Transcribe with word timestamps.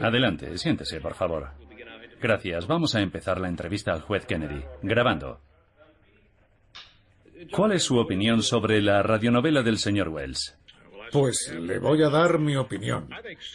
Adelante, 0.00 0.56
siéntese, 0.58 1.00
por 1.00 1.14
favor. 1.14 1.50
Gracias. 2.20 2.66
Vamos 2.66 2.94
a 2.94 3.00
empezar 3.00 3.40
la 3.40 3.48
entrevista 3.48 3.92
al 3.92 4.00
juez 4.00 4.26
Kennedy. 4.26 4.62
Grabando. 4.82 5.40
¿Cuál 7.52 7.72
es 7.72 7.84
su 7.84 7.98
opinión 7.98 8.42
sobre 8.42 8.80
la 8.82 9.02
radionovela 9.02 9.62
del 9.62 9.78
señor 9.78 10.08
Wells? 10.08 10.56
Pues 11.12 11.54
le 11.58 11.78
voy 11.78 12.02
a 12.02 12.10
dar 12.10 12.38
mi 12.38 12.56
opinión. 12.56 13.08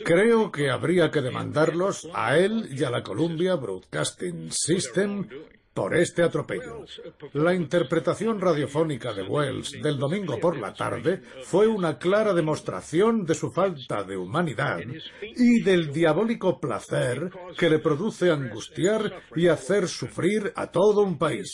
Creo 0.03 0.51
que 0.51 0.71
habría 0.71 1.11
que 1.11 1.21
demandarlos 1.21 2.07
a 2.13 2.37
él 2.37 2.67
y 2.71 2.83
a 2.83 2.89
la 2.89 3.03
Columbia 3.03 3.55
Broadcasting 3.55 4.51
System 4.51 5.27
por 5.73 5.95
este 5.95 6.23
atropello. 6.23 6.85
La 7.33 7.53
interpretación 7.53 8.39
radiofónica 8.39 9.13
de 9.13 9.23
Wells 9.23 9.71
del 9.81 9.97
domingo 9.97 10.39
por 10.39 10.57
la 10.57 10.73
tarde 10.73 11.21
fue 11.43 11.67
una 11.67 11.97
clara 11.97 12.33
demostración 12.33 13.25
de 13.25 13.33
su 13.33 13.51
falta 13.51 14.03
de 14.03 14.17
humanidad 14.17 14.79
y 15.21 15.61
del 15.61 15.91
diabólico 15.91 16.59
placer 16.59 17.31
que 17.57 17.69
le 17.69 17.79
produce 17.79 18.29
angustiar 18.29 19.23
y 19.35 19.47
hacer 19.47 19.87
sufrir 19.87 20.53
a 20.55 20.67
todo 20.67 21.01
un 21.01 21.17
país. 21.17 21.51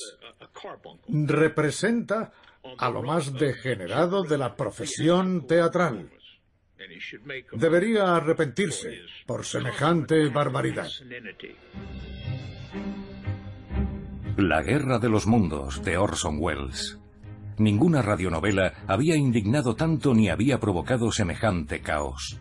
Representa 1.08 2.34
a 2.78 2.90
lo 2.90 3.02
más 3.02 3.34
degenerado 3.34 4.24
de 4.24 4.38
la 4.38 4.56
profesión 4.56 5.48
teatral. 5.48 6.10
Debería 7.54 8.16
arrepentirse 8.16 9.02
por 9.26 9.46
semejante 9.46 10.30
barbaridad. 10.30 10.88
La 14.42 14.62
Guerra 14.62 15.00
de 15.00 15.10
los 15.10 15.28
Mundos 15.28 15.84
de 15.84 15.98
Orson 15.98 16.38
Welles. 16.40 16.98
Ninguna 17.58 18.02
radionovela 18.02 18.72
había 18.88 19.18
indignado 19.18 19.76
tanto 19.76 20.14
ni 20.14 20.30
había 20.30 20.62
provocado 20.62 21.12
semejante 21.12 21.82
caos. 21.82 22.40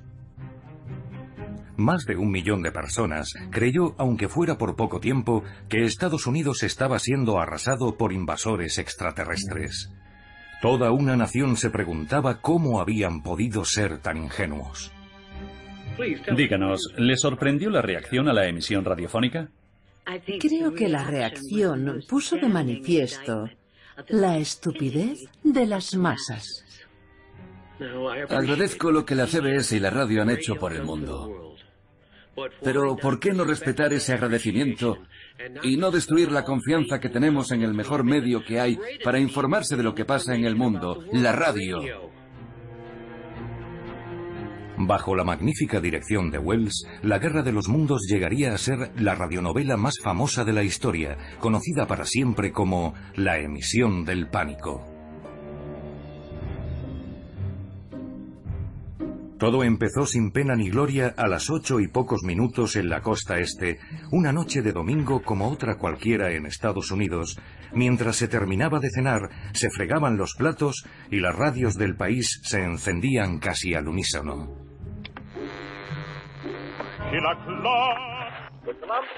Más 1.76 2.04
de 2.04 2.16
un 2.16 2.30
millón 2.30 2.62
de 2.62 2.70
personas 2.70 3.34
creyó, 3.50 3.96
aunque 3.98 4.28
fuera 4.28 4.56
por 4.58 4.76
poco 4.76 5.00
tiempo, 5.00 5.42
que 5.68 5.82
Estados 5.82 6.28
Unidos 6.28 6.62
estaba 6.62 7.00
siendo 7.00 7.40
arrasado 7.40 7.96
por 7.96 8.12
invasores 8.12 8.78
extraterrestres. 8.78 9.92
Toda 10.62 10.92
una 10.92 11.16
nación 11.16 11.56
se 11.56 11.70
preguntaba 11.70 12.40
cómo 12.40 12.80
habían 12.80 13.24
podido 13.24 13.64
ser 13.64 13.98
tan 13.98 14.18
ingenuos. 14.18 14.92
Díganos, 16.36 16.94
¿le 16.96 17.16
sorprendió 17.16 17.70
la 17.70 17.82
reacción 17.82 18.28
a 18.28 18.32
la 18.32 18.46
emisión 18.46 18.84
radiofónica? 18.84 19.50
Creo 20.40 20.74
que 20.74 20.88
la 20.88 21.04
reacción 21.04 22.02
puso 22.08 22.36
de 22.36 22.48
manifiesto 22.48 23.48
la 24.08 24.38
estupidez 24.38 25.28
de 25.42 25.66
las 25.66 25.94
masas. 25.94 26.64
Agradezco 28.28 28.90
lo 28.90 29.04
que 29.04 29.14
la 29.14 29.26
CBS 29.26 29.76
y 29.76 29.80
la 29.80 29.90
radio 29.90 30.22
han 30.22 30.30
hecho 30.30 30.56
por 30.56 30.72
el 30.72 30.82
mundo. 30.82 31.54
Pero 32.62 32.96
¿por 32.96 33.18
qué 33.18 33.32
no 33.32 33.44
respetar 33.44 33.92
ese 33.92 34.12
agradecimiento 34.12 34.98
y 35.62 35.76
no 35.76 35.90
destruir 35.90 36.30
la 36.30 36.44
confianza 36.44 37.00
que 37.00 37.08
tenemos 37.08 37.50
en 37.52 37.62
el 37.62 37.74
mejor 37.74 38.04
medio 38.04 38.44
que 38.44 38.60
hay 38.60 38.78
para 39.04 39.18
informarse 39.18 39.76
de 39.76 39.82
lo 39.82 39.94
que 39.94 40.04
pasa 40.04 40.34
en 40.34 40.44
el 40.44 40.56
mundo, 40.56 41.04
la 41.12 41.32
radio? 41.32 41.80
Bajo 44.80 45.16
la 45.16 45.24
magnífica 45.24 45.80
dirección 45.80 46.30
de 46.30 46.38
Wells, 46.38 46.86
La 47.02 47.18
Guerra 47.18 47.42
de 47.42 47.50
los 47.50 47.68
Mundos 47.68 48.06
llegaría 48.08 48.54
a 48.54 48.58
ser 48.58 48.92
la 48.96 49.16
radionovela 49.16 49.76
más 49.76 49.96
famosa 50.00 50.44
de 50.44 50.52
la 50.52 50.62
historia, 50.62 51.18
conocida 51.40 51.88
para 51.88 52.04
siempre 52.04 52.52
como 52.52 52.94
La 53.16 53.40
emisión 53.40 54.04
del 54.04 54.28
pánico. 54.28 54.84
Todo 59.38 59.64
empezó 59.64 60.06
sin 60.06 60.30
pena 60.30 60.54
ni 60.54 60.70
gloria 60.70 61.12
a 61.16 61.26
las 61.26 61.50
ocho 61.50 61.80
y 61.80 61.88
pocos 61.88 62.22
minutos 62.22 62.76
en 62.76 62.88
la 62.88 63.02
costa 63.02 63.38
este, 63.38 63.78
una 64.12 64.32
noche 64.32 64.62
de 64.62 64.72
domingo 64.72 65.22
como 65.22 65.48
otra 65.48 65.76
cualquiera 65.76 66.32
en 66.32 66.46
Estados 66.46 66.92
Unidos, 66.92 67.36
mientras 67.72 68.14
se 68.14 68.28
terminaba 68.28 68.78
de 68.78 68.90
cenar, 68.90 69.28
se 69.54 69.70
fregaban 69.70 70.16
los 70.16 70.34
platos 70.34 70.84
y 71.10 71.18
las 71.18 71.34
radios 71.34 71.74
del 71.74 71.96
país 71.96 72.40
se 72.44 72.62
encendían 72.62 73.38
casi 73.38 73.74
al 73.74 73.88
unísono. 73.88 74.67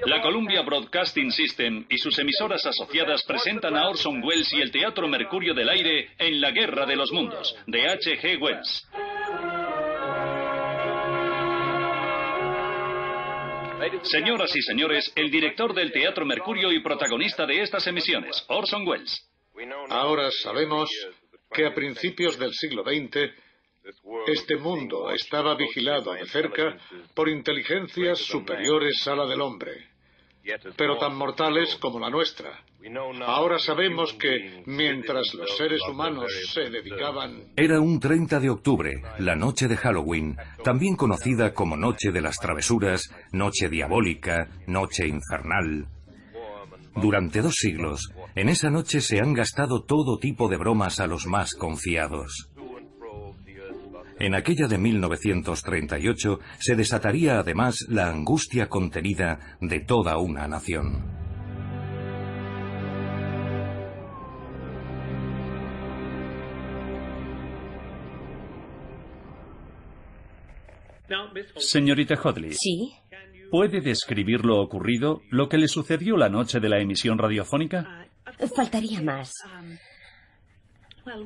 La 0.07 0.23
Columbia 0.23 0.63
Broadcasting 0.63 1.33
System 1.33 1.85
y 1.89 1.99
sus 1.99 2.17
emisoras 2.21 2.65
asociadas 2.65 3.25
presentan 3.25 3.77
a 3.77 3.89
Orson 3.89 4.23
Welles 4.23 4.53
y 4.53 4.61
el 4.61 4.71
Teatro 4.71 5.09
Mercurio 5.09 5.55
del 5.55 5.69
Aire 5.69 6.11
en 6.19 6.41
La 6.41 6.53
Guerra 6.53 6.87
de 6.87 6.95
los 6.95 7.11
Mundos, 7.11 7.57
de 7.67 7.89
H.G. 7.89 8.41
Wells. 8.41 8.89
Señoras 14.03 14.55
y 14.55 14.63
señores, 14.63 15.13
el 15.17 15.31
director 15.31 15.75
del 15.75 15.91
Teatro 15.91 16.25
Mercurio 16.25 16.71
y 16.71 16.81
protagonista 16.81 17.45
de 17.45 17.61
estas 17.63 17.87
emisiones, 17.89 18.45
Orson 18.49 18.87
Welles. 18.87 19.29
Ahora 19.89 20.31
sabemos 20.31 20.89
que 21.53 21.67
a 21.67 21.75
principios 21.75 22.39
del 22.39 22.55
siglo 22.55 22.85
XX 22.85 23.33
este 24.27 24.57
mundo 24.57 25.11
estaba 25.11 25.57
vigilado 25.57 26.13
de 26.13 26.27
cerca 26.27 26.77
por 27.15 27.29
inteligencias 27.29 28.19
superiores 28.19 29.07
a 29.07 29.15
la 29.15 29.27
del 29.27 29.41
hombre, 29.41 29.73
pero 30.77 30.99
tan 30.99 31.17
mortales 31.17 31.77
como 31.77 31.99
la 31.99 32.11
nuestra. 32.11 32.65
Ahora 33.27 33.59
sabemos 33.59 34.15
que 34.15 34.63
mientras 34.67 35.35
los 35.35 35.55
seres 35.57 35.81
humanos 35.91 36.33
se 36.51 36.71
dedicaban... 36.71 37.53
Era 37.57 37.79
un 37.79 38.01
30 38.01 38.41
de 38.41 38.49
octubre, 38.49 39.03
la 39.19 39.37
noche 39.37 39.69
de 39.69 39.77
Halloween, 39.77 40.37
también 40.65 40.97
conocida 40.97 41.53
como 41.53 41.77
Noche 41.77 42.11
de 42.11 42.23
las 42.23 42.39
Travesuras, 42.39 43.15
Noche 43.33 43.69
Diabólica, 43.69 44.49
Noche 44.67 45.07
Infernal. 45.07 45.89
Durante 46.97 47.41
dos 47.43 47.55
siglos, 47.55 48.11
en 48.35 48.49
esa 48.49 48.71
noche 48.71 49.01
se 49.01 49.21
han 49.21 49.33
gastado 49.33 49.85
todo 49.85 50.19
tipo 50.19 50.49
de 50.49 50.57
bromas 50.57 51.01
a 51.01 51.07
los 51.07 51.27
más 51.27 51.55
confiados. 51.55 52.50
En 54.21 54.35
aquella 54.35 54.69
de 54.69 54.77
1938 54.77 56.41
se 56.59 56.77
desataría 56.77 57.39
además 57.39 57.87
la 57.89 58.11
angustia 58.11 58.69
contenida 58.69 59.57
de 59.63 59.81
toda 59.81 60.19
una 60.19 60.47
nación. 60.47 61.21
Señorita 71.57 72.15
Hodley. 72.23 72.53
Sí. 72.53 72.93
¿Puede 73.51 73.81
describir 73.81 74.45
lo 74.45 74.61
ocurrido, 74.61 75.23
lo 75.31 75.49
que 75.49 75.57
le 75.57 75.67
sucedió 75.67 76.19
la 76.19 76.29
noche 76.29 76.61
de 76.61 76.69
la 76.69 76.79
emisión 76.79 77.17
radiofónica? 77.17 78.07
Faltaría 78.55 79.01
más. 79.01 79.33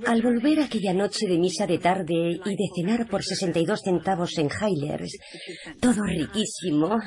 Al 0.06 0.22
volver 0.22 0.60
aquella 0.60 0.94
noche 0.94 1.26
de 1.26 1.38
misa 1.38 1.66
de 1.66 1.78
tarde 1.78 2.40
y 2.44 2.56
de 2.56 2.68
cenar 2.74 3.06
por 3.06 3.22
62 3.22 3.80
centavos 3.84 4.38
en 4.38 4.48
Highlanders, 4.48 5.18
todo 5.80 6.02
riquísimo, 6.04 6.98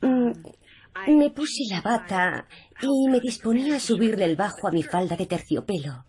mm, 0.00 0.32
me 1.16 1.30
puse 1.30 1.62
la 1.70 1.80
bata 1.82 2.46
y 2.82 3.10
me 3.10 3.20
disponía 3.20 3.76
a 3.76 3.80
subirle 3.80 4.24
el 4.24 4.34
bajo 4.34 4.66
a 4.66 4.72
mi 4.72 4.82
falda 4.82 5.16
de 5.16 5.26
terciopelo. 5.26 6.04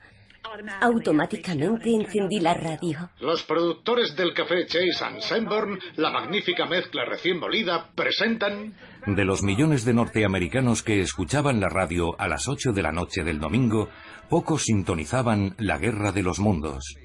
Automáticamente 0.82 1.94
encendí 1.94 2.40
la 2.40 2.56
radio. 2.56 3.12
Los 3.20 3.44
productores 3.44 4.16
del 4.16 4.34
café 4.34 4.66
Chase 4.66 5.04
and 5.04 5.22
Sanborn, 5.22 5.80
la 5.98 6.10
magnífica 6.10 6.66
mezcla 6.66 7.06
recién 7.06 7.40
molida, 7.40 7.92
presentan... 7.94 8.74
De 9.06 9.26
los 9.26 9.44
millones 9.44 9.86
de 9.86 9.94
norteamericanos 9.94 10.82
que 10.82 11.02
escuchaban 11.02 11.60
la 11.60 11.70
radio 11.70 12.20
a 12.20 12.28
las 12.28 12.48
8 12.48 12.72
de 12.72 12.82
la 12.82 12.92
noche 12.92 13.24
del 13.24 13.40
domingo, 13.40 13.90
pocos 14.29 14.63
sintonizaban 14.63 15.56
la 15.57 15.78
guerra 15.78 16.12
de 16.12 16.23
los 16.23 16.40
mundos. 16.40 16.96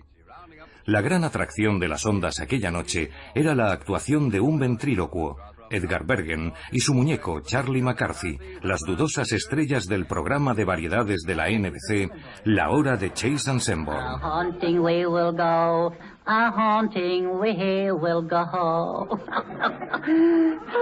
La 0.87 1.01
gran 1.01 1.25
atracción 1.25 1.79
de 1.79 1.89
las 1.89 2.05
ondas 2.05 2.41
aquella 2.41 2.71
noche 2.71 3.11
era 3.35 3.55
la 3.55 3.73
actuación 3.73 4.29
de 4.29 4.41
un 4.41 4.59
ventrílocuo, 4.59 5.39
Edgar 5.71 6.05
Bergen, 6.05 6.53
y 6.73 6.81
su 6.81 6.93
muñeco 6.93 7.41
Charlie 7.41 7.83
McCarthy, 7.83 8.39
las 8.63 8.81
dudosas 8.81 9.33
estrellas 9.33 9.87
del 9.87 10.07
programa 10.07 10.53
de 10.53 10.65
variedades 10.65 11.23
de 11.27 11.35
la 11.35 11.49
NBC, 11.49 12.13
La 12.45 12.71
Hora 12.71 12.97
de 12.97 13.13
Chase 13.13 13.51
and. 13.51 13.65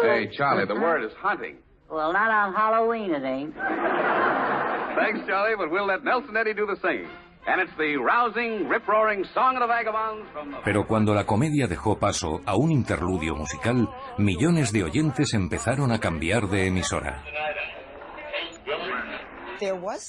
Hey, 0.02 0.28
Charlie, 0.36 0.66
the 0.66 0.74
word 0.74 1.04
is 1.04 1.12
hunting. 1.22 1.56
Well, 1.92 2.10
not 2.10 2.30
on 2.30 2.54
Halloween, 2.54 3.10
it 3.12 3.22
ain't. 3.22 3.54
Thanks, 4.96 5.26
Charlie, 5.26 5.56
but 5.58 5.70
we'll 5.70 5.86
let 5.86 6.02
Nelson 6.02 6.34
Eddy 6.34 6.54
do 6.54 6.64
the 6.66 6.76
singing. 6.80 7.10
And 7.46 7.60
it's 7.60 7.76
the 7.76 7.96
rousing, 7.96 8.66
rip-roaring 8.66 9.26
song 9.34 9.56
of 9.56 9.60
the 9.60 9.66
vagabonds 9.66 10.26
from 10.32 10.52
the... 10.52 10.58
Pero 10.64 10.86
cuando 10.86 11.12
la 11.12 11.26
comedia 11.26 11.66
dejó 11.66 11.98
paso 11.98 12.40
a 12.46 12.56
un 12.56 12.70
interludio 12.70 13.34
musical, 13.34 13.90
millones 14.16 14.72
de 14.72 14.84
oyentes 14.84 15.34
empezaron 15.34 15.92
a 15.92 15.98
cambiar 15.98 16.48
de 16.48 16.68
emisora. 16.68 17.22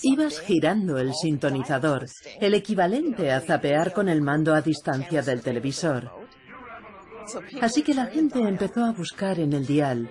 Ibas 0.03 0.39
girando 0.39 0.97
el 0.97 1.13
sintonizador, 1.13 2.05
el 2.39 2.53
equivalente 2.53 3.29
a 3.31 3.41
zapear 3.41 3.91
con 3.91 4.07
el 4.07 4.21
mando 4.21 4.55
a 4.55 4.61
distancia 4.61 5.21
del 5.21 5.41
televisor. 5.41 6.09
Así 7.61 7.83
que 7.83 7.93
la 7.93 8.05
gente 8.05 8.39
empezó 8.39 8.85
a 8.85 8.93
buscar 8.93 9.39
en 9.39 9.51
el 9.51 9.65
dial. 9.65 10.09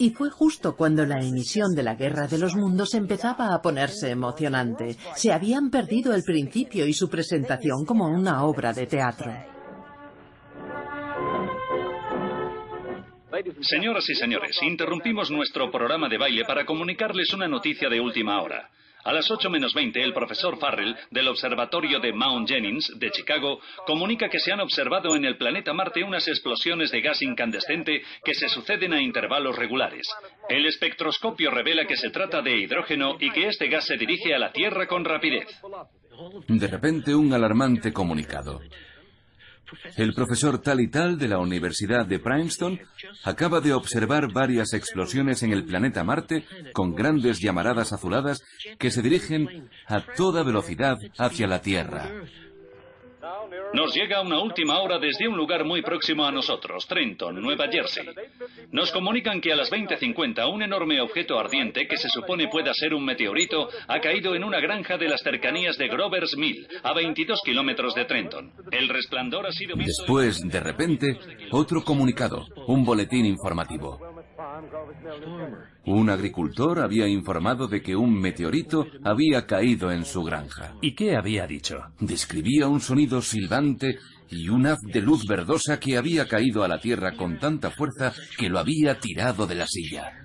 Y 0.00 0.08
fue 0.10 0.30
justo 0.30 0.76
cuando 0.76 1.04
la 1.04 1.20
emisión 1.20 1.74
de 1.74 1.82
la 1.82 1.94
Guerra 1.94 2.26
de 2.26 2.38
los 2.38 2.56
Mundos 2.56 2.94
empezaba 2.94 3.54
a 3.54 3.60
ponerse 3.60 4.08
emocionante. 4.08 4.96
Se 5.14 5.30
habían 5.30 5.68
perdido 5.68 6.14
el 6.14 6.22
principio 6.22 6.86
y 6.86 6.94
su 6.94 7.10
presentación 7.10 7.84
como 7.84 8.06
una 8.06 8.44
obra 8.44 8.72
de 8.72 8.86
teatro. 8.86 9.30
Señoras 13.60 14.08
y 14.08 14.14
señores, 14.14 14.58
interrumpimos 14.62 15.30
nuestro 15.30 15.70
programa 15.70 16.08
de 16.08 16.16
baile 16.16 16.44
para 16.46 16.64
comunicarles 16.64 17.34
una 17.34 17.46
noticia 17.46 17.90
de 17.90 18.00
última 18.00 18.40
hora. 18.40 18.70
A 19.04 19.12
las 19.12 19.30
8 19.30 19.48
menos 19.48 19.72
20, 19.74 20.02
el 20.02 20.12
profesor 20.12 20.58
Farrell, 20.58 20.96
del 21.10 21.28
Observatorio 21.28 22.00
de 22.00 22.12
Mount 22.12 22.48
Jennings, 22.48 22.92
de 22.98 23.10
Chicago, 23.10 23.60
comunica 23.86 24.28
que 24.28 24.38
se 24.38 24.52
han 24.52 24.60
observado 24.60 25.16
en 25.16 25.24
el 25.24 25.36
planeta 25.36 25.72
Marte 25.72 26.04
unas 26.04 26.28
explosiones 26.28 26.90
de 26.90 27.00
gas 27.00 27.22
incandescente 27.22 28.02
que 28.24 28.34
se 28.34 28.48
suceden 28.48 28.92
a 28.92 29.00
intervalos 29.00 29.56
regulares. 29.56 30.06
El 30.48 30.66
espectroscopio 30.66 31.50
revela 31.50 31.86
que 31.86 31.96
se 31.96 32.10
trata 32.10 32.42
de 32.42 32.56
hidrógeno 32.56 33.16
y 33.18 33.30
que 33.30 33.48
este 33.48 33.68
gas 33.68 33.86
se 33.86 33.96
dirige 33.96 34.34
a 34.34 34.38
la 34.38 34.52
Tierra 34.52 34.86
con 34.86 35.04
rapidez. 35.04 35.48
De 36.48 36.66
repente, 36.66 37.14
un 37.14 37.32
alarmante 37.32 37.92
comunicado. 37.92 38.60
El 39.96 40.14
profesor 40.14 40.58
tal 40.58 40.80
y 40.80 40.88
tal 40.88 41.18
de 41.18 41.28
la 41.28 41.38
Universidad 41.38 42.06
de 42.06 42.18
Princeton 42.18 42.80
acaba 43.24 43.60
de 43.60 43.72
observar 43.72 44.32
varias 44.32 44.72
explosiones 44.72 45.42
en 45.42 45.52
el 45.52 45.64
planeta 45.64 46.04
Marte 46.04 46.44
con 46.72 46.94
grandes 46.94 47.40
llamaradas 47.40 47.92
azuladas 47.92 48.42
que 48.78 48.90
se 48.90 49.02
dirigen 49.02 49.68
a 49.86 50.00
toda 50.00 50.42
velocidad 50.42 50.96
hacia 51.18 51.46
la 51.46 51.60
Tierra. 51.60 52.10
Nos 53.72 53.94
llega 53.94 54.20
una 54.20 54.40
última 54.40 54.80
hora 54.80 54.98
desde 54.98 55.28
un 55.28 55.36
lugar 55.36 55.64
muy 55.64 55.82
próximo 55.82 56.24
a 56.24 56.32
nosotros, 56.32 56.86
Trenton, 56.86 57.40
Nueva 57.40 57.66
Jersey. 57.70 58.06
Nos 58.72 58.90
comunican 58.90 59.40
que 59.40 59.52
a 59.52 59.56
las 59.56 59.70
20.50 59.70 60.52
un 60.52 60.62
enorme 60.62 61.00
objeto 61.00 61.38
ardiente 61.38 61.86
que 61.86 61.96
se 61.96 62.08
supone 62.08 62.48
pueda 62.48 62.72
ser 62.74 62.94
un 62.94 63.04
meteorito 63.04 63.68
ha 63.88 64.00
caído 64.00 64.34
en 64.34 64.44
una 64.44 64.60
granja 64.60 64.96
de 64.96 65.08
las 65.08 65.22
cercanías 65.22 65.76
de 65.78 65.88
Grover's 65.88 66.36
Mill, 66.36 66.66
a 66.82 66.92
22 66.92 67.40
kilómetros 67.44 67.94
de 67.94 68.04
Trenton. 68.04 68.52
El 68.70 68.88
resplandor 68.88 69.46
ha 69.46 69.52
sido. 69.52 69.76
Después, 69.76 70.40
de 70.42 70.60
repente, 70.60 71.18
otro 71.50 71.82
comunicado, 71.82 72.46
un 72.66 72.84
boletín 72.84 73.26
informativo. 73.26 73.98
Un 75.86 76.10
agricultor 76.10 76.80
había 76.80 77.08
informado 77.08 77.68
de 77.68 77.82
que 77.82 77.96
un 77.96 78.20
meteorito 78.20 78.86
había 79.04 79.46
caído 79.46 79.90
en 79.90 80.04
su 80.04 80.22
granja. 80.22 80.74
¿Y 80.80 80.94
qué 80.94 81.16
había 81.16 81.46
dicho? 81.46 81.80
Describía 82.00 82.68
un 82.68 82.80
sonido 82.80 83.22
silbante 83.22 83.98
y 84.28 84.48
un 84.48 84.66
haz 84.66 84.80
de 84.80 85.00
luz 85.00 85.26
verdosa 85.26 85.80
que 85.80 85.96
había 85.96 86.26
caído 86.28 86.62
a 86.62 86.68
la 86.68 86.80
tierra 86.80 87.16
con 87.16 87.38
tanta 87.38 87.70
fuerza 87.70 88.12
que 88.38 88.48
lo 88.48 88.58
había 88.58 88.98
tirado 89.00 89.46
de 89.46 89.54
la 89.54 89.66
silla. 89.66 90.20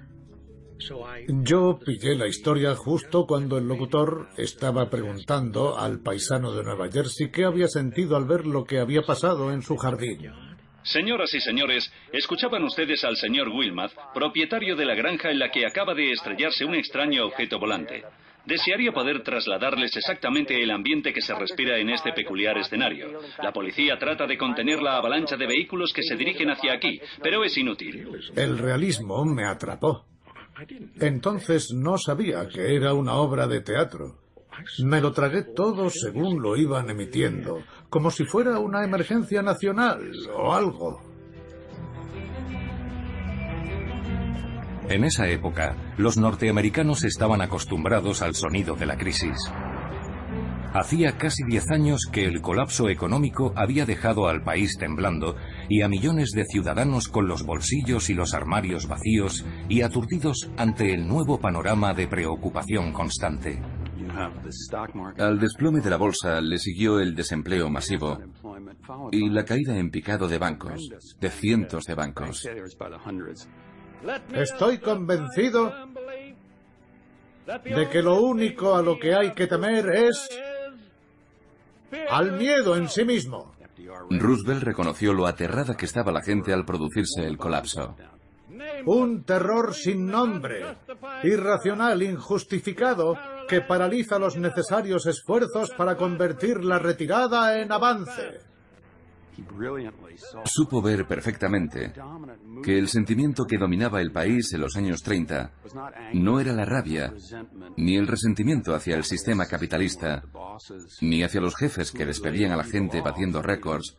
Yo 1.28 1.80
pillé 1.84 2.16
la 2.16 2.28
historia 2.28 2.76
justo 2.76 3.26
cuando 3.26 3.58
el 3.58 3.68
locutor 3.68 4.28
estaba 4.38 4.90
preguntando 4.90 5.80
al 5.80 6.00
paisano 6.00 6.52
de 6.52 6.64
Nueva 6.64 6.92
Jersey 6.92 7.32
qué 7.32 7.46
había 7.46 7.68
sentido 7.68 8.16
al 8.16 8.26
ver 8.26 8.46
lo 8.46 8.66
que 8.66 8.80
había 8.80 9.02
pasado 9.02 9.52
en 9.52 9.62
su 9.64 9.78
jardín. 9.78 10.32
Señoras 10.86 11.34
y 11.34 11.42
señores, 11.42 11.92
escuchaban 12.14 12.64
ustedes 12.64 13.04
al 13.04 13.16
señor 13.18 13.50
Wilmot, 13.50 13.92
propietario 14.14 14.76
de 14.76 14.86
la 14.86 14.94
granja 14.94 15.32
en 15.32 15.40
la 15.40 15.50
que 15.50 15.66
acaba 15.66 15.96
de 15.96 16.12
estrellarse 16.12 16.64
un 16.64 16.76
extraño 16.76 17.26
objeto 17.26 17.60
volante. 17.60 18.04
Desearía 18.46 18.92
poder 18.92 19.24
trasladarles 19.24 19.98
exactamente 19.98 20.62
el 20.62 20.70
ambiente 20.70 21.12
que 21.12 21.22
se 21.22 21.34
respira 21.34 21.80
en 21.80 21.90
este 21.90 22.14
peculiar 22.14 22.60
escenario. 22.60 23.20
La 23.42 23.52
policía 23.52 23.98
trata 23.98 24.28
de 24.28 24.38
contener 24.38 24.80
la 24.80 24.98
avalancha 24.98 25.36
de 25.36 25.48
vehículos 25.48 25.92
que 25.92 26.04
se 26.04 26.16
dirigen 26.16 26.52
hacia 26.52 26.74
aquí, 26.74 27.02
pero 27.24 27.44
es 27.44 27.58
inútil. 27.58 28.08
El 28.36 28.60
realismo 28.60 29.26
me 29.26 29.46
atrapó. 29.46 30.06
Entonces 31.00 31.74
no 31.74 31.98
sabía 31.98 32.48
que 32.48 32.76
era 32.76 32.94
una 32.94 33.16
obra 33.16 33.48
de 33.48 33.62
teatro. 33.62 34.25
Me 34.84 35.02
lo 35.02 35.12
tragué 35.12 35.44
todo 35.44 35.90
según 35.90 36.42
lo 36.42 36.58
iban 36.58 36.90
emitiendo, 36.90 37.60
como 37.90 38.12
si 38.12 38.26
fuera 38.26 38.60
una 38.60 38.84
emergencia 38.84 39.42
nacional 39.42 40.02
o 40.36 40.54
algo. 40.54 41.02
En 44.90 45.04
esa 45.04 45.28
época, 45.28 45.76
los 45.98 46.18
norteamericanos 46.18 47.04
estaban 47.04 47.42
acostumbrados 47.42 48.22
al 48.22 48.36
sonido 48.36 48.76
de 48.76 48.86
la 48.86 48.98
crisis. 48.98 49.52
Hacía 50.74 51.18
casi 51.18 51.44
diez 51.46 51.72
años 51.72 52.02
que 52.12 52.26
el 52.26 52.42
colapso 52.42 52.90
económico 52.90 53.54
había 53.56 53.86
dejado 53.86 54.28
al 54.28 54.44
país 54.44 54.78
temblando 54.78 55.38
y 55.70 55.82
a 55.82 55.88
millones 55.88 56.32
de 56.32 56.44
ciudadanos 56.44 57.08
con 57.08 57.28
los 57.28 57.44
bolsillos 57.44 58.10
y 58.10 58.14
los 58.14 58.34
armarios 58.34 58.88
vacíos 58.88 59.46
y 59.70 59.84
aturdidos 59.84 60.52
ante 60.58 60.94
el 60.94 61.08
nuevo 61.08 61.40
panorama 61.40 61.94
de 61.94 62.08
preocupación 62.08 62.92
constante. 62.92 63.62
Al 65.18 65.40
desplome 65.40 65.82
de 65.82 65.90
la 65.90 65.98
bolsa 65.98 66.40
le 66.42 66.58
siguió 66.58 67.00
el 67.00 67.16
desempleo 67.16 67.70
masivo 67.70 68.20
y 69.12 69.30
la 69.30 69.44
caída 69.44 69.78
en 69.78 69.90
picado 69.90 70.28
de 70.28 70.38
bancos, 70.38 70.90
de 71.20 71.30
cientos 71.30 71.86
de 71.86 71.96
bancos. 71.96 72.48
Estoy 74.34 74.80
convencido 74.80 75.74
de 77.46 77.90
que 77.90 78.02
lo 78.02 78.22
único 78.22 78.76
a 78.76 78.82
lo 78.82 78.98
que 78.98 79.14
hay 79.14 79.34
que 79.34 79.48
temer 79.48 79.90
es 79.90 80.30
al 82.10 82.38
miedo 82.38 82.76
en 82.76 82.90
sí 82.90 83.06
mismo. 83.06 83.54
Roosevelt 84.10 84.64
reconoció 84.64 85.14
lo 85.14 85.28
aterrada 85.28 85.76
que 85.76 85.86
estaba 85.86 86.12
la 86.12 86.22
gente 86.22 86.54
al 86.54 86.66
producirse 86.66 87.26
el 87.26 87.38
colapso. 87.38 87.96
Un 88.86 89.24
terror 89.24 89.74
sin 89.74 90.08
nombre, 90.08 90.78
irracional, 91.24 92.02
injustificado, 92.02 93.18
que 93.48 93.62
paraliza 93.62 94.20
los 94.20 94.38
necesarios 94.38 95.06
esfuerzos 95.06 95.72
para 95.72 95.96
convertir 95.96 96.64
la 96.64 96.80
retirada 96.80 97.60
en 97.60 97.72
avance. 97.72 98.40
Supo 100.46 100.82
ver 100.82 101.06
perfectamente 101.06 101.92
que 102.64 102.78
el 102.78 102.88
sentimiento 102.88 103.46
que 103.46 103.58
dominaba 103.58 104.00
el 104.00 104.12
país 104.12 104.54
en 104.54 104.62
los 104.62 104.76
años 104.78 105.04
30 105.04 105.52
no 106.14 106.40
era 106.40 106.54
la 106.54 106.66
rabia, 106.66 107.14
ni 107.76 107.98
el 107.98 108.08
resentimiento 108.08 108.74
hacia 108.74 108.96
el 108.96 109.04
sistema 109.04 109.46
capitalista, 109.46 110.24
ni 111.02 111.24
hacia 111.24 111.42
los 111.42 111.56
jefes 111.56 111.92
que 111.92 112.06
despedían 112.06 112.52
a 112.52 112.58
la 112.58 112.64
gente 112.64 113.02
batiendo 113.02 113.42
récords, 113.42 113.98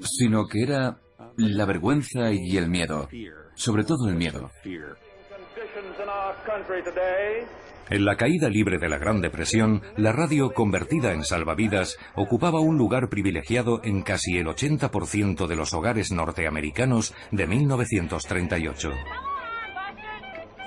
sino 0.00 0.46
que 0.46 0.62
era 0.62 0.98
la 1.36 1.64
vergüenza 1.64 2.30
y 2.30 2.56
el 2.56 2.68
miedo, 2.68 3.08
sobre 3.54 3.84
todo 3.84 4.08
el 4.08 4.16
miedo. 4.16 4.50
En 7.90 8.04
la 8.04 8.16
caída 8.16 8.50
libre 8.50 8.78
de 8.78 8.88
la 8.88 8.98
Gran 8.98 9.22
Depresión, 9.22 9.82
la 9.96 10.12
radio 10.12 10.52
convertida 10.52 11.12
en 11.12 11.24
salvavidas 11.24 11.96
ocupaba 12.14 12.60
un 12.60 12.76
lugar 12.76 13.08
privilegiado 13.08 13.80
en 13.82 14.02
casi 14.02 14.36
el 14.36 14.46
80% 14.46 15.46
de 15.46 15.56
los 15.56 15.72
hogares 15.72 16.12
norteamericanos 16.12 17.14
de 17.30 17.46
1938. 17.46 18.90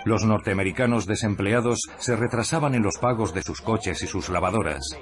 Los 0.04 0.26
norteamericanos 0.26 1.06
desempleados 1.06 1.82
se 2.00 2.16
retrasaban 2.16 2.74
en 2.74 2.82
los 2.82 2.98
pagos 2.98 3.36
de 3.36 3.44
sus 3.44 3.62
coches 3.62 4.02
y 4.02 4.08
sus 4.08 4.30
lavadoras. 4.30 4.98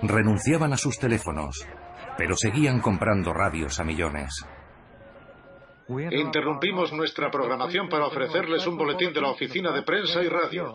Renunciaban 0.00 0.72
a 0.72 0.78
sus 0.78 0.98
teléfonos, 0.98 1.66
pero 2.16 2.36
seguían 2.36 2.80
comprando 2.80 3.34
radios 3.34 3.78
a 3.80 3.84
millones. 3.84 4.46
Interrumpimos 6.12 6.92
nuestra 6.92 7.30
programación 7.30 7.88
para 7.88 8.06
ofrecerles 8.06 8.66
un 8.66 8.76
boletín 8.76 9.12
de 9.12 9.20
la 9.20 9.30
oficina 9.30 9.72
de 9.72 9.82
prensa 9.82 10.22
y 10.22 10.28
radio. 10.28 10.74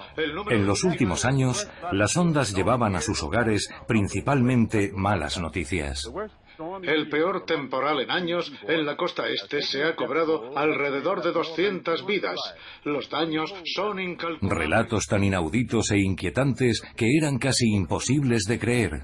En 0.49 0.65
los 0.65 0.83
últimos 0.83 1.25
años, 1.25 1.69
las 1.91 2.17
ondas 2.17 2.53
llevaban 2.53 2.95
a 2.95 3.01
sus 3.01 3.23
hogares 3.23 3.69
principalmente 3.87 4.91
malas 4.93 5.39
noticias. 5.39 6.11
El 6.83 7.09
peor 7.09 7.45
temporal 7.45 7.99
en 7.99 8.11
años 8.11 8.51
en 8.67 8.85
la 8.85 8.95
costa 8.95 9.27
este 9.27 9.61
se 9.61 9.83
ha 9.83 9.95
cobrado 9.95 10.57
alrededor 10.57 11.21
de 11.21 11.31
200 11.31 12.05
vidas. 12.05 12.39
Los 12.83 13.09
daños 13.09 13.53
son 13.75 13.99
incalculables. 13.99 14.57
Relatos 14.57 15.05
tan 15.07 15.23
inauditos 15.23 15.91
e 15.91 15.99
inquietantes 15.99 16.81
que 16.95 17.07
eran 17.17 17.39
casi 17.39 17.73
imposibles 17.73 18.43
de 18.45 18.59
creer. 18.59 19.01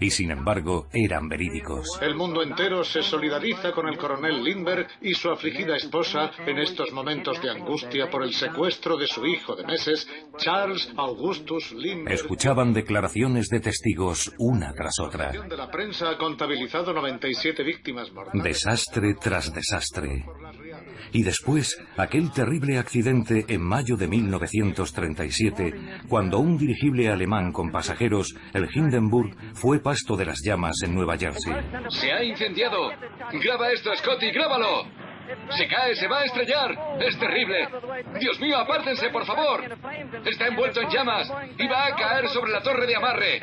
Y 0.00 0.10
sin 0.10 0.30
embargo, 0.30 0.88
eran 0.92 1.28
verídicos. 1.28 1.98
El 2.00 2.14
mundo 2.14 2.42
entero 2.42 2.84
se 2.84 3.02
solidariza 3.02 3.72
con 3.72 3.88
el 3.88 3.96
coronel 3.96 4.42
Lindbergh 4.42 4.88
y 5.00 5.14
su 5.14 5.30
afligida 5.30 5.76
esposa 5.76 6.30
en 6.46 6.58
estos 6.58 6.92
momentos 6.92 7.40
de 7.40 7.50
angustia 7.50 8.10
por 8.10 8.22
el 8.22 8.32
secuestro 8.32 8.96
de 8.96 9.06
su 9.06 9.26
hijo 9.26 9.54
de 9.56 9.64
meses, 9.64 10.08
Charles 10.36 10.92
Augustus 10.96 11.72
Lindbergh. 11.72 12.14
Escuchaban 12.14 12.72
declaraciones 12.72 13.48
de 13.48 13.60
testigos 13.60 14.32
una 14.38 14.72
tras 14.72 14.98
otra. 15.00 15.32
La 15.48 15.70
prensa 15.70 16.10
ha 16.10 16.18
contabilizado 16.18 16.92
97 16.92 17.62
víctimas 17.62 18.12
mortales. 18.12 18.44
Desastre 18.44 19.14
tras 19.14 19.52
desastre. 19.52 20.24
Y 21.12 21.22
después, 21.22 21.80
aquel 21.96 22.32
terrible 22.32 22.78
accidente 22.78 23.44
en 23.48 23.62
mayo 23.62 23.96
de 23.96 24.08
1937, 24.08 25.74
cuando 26.08 26.40
un 26.40 26.58
dirigible 26.58 27.08
alemán 27.08 27.52
con 27.52 27.70
pasajeros, 27.70 28.34
el 28.52 28.68
Hindenburg, 28.74 29.36
fue 29.54 29.78
pasto 29.78 30.16
de 30.16 30.26
las 30.26 30.42
llamas 30.42 30.82
en 30.82 30.94
Nueva 30.94 31.16
Jersey. 31.16 31.54
¡Se 31.88 32.12
ha 32.12 32.22
incendiado! 32.24 32.90
¡Graba 33.32 33.70
esto, 33.70 33.94
Scotty! 33.94 34.32
¡Grábalo! 34.32 34.86
Se 35.56 35.66
cae, 35.68 35.94
se 35.94 36.08
va 36.08 36.20
a 36.20 36.24
estrellar. 36.24 36.98
Es 37.00 37.18
terrible. 37.18 37.68
Dios 38.18 38.38
mío, 38.40 38.58
apártense, 38.58 39.08
por 39.10 39.24
favor. 39.24 39.62
Está 40.24 40.46
envuelto 40.48 40.80
en 40.80 40.90
llamas 40.90 41.32
y 41.58 41.66
va 41.66 41.86
a 41.86 41.94
caer 41.96 42.28
sobre 42.28 42.52
la 42.52 42.62
torre 42.62 42.86
de 42.86 42.96
amarre. 42.96 43.40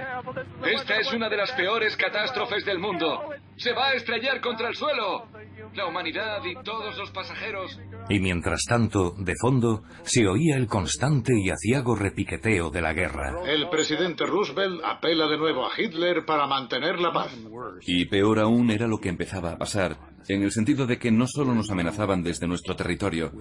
Esta 0.65 0.97
es 0.97 1.11
una 1.13 1.29
de 1.29 1.37
las 1.37 1.51
peores 1.53 1.95
catástrofes 1.97 2.65
del 2.65 2.79
mundo. 2.79 3.29
Se 3.57 3.73
va 3.73 3.89
a 3.89 3.93
estrellar 3.93 4.41
contra 4.41 4.69
el 4.69 4.75
suelo. 4.75 5.27
La 5.75 5.87
humanidad 5.87 6.43
y 6.43 6.53
todos 6.63 6.97
los 6.97 7.11
pasajeros. 7.11 7.79
Y 8.09 8.19
mientras 8.19 8.63
tanto, 8.67 9.15
de 9.17 9.33
fondo, 9.39 9.83
se 10.03 10.27
oía 10.27 10.57
el 10.57 10.67
constante 10.67 11.33
y 11.33 11.49
aciago 11.49 11.95
repiqueteo 11.95 12.69
de 12.69 12.81
la 12.81 12.93
guerra. 12.93 13.33
El 13.45 13.69
presidente 13.69 14.25
Roosevelt 14.25 14.81
apela 14.83 15.27
de 15.27 15.37
nuevo 15.37 15.65
a 15.65 15.71
Hitler 15.77 16.25
para 16.25 16.45
mantener 16.45 16.99
la 16.99 17.13
paz. 17.13 17.37
Y 17.81 18.05
peor 18.05 18.39
aún 18.39 18.69
era 18.69 18.87
lo 18.87 18.99
que 18.99 19.09
empezaba 19.09 19.53
a 19.53 19.57
pasar, 19.57 19.97
en 20.27 20.43
el 20.43 20.51
sentido 20.51 20.85
de 20.85 20.99
que 20.99 21.11
no 21.11 21.25
solo 21.25 21.55
nos 21.55 21.71
amenazaban 21.71 22.21
desde 22.21 22.47
nuestro 22.47 22.75
territorio, 22.75 23.31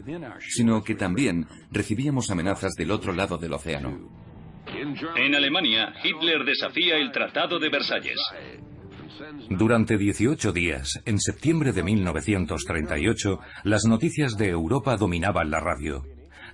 sino 0.40 0.82
que 0.84 0.94
también 0.94 1.46
recibíamos 1.72 2.30
amenazas 2.30 2.74
del 2.74 2.92
otro 2.92 3.12
lado 3.12 3.38
del 3.38 3.52
océano. 3.52 4.08
En 5.16 5.34
Alemania, 5.34 5.94
Hitler 6.02 6.44
desafía 6.44 6.96
el 6.96 7.10
Tratado 7.10 7.58
de 7.58 7.68
Versalles. 7.68 8.20
Durante 9.48 9.98
18 9.98 10.52
días, 10.52 11.00
en 11.04 11.18
septiembre 11.18 11.72
de 11.72 11.82
1938, 11.82 13.40
las 13.64 13.84
noticias 13.84 14.36
de 14.36 14.48
Europa 14.48 14.96
dominaban 14.96 15.50
la 15.50 15.60
radio. 15.60 16.04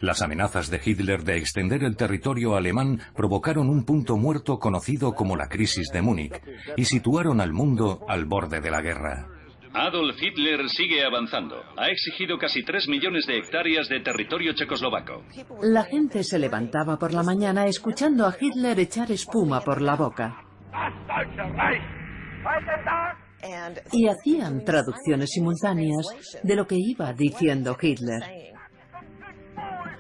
Las 0.01 0.23
amenazas 0.23 0.71
de 0.71 0.81
Hitler 0.85 1.23
de 1.25 1.39
extender 1.39 1.83
el 1.83 1.97
territorio 1.97 2.57
alemán 2.57 3.01
provocaron 3.15 3.69
un 3.69 3.85
punto 3.85 4.17
muerto 4.17 4.59
conocido 4.59 5.13
como 5.15 5.37
la 5.37 5.49
crisis 5.49 5.89
de 5.93 6.03
Múnich 6.03 6.41
y 6.77 6.85
situaron 6.85 7.41
al 7.41 7.53
mundo 7.53 8.05
al 8.09 8.27
borde 8.27 8.61
de 8.61 8.71
la 8.71 8.83
guerra. 8.83 9.27
Adolf 9.73 10.17
Hitler 10.21 10.69
sigue 10.71 11.05
avanzando. 11.05 11.63
Ha 11.77 11.89
exigido 11.89 12.39
casi 12.39 12.63
3 12.63 12.89
millones 12.89 13.27
de 13.27 13.37
hectáreas 13.37 13.89
de 13.89 14.01
territorio 14.01 14.55
checoslovaco. 14.55 15.23
La 15.63 15.85
gente 15.85 16.25
se 16.25 16.39
levantaba 16.39 16.99
por 16.99 17.13
la 17.13 17.23
mañana 17.23 17.67
escuchando 17.67 18.27
a 18.27 18.35
Hitler 18.41 18.81
echar 18.81 19.11
espuma 19.13 19.61
por 19.61 19.83
la 19.83 19.97
boca. 19.97 20.43
Y 23.93 24.09
hacían 24.09 24.65
traducciones 24.65 25.31
simultáneas 25.31 26.41
de 26.43 26.57
lo 26.57 26.67
que 26.67 26.77
iba 26.79 27.13
diciendo 27.13 27.77
Hitler. 27.81 28.23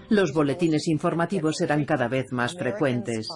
Los 0.09 0.33
boletines 0.33 0.87
informativos 0.89 1.61
eran 1.61 1.85
cada 1.85 2.09
vez 2.09 2.27
más 2.33 2.55
frecuentes. 2.57 3.29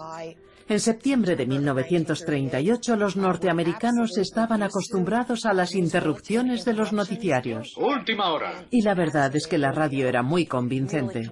En 0.71 0.79
septiembre 0.79 1.35
de 1.35 1.47
1938 1.47 2.95
los 2.95 3.17
norteamericanos 3.17 4.17
estaban 4.17 4.63
acostumbrados 4.63 5.45
a 5.45 5.53
las 5.53 5.75
interrupciones 5.75 6.65
de 6.65 6.75
los 6.75 6.93
noticiarios. 6.93 7.75
Última 7.77 8.33
hora. 8.33 8.67
Y 8.71 8.83
la 8.83 8.95
verdad 8.95 9.35
es 9.35 9.49
que 9.49 9.59
la 9.59 9.73
radio 9.73 10.07
era 10.07 10.23
muy 10.23 10.47
convincente. 10.47 11.29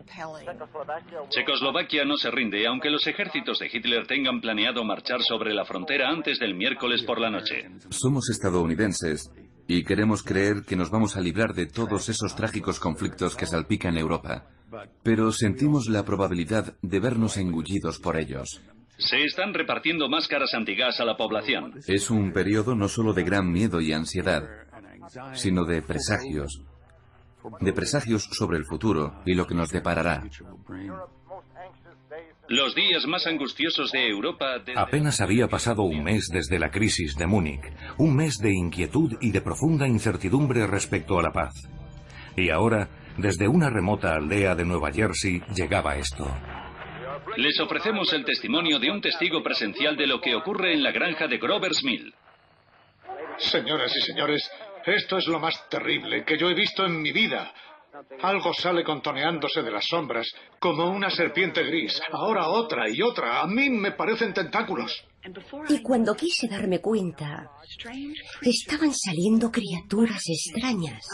Checoslovaquia 1.28 2.04
no 2.04 2.16
se 2.16 2.32
rinde, 2.32 2.66
aunque 2.66 2.90
los 2.90 3.06
ejércitos 3.06 3.60
de 3.60 3.70
Hitler 3.72 4.08
tengan 4.08 4.40
planeado 4.40 4.82
marchar 4.82 5.22
sobre 5.22 5.54
la 5.54 5.64
frontera 5.64 6.08
antes 6.08 6.40
del 6.40 6.56
miércoles 6.56 7.04
por 7.04 7.20
la 7.20 7.30
noche. 7.30 7.70
Somos 7.90 8.30
estadounidenses 8.30 9.30
y 9.68 9.84
queremos 9.84 10.24
creer 10.24 10.64
que 10.66 10.74
nos 10.74 10.90
vamos 10.90 11.16
a 11.16 11.20
librar 11.20 11.54
de 11.54 11.66
todos 11.66 12.08
esos 12.08 12.34
trágicos 12.34 12.80
conflictos 12.80 13.36
que 13.36 13.46
salpican 13.46 13.96
Europa. 13.98 14.48
Pero 15.04 15.30
sentimos 15.30 15.88
la 15.88 16.04
probabilidad 16.04 16.74
de 16.82 16.98
vernos 16.98 17.36
engullidos 17.36 18.00
por 18.00 18.18
ellos. 18.18 18.60
Se 18.98 19.22
están 19.24 19.54
repartiendo 19.54 20.08
máscaras 20.08 20.52
antigas 20.54 20.98
a 21.00 21.04
la 21.04 21.16
población. 21.16 21.74
Es 21.86 22.10
un 22.10 22.32
periodo 22.32 22.74
no 22.74 22.88
solo 22.88 23.12
de 23.12 23.22
gran 23.22 23.50
miedo 23.50 23.80
y 23.80 23.92
ansiedad, 23.92 24.42
sino 25.34 25.64
de 25.64 25.82
presagios. 25.82 26.60
De 27.60 27.72
presagios 27.72 28.24
sobre 28.32 28.58
el 28.58 28.64
futuro 28.64 29.22
y 29.24 29.34
lo 29.34 29.46
que 29.46 29.54
nos 29.54 29.70
deparará. 29.70 30.22
Los 32.48 32.74
días 32.74 33.06
más 33.06 33.26
angustiosos 33.26 33.92
de 33.92 34.08
Europa. 34.08 34.58
desde- 34.58 34.78
Apenas 34.80 35.20
había 35.20 35.48
pasado 35.48 35.82
un 35.82 36.02
mes 36.02 36.28
desde 36.32 36.58
la 36.58 36.70
crisis 36.70 37.14
de 37.16 37.26
Múnich, 37.26 37.62
un 37.98 38.16
mes 38.16 38.38
de 38.38 38.52
inquietud 38.52 39.16
y 39.20 39.30
de 39.30 39.40
profunda 39.42 39.86
incertidumbre 39.86 40.66
respecto 40.66 41.18
a 41.18 41.22
la 41.22 41.30
paz. 41.30 41.54
Y 42.36 42.50
ahora, 42.50 42.88
desde 43.18 43.48
una 43.48 43.68
remota 43.68 44.14
aldea 44.14 44.54
de 44.54 44.64
Nueva 44.64 44.90
Jersey, 44.92 45.42
llegaba 45.54 45.96
esto. 45.96 46.26
Les 47.38 47.60
ofrecemos 47.60 48.12
el 48.14 48.24
testimonio 48.24 48.80
de 48.80 48.90
un 48.90 49.00
testigo 49.00 49.44
presencial 49.44 49.96
de 49.96 50.08
lo 50.08 50.20
que 50.20 50.34
ocurre 50.34 50.74
en 50.74 50.82
la 50.82 50.90
granja 50.90 51.28
de 51.28 51.38
Grover's 51.38 51.84
Mill. 51.84 52.12
Señoras 53.36 53.96
y 53.96 54.00
señores, 54.00 54.50
esto 54.84 55.18
es 55.18 55.28
lo 55.28 55.38
más 55.38 55.68
terrible 55.68 56.24
que 56.24 56.36
yo 56.36 56.50
he 56.50 56.54
visto 56.54 56.84
en 56.84 57.00
mi 57.00 57.12
vida. 57.12 57.54
Algo 58.22 58.52
sale 58.52 58.82
contoneándose 58.82 59.62
de 59.62 59.70
las 59.70 59.86
sombras, 59.86 60.26
como 60.58 60.90
una 60.90 61.10
serpiente 61.10 61.62
gris. 61.62 62.02
Ahora 62.10 62.48
otra 62.48 62.90
y 62.90 63.00
otra. 63.02 63.40
A 63.40 63.46
mí 63.46 63.70
me 63.70 63.92
parecen 63.92 64.34
tentáculos. 64.34 65.04
Y 65.68 65.80
cuando 65.80 66.16
quise 66.16 66.48
darme 66.48 66.80
cuenta, 66.80 67.52
estaban 68.42 68.92
saliendo 68.92 69.52
criaturas 69.52 70.24
extrañas 70.26 71.06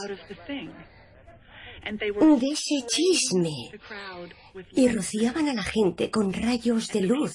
de 1.85 2.49
ese 2.49 2.87
chisme 2.87 3.71
y 4.73 4.89
rociaban 4.89 5.49
a 5.49 5.55
la 5.55 5.63
gente 5.63 6.11
con 6.11 6.33
rayos 6.33 6.89
de 6.89 7.03
luz. 7.03 7.33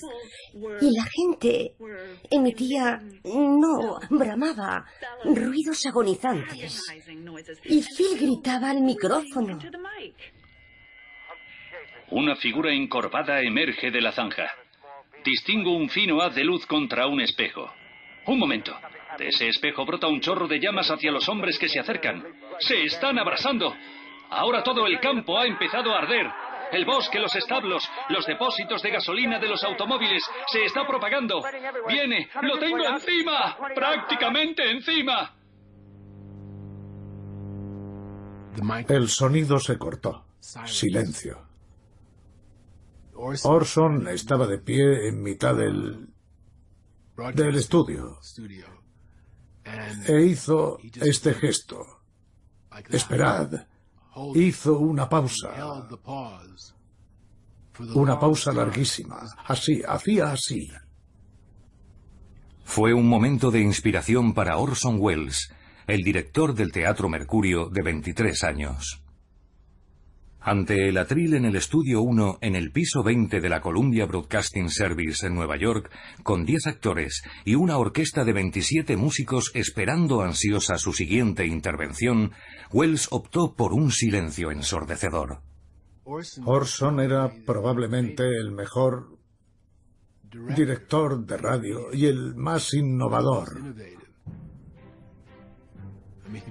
Y 0.81 0.95
la 0.95 1.03
gente 1.03 1.73
emitía, 2.31 3.01
no, 3.23 3.99
bramaba, 4.09 4.85
ruidos 5.23 5.85
agonizantes. 5.85 6.81
Y 7.65 7.83
Phil 7.83 8.17
gritaba 8.19 8.71
al 8.71 8.81
micrófono. 8.81 9.59
Una 12.11 12.35
figura 12.35 12.73
encorvada 12.73 13.41
emerge 13.41 13.91
de 13.91 14.01
la 14.01 14.11
zanja. 14.11 14.51
Distingo 15.23 15.75
un 15.75 15.89
fino 15.89 16.21
haz 16.21 16.33
de 16.33 16.43
luz 16.43 16.65
contra 16.65 17.05
un 17.05 17.21
espejo. 17.21 17.71
Un 18.25 18.39
momento. 18.39 18.75
De 19.17 19.27
ese 19.27 19.47
espejo 19.47 19.85
brota 19.85 20.07
un 20.07 20.21
chorro 20.21 20.47
de 20.47 20.59
llamas 20.59 20.89
hacia 20.89 21.11
los 21.11 21.27
hombres 21.29 21.59
que 21.59 21.67
se 21.67 21.79
acercan. 21.79 22.23
¡Se 22.59 22.83
están 22.83 23.19
abrasando! 23.19 23.75
Ahora 24.29 24.63
todo 24.63 24.85
el 24.85 24.99
campo 24.99 25.37
ha 25.37 25.45
empezado 25.45 25.93
a 25.93 25.99
arder. 25.99 26.27
El 26.71 26.85
bosque, 26.85 27.19
los 27.19 27.35
establos, 27.35 27.89
los 28.09 28.25
depósitos 28.27 28.83
de 28.83 28.91
gasolina 28.91 29.39
de 29.39 29.47
los 29.47 29.63
automóviles. 29.63 30.23
Se 30.51 30.65
está 30.65 30.85
propagando. 30.85 31.41
Viene. 31.87 32.29
Lo 32.41 32.59
tengo 32.59 32.85
encima. 32.85 33.57
Prácticamente 33.73 34.69
encima. 34.69 35.35
El 38.87 39.07
sonido 39.07 39.59
se 39.59 39.77
cortó. 39.77 40.25
Silencio. 40.65 41.49
Orson 43.15 44.07
estaba 44.07 44.47
de 44.47 44.59
pie 44.59 45.09
en 45.09 45.21
mitad 45.21 45.55
del, 45.55 46.07
del 47.33 47.55
estudio 47.55 48.19
e 50.07 50.21
hizo 50.21 50.77
este 51.01 51.33
gesto. 51.33 52.01
Esperad. 52.89 53.67
Hizo 54.35 54.79
una 54.79 55.07
pausa. 55.07 55.49
Una 57.93 58.19
pausa 58.19 58.51
larguísima. 58.51 59.21
Así, 59.45 59.81
hacía 59.87 60.31
así. 60.31 60.69
Fue 62.63 62.93
un 62.93 63.07
momento 63.07 63.51
de 63.51 63.61
inspiración 63.61 64.33
para 64.33 64.57
Orson 64.57 64.97
Welles, 64.99 65.51
el 65.87 66.01
director 66.01 66.53
del 66.53 66.71
Teatro 66.71 67.09
Mercurio 67.09 67.69
de 67.69 67.81
23 67.81 68.43
años. 68.43 69.01
Ante 70.41 70.87
el 70.87 70.97
atril 70.97 71.33
en 71.33 71.43
el 71.43 71.57
estudio 71.57 72.01
1 72.01 72.37
en 72.41 72.55
el 72.55 72.71
piso 72.71 73.03
20 73.03 73.41
de 73.41 73.49
la 73.49 73.59
Columbia 73.59 74.05
Broadcasting 74.05 74.69
Service 74.69 75.27
en 75.27 75.35
Nueva 75.35 75.57
York, 75.57 75.91
con 76.23 76.45
10 76.45 76.67
actores 76.67 77.23
y 77.43 77.55
una 77.55 77.77
orquesta 77.77 78.23
de 78.23 78.31
27 78.31 78.95
músicos 78.95 79.51
esperando 79.53 80.21
ansiosa 80.21 80.77
su 80.77 80.93
siguiente 80.93 81.45
intervención, 81.45 82.31
Wells 82.71 83.09
optó 83.11 83.53
por 83.53 83.73
un 83.73 83.91
silencio 83.91 84.49
ensordecedor. 84.51 85.41
Orson 86.45 87.01
era 87.01 87.31
probablemente 87.45 88.23
el 88.23 88.51
mejor 88.51 89.19
director 90.55 91.25
de 91.25 91.37
radio 91.37 91.93
y 91.93 92.05
el 92.05 92.33
más 92.35 92.73
innovador. 92.73 93.75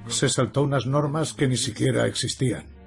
Se 0.09 0.29
saltó 0.29 0.63
unas 0.63 0.87
normas 0.87 1.33
que 1.33 1.49
ni 1.49 1.57
siquiera 1.57 2.07
existían. 2.07 2.78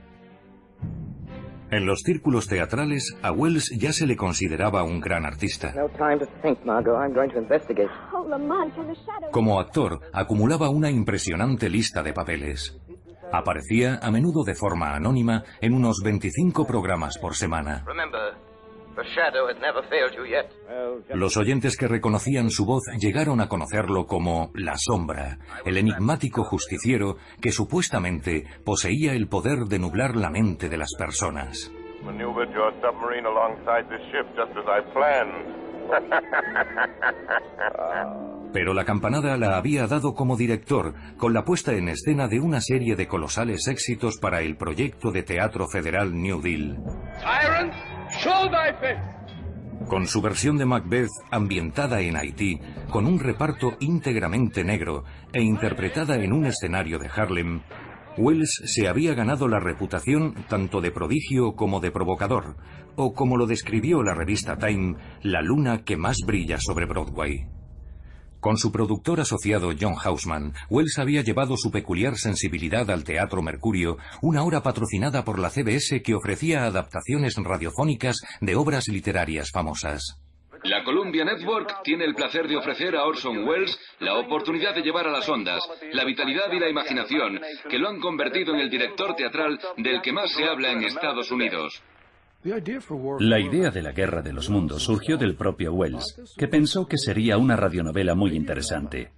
En 1.71 1.85
los 1.85 2.01
círculos 2.01 2.47
teatrales, 2.47 3.15
a 3.21 3.31
Wells 3.31 3.71
ya 3.79 3.93
se 3.93 4.05
le 4.05 4.17
consideraba 4.17 4.83
un 4.83 4.99
gran 4.99 5.25
artista. 5.25 5.73
Como 9.31 9.59
actor, 9.59 10.01
acumulaba 10.11 10.69
una 10.69 10.91
impresionante 10.91 11.69
lista 11.69 12.03
de 12.03 12.11
papeles. 12.11 12.77
Aparecía 13.31 13.99
a 14.01 14.11
menudo 14.11 14.43
de 14.43 14.53
forma 14.53 14.93
anónima 14.93 15.43
en 15.61 15.73
unos 15.73 16.01
25 16.03 16.67
programas 16.67 17.17
por 17.17 17.35
semana. 17.35 17.85
Los 21.13 21.37
oyentes 21.37 21.77
que 21.77 21.87
reconocían 21.87 22.49
su 22.49 22.65
voz 22.65 22.83
llegaron 22.99 23.41
a 23.41 23.47
conocerlo 23.47 24.05
como 24.05 24.51
La 24.53 24.75
Sombra, 24.77 25.37
el 25.65 25.77
enigmático 25.77 26.43
justiciero 26.43 27.17
que 27.41 27.51
supuestamente 27.51 28.45
poseía 28.65 29.13
el 29.13 29.27
poder 29.27 29.65
de 29.69 29.79
nublar 29.79 30.15
la 30.15 30.29
mente 30.29 30.69
de 30.69 30.77
las 30.77 30.93
personas. 30.97 31.71
Pero 38.53 38.73
la 38.73 38.83
campanada 38.83 39.37
la 39.37 39.57
había 39.57 39.87
dado 39.87 40.13
como 40.13 40.35
director, 40.35 40.93
con 41.17 41.33
la 41.33 41.45
puesta 41.45 41.73
en 41.73 41.87
escena 41.87 42.27
de 42.27 42.39
una 42.39 42.59
serie 42.59 42.95
de 42.95 43.07
colosales 43.07 43.67
éxitos 43.67 44.17
para 44.17 44.41
el 44.41 44.57
proyecto 44.57 45.11
de 45.11 45.23
teatro 45.23 45.67
federal 45.67 46.13
New 46.13 46.41
Deal. 46.41 46.77
Con 49.87 50.05
su 50.07 50.21
versión 50.21 50.57
de 50.57 50.65
Macbeth 50.65 51.09
ambientada 51.31 52.01
en 52.01 52.17
Haití, 52.17 52.59
con 52.91 53.07
un 53.07 53.19
reparto 53.19 53.77
íntegramente 53.79 54.63
negro 54.63 55.05
e 55.33 55.41
interpretada 55.41 56.15
en 56.15 56.33
un 56.33 56.45
escenario 56.45 56.99
de 56.99 57.09
Harlem, 57.13 57.61
Wells 58.17 58.61
se 58.65 58.89
había 58.89 59.13
ganado 59.13 59.47
la 59.47 59.59
reputación 59.59 60.35
tanto 60.49 60.81
de 60.81 60.91
prodigio 60.91 61.55
como 61.55 61.79
de 61.79 61.91
provocador, 61.91 62.57
o 62.95 63.13
como 63.13 63.37
lo 63.37 63.47
describió 63.47 64.03
la 64.03 64.13
revista 64.13 64.57
Time, 64.57 64.95
la 65.23 65.41
luna 65.41 65.83
que 65.83 65.95
más 65.95 66.17
brilla 66.25 66.57
sobre 66.59 66.85
Broadway. 66.85 67.60
Con 68.41 68.57
su 68.57 68.71
productor 68.71 69.19
asociado 69.19 69.69
John 69.79 69.93
Hausman, 70.03 70.53
Wells 70.67 70.97
había 70.97 71.21
llevado 71.21 71.55
su 71.57 71.69
peculiar 71.69 72.15
sensibilidad 72.15 72.89
al 72.89 73.03
Teatro 73.03 73.43
Mercurio, 73.43 73.97
una 74.23 74.43
hora 74.43 74.63
patrocinada 74.63 75.23
por 75.23 75.37
la 75.37 75.51
CBS 75.51 76.01
que 76.01 76.15
ofrecía 76.15 76.65
adaptaciones 76.65 77.35
radiofónicas 77.37 78.19
de 78.41 78.55
obras 78.55 78.87
literarias 78.87 79.51
famosas. 79.51 80.17
La 80.63 80.83
Columbia 80.83 81.23
Network 81.23 81.83
tiene 81.83 82.03
el 82.03 82.15
placer 82.15 82.47
de 82.47 82.57
ofrecer 82.57 82.95
a 82.95 83.05
Orson 83.05 83.47
Welles 83.47 83.79
la 83.99 84.17
oportunidad 84.17 84.73
de 84.73 84.81
llevar 84.81 85.07
a 85.07 85.11
las 85.11 85.29
ondas 85.29 85.61
la 85.91 86.03
vitalidad 86.03 86.51
y 86.51 86.59
la 86.59 86.69
imaginación 86.69 87.39
que 87.69 87.77
lo 87.77 87.89
han 87.89 87.99
convertido 87.99 88.55
en 88.55 88.61
el 88.61 88.71
director 88.71 89.15
teatral 89.15 89.59
del 89.77 90.01
que 90.01 90.11
más 90.11 90.31
se 90.31 90.45
habla 90.45 90.71
en 90.71 90.83
Estados 90.83 91.31
Unidos. 91.31 91.81
La 93.19 93.39
idea 93.39 93.69
de 93.69 93.81
la 93.81 93.91
Guerra 93.91 94.21
de 94.21 94.33
los 94.33 94.49
Mundos 94.49 94.83
surgió 94.83 95.17
del 95.17 95.35
propio 95.35 95.73
Wells, 95.73 96.33
que 96.37 96.47
pensó 96.47 96.87
que 96.87 96.97
sería 96.97 97.37
una 97.37 97.55
radionovela 97.55 98.15
muy 98.15 98.35
interesante. 98.35 99.11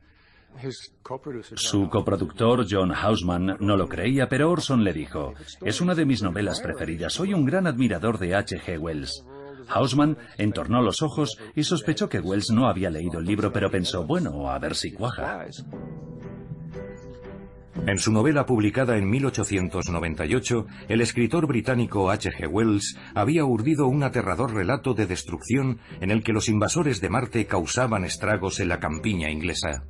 Su 1.55 1.89
coproductor 1.89 2.65
John 2.69 2.93
Hausman 2.93 3.57
no 3.59 3.77
lo 3.77 3.87
creía, 3.87 4.27
pero 4.27 4.51
Orson 4.51 4.83
le 4.83 4.93
dijo, 4.93 5.33
es 5.61 5.81
una 5.81 5.95
de 5.95 6.05
mis 6.05 6.21
novelas 6.21 6.61
preferidas, 6.61 7.13
soy 7.13 7.33
un 7.33 7.45
gran 7.45 7.65
admirador 7.65 8.19
de 8.19 8.35
H.G. 8.35 8.77
Wells. 8.77 9.25
Hausman 9.69 10.17
entornó 10.37 10.81
los 10.81 11.01
ojos 11.01 11.37
y 11.55 11.63
sospechó 11.63 12.09
que 12.09 12.19
Wells 12.19 12.51
no 12.51 12.67
había 12.67 12.89
leído 12.89 13.19
el 13.19 13.25
libro, 13.25 13.51
pero 13.51 13.71
pensó, 13.71 14.05
bueno, 14.05 14.49
a 14.49 14.59
ver 14.59 14.75
si 14.75 14.91
cuaja. 14.91 15.45
En 17.85 17.99
su 17.99 18.13
novela 18.13 18.45
publicada 18.45 18.97
en 18.97 19.09
1898, 19.09 20.67
el 20.87 21.01
escritor 21.01 21.47
británico 21.47 22.09
H.G. 22.11 22.47
Wells 22.47 22.97
había 23.13 23.43
urdido 23.43 23.87
un 23.87 24.03
aterrador 24.03 24.53
relato 24.53 24.93
de 24.93 25.05
destrucción 25.05 25.79
en 25.99 26.09
el 26.09 26.23
que 26.23 26.31
los 26.31 26.47
invasores 26.47 27.01
de 27.01 27.09
Marte 27.09 27.45
causaban 27.45 28.05
estragos 28.05 28.61
en 28.61 28.69
la 28.69 28.79
campiña 28.79 29.29
inglesa. 29.29 29.83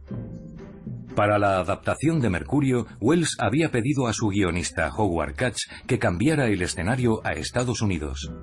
Para 1.16 1.38
la 1.38 1.60
adaptación 1.60 2.20
de 2.20 2.32
Mercurio, 2.32 2.88
Wells 3.00 3.38
había 3.40 3.70
pedido 3.70 4.08
a 4.08 4.14
su 4.14 4.30
guionista 4.30 4.90
Howard 4.90 5.36
Katz 5.36 5.70
que 5.86 6.00
cambiara 6.00 6.48
el 6.48 6.64
escenario 6.64 7.22
a 7.24 7.34
Estados 7.34 7.84
Unidos. 7.84 8.34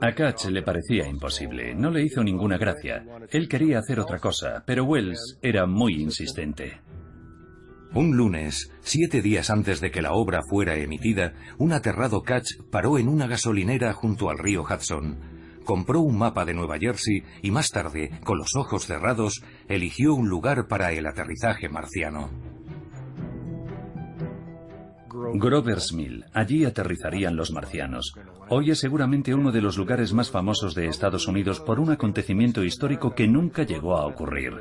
A 0.00 0.12
Katz 0.12 0.46
le 0.46 0.62
parecía 0.62 1.06
imposible, 1.06 1.76
no 1.76 1.90
le 1.90 2.02
hizo 2.02 2.24
ninguna 2.24 2.58
gracia. 2.58 3.04
Él 3.30 3.48
quería 3.48 3.78
hacer 3.78 4.00
otra 4.00 4.18
cosa, 4.18 4.64
pero 4.66 4.84
Wells 4.84 5.38
era 5.40 5.64
muy 5.66 5.94
insistente. 5.94 6.80
Un 7.94 8.16
lunes, 8.16 8.72
siete 8.80 9.20
días 9.20 9.50
antes 9.50 9.82
de 9.82 9.90
que 9.90 10.00
la 10.00 10.12
obra 10.12 10.40
fuera 10.48 10.76
emitida, 10.76 11.34
un 11.58 11.74
aterrado 11.74 12.22
Catch 12.22 12.62
paró 12.70 12.96
en 12.96 13.06
una 13.06 13.26
gasolinera 13.26 13.92
junto 13.92 14.30
al 14.30 14.38
río 14.38 14.62
Hudson. 14.62 15.18
Compró 15.66 16.00
un 16.00 16.16
mapa 16.16 16.46
de 16.46 16.54
Nueva 16.54 16.78
Jersey 16.78 17.22
y 17.42 17.50
más 17.50 17.68
tarde, 17.68 18.10
con 18.24 18.38
los 18.38 18.56
ojos 18.56 18.86
cerrados, 18.86 19.44
eligió 19.68 20.14
un 20.14 20.30
lugar 20.30 20.68
para 20.68 20.92
el 20.92 21.06
aterrizaje 21.06 21.68
marciano. 21.68 22.30
Grover's 25.34 25.92
Mill. 25.92 26.24
Allí 26.32 26.64
aterrizarían 26.64 27.36
los 27.36 27.52
marcianos. 27.52 28.14
Hoy 28.48 28.70
es 28.70 28.78
seguramente 28.78 29.34
uno 29.34 29.52
de 29.52 29.60
los 29.60 29.76
lugares 29.76 30.14
más 30.14 30.30
famosos 30.30 30.74
de 30.74 30.86
Estados 30.86 31.28
Unidos 31.28 31.60
por 31.60 31.78
un 31.78 31.90
acontecimiento 31.90 32.64
histórico 32.64 33.14
que 33.14 33.28
nunca 33.28 33.64
llegó 33.64 33.98
a 33.98 34.06
ocurrir. 34.06 34.54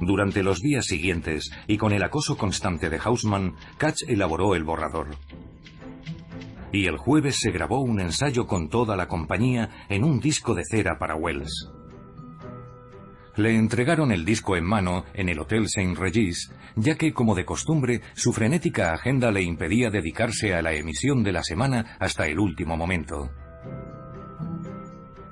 Durante 0.00 0.42
los 0.42 0.60
días 0.60 0.86
siguientes, 0.86 1.50
y 1.66 1.76
con 1.76 1.92
el 1.92 2.02
acoso 2.02 2.36
constante 2.36 2.90
de 2.90 2.98
Hausman, 2.98 3.54
Katz 3.78 4.02
elaboró 4.08 4.54
el 4.54 4.64
borrador. 4.64 5.16
Y 6.72 6.86
el 6.86 6.96
jueves 6.96 7.36
se 7.40 7.50
grabó 7.50 7.80
un 7.80 8.00
ensayo 8.00 8.46
con 8.46 8.68
toda 8.68 8.96
la 8.96 9.08
compañía 9.08 9.86
en 9.88 10.04
un 10.04 10.20
disco 10.20 10.54
de 10.54 10.64
cera 10.64 10.98
para 10.98 11.14
Wells. 11.14 11.70
Le 13.36 13.54
entregaron 13.54 14.12
el 14.12 14.24
disco 14.24 14.56
en 14.56 14.64
mano 14.64 15.04
en 15.12 15.28
el 15.28 15.38
Hotel 15.38 15.68
Saint 15.68 15.98
Regis, 15.98 16.52
ya 16.74 16.96
que, 16.96 17.12
como 17.12 17.34
de 17.34 17.44
costumbre, 17.44 18.00
su 18.14 18.32
frenética 18.32 18.94
agenda 18.94 19.30
le 19.30 19.42
impedía 19.42 19.90
dedicarse 19.90 20.54
a 20.54 20.62
la 20.62 20.72
emisión 20.72 21.22
de 21.22 21.32
la 21.32 21.42
semana 21.42 21.96
hasta 22.00 22.26
el 22.26 22.38
último 22.38 22.76
momento. 22.76 23.30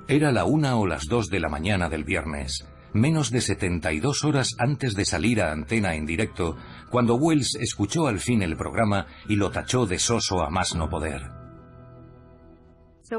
Era 0.07 0.31
la 0.31 0.45
una 0.45 0.75
o 0.75 0.85
las 0.85 1.05
dos 1.05 1.29
de 1.29 1.39
la 1.39 1.49
mañana 1.49 1.89
del 1.89 2.03
viernes, 2.03 2.63
menos 2.95 3.29
de 3.29 3.41
72 3.41 4.23
horas 4.23 4.55
antes 4.57 4.95
de 4.95 5.05
salir 5.05 5.41
a 5.41 5.51
antena 5.51 5.95
en 5.95 6.05
directo, 6.05 6.57
cuando 6.89 7.15
Wells 7.15 7.55
escuchó 7.59 8.07
al 8.07 8.19
fin 8.19 8.41
el 8.41 8.57
programa 8.57 9.05
y 9.27 9.35
lo 9.35 9.51
tachó 9.51 9.85
de 9.85 9.99
soso 9.99 10.41
a 10.41 10.49
más 10.49 10.75
no 10.75 10.89
poder. 10.89 11.45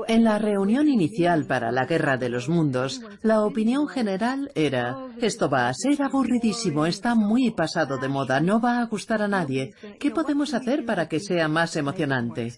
En 0.09 0.25
la 0.25 0.39
reunión 0.39 0.89
inicial 0.89 1.47
para 1.47 1.71
la 1.71 1.87
Guerra 1.87 2.17
de 2.17 2.29
los 2.29 2.49
Mundos, 2.49 3.03
la 3.23 3.43
opinión 3.43 3.87
general 3.87 4.51
era, 4.57 4.97
esto 5.21 5.49
va 5.49 5.69
a 5.69 5.75
ser 5.75 6.03
aburridísimo, 6.03 6.87
está 6.87 7.15
muy 7.15 7.53
pasado 7.53 7.97
de 7.97 8.09
moda, 8.09 8.41
no 8.41 8.61
va 8.61 8.81
a 8.81 8.87
gustar 8.87 9.23
a 9.23 9.29
nadie. 9.29 9.75
¿Qué 10.01 10.11
podemos 10.11 10.55
hacer 10.55 10.85
para 10.85 11.09
que 11.09 11.21
sea 11.21 11.47
más 11.47 11.77
emocionante? 11.77 12.53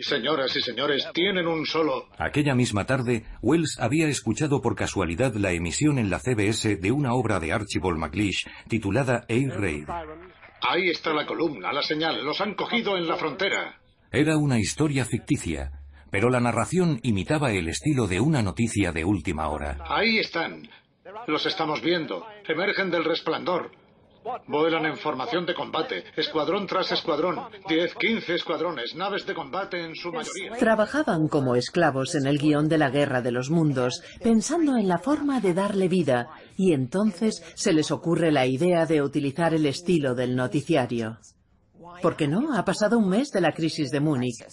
Señoras 0.00 0.56
y 0.56 0.60
señores, 0.60 1.06
tienen 1.14 1.46
un 1.46 1.64
solo. 1.64 2.08
Aquella 2.18 2.56
misma 2.56 2.84
tarde, 2.84 3.22
Wells 3.42 3.78
había 3.78 4.08
escuchado 4.08 4.60
por 4.60 4.74
casualidad 4.74 5.34
la 5.34 5.52
emisión 5.52 6.00
en 6.00 6.10
la 6.10 6.18
CBS 6.18 6.76
de 6.76 6.90
una 6.90 7.14
obra 7.14 7.38
de 7.38 7.52
Archibald 7.52 7.96
MacLeish 7.96 8.44
titulada 8.66 9.24
Air 9.28 9.50
Raid. 9.50 9.88
Ahí 10.68 10.88
está 10.90 11.12
la 11.12 11.26
columna, 11.26 11.72
la 11.72 11.82
señal. 11.82 12.24
Los 12.24 12.40
han 12.40 12.54
cogido 12.54 12.96
en 12.96 13.06
la 13.06 13.16
frontera. 13.16 13.78
Era 14.10 14.36
una 14.36 14.58
historia 14.58 15.04
ficticia, 15.04 15.70
pero 16.10 16.28
la 16.28 16.40
narración 16.40 16.98
imitaba 17.04 17.52
el 17.52 17.68
estilo 17.68 18.08
de 18.08 18.18
una 18.18 18.42
noticia 18.42 18.90
de 18.90 19.04
última 19.04 19.48
hora. 19.48 19.78
Ahí 19.88 20.18
están. 20.18 20.68
Los 21.28 21.46
estamos 21.46 21.82
viendo. 21.82 22.26
Emergen 22.48 22.90
del 22.90 23.04
resplandor. 23.04 23.70
Vuelan 24.46 24.86
en 24.86 24.96
formación 24.96 25.46
de 25.46 25.54
combate, 25.54 26.04
escuadrón 26.16 26.66
tras 26.66 26.92
escuadrón, 26.92 27.38
10, 27.68 27.94
15 27.94 28.34
escuadrones, 28.34 28.94
naves 28.94 29.26
de 29.26 29.34
combate 29.34 29.82
en 29.82 29.94
su 29.94 30.12
mayoría. 30.12 30.56
Trabajaban 30.58 31.28
como 31.28 31.54
esclavos 31.54 32.14
en 32.14 32.26
el 32.26 32.38
guion 32.38 32.68
de 32.68 32.78
la 32.78 32.90
Guerra 32.90 33.22
de 33.22 33.32
los 33.32 33.50
Mundos, 33.50 34.02
pensando 34.22 34.76
en 34.76 34.88
la 34.88 34.98
forma 34.98 35.40
de 35.40 35.54
darle 35.54 35.88
vida, 35.88 36.28
y 36.56 36.72
entonces 36.72 37.42
se 37.54 37.72
les 37.72 37.90
ocurre 37.90 38.32
la 38.32 38.46
idea 38.46 38.86
de 38.86 39.02
utilizar 39.02 39.54
el 39.54 39.66
estilo 39.66 40.14
del 40.14 40.36
noticiario. 40.36 41.18
¿Por 42.02 42.16
qué 42.16 42.28
no? 42.28 42.54
Ha 42.54 42.64
pasado 42.64 42.98
un 42.98 43.08
mes 43.08 43.30
de 43.30 43.40
la 43.40 43.52
crisis 43.52 43.90
de 43.90 44.00
Múnich. 44.00 44.44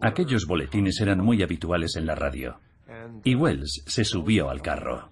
Aquellos 0.00 0.46
boletines 0.46 1.00
eran 1.00 1.20
muy 1.20 1.42
habituales 1.42 1.96
en 1.96 2.06
la 2.06 2.14
radio. 2.14 2.58
Y 3.24 3.34
Wells 3.34 3.84
se 3.86 4.04
subió 4.04 4.50
al 4.50 4.62
carro. 4.62 5.11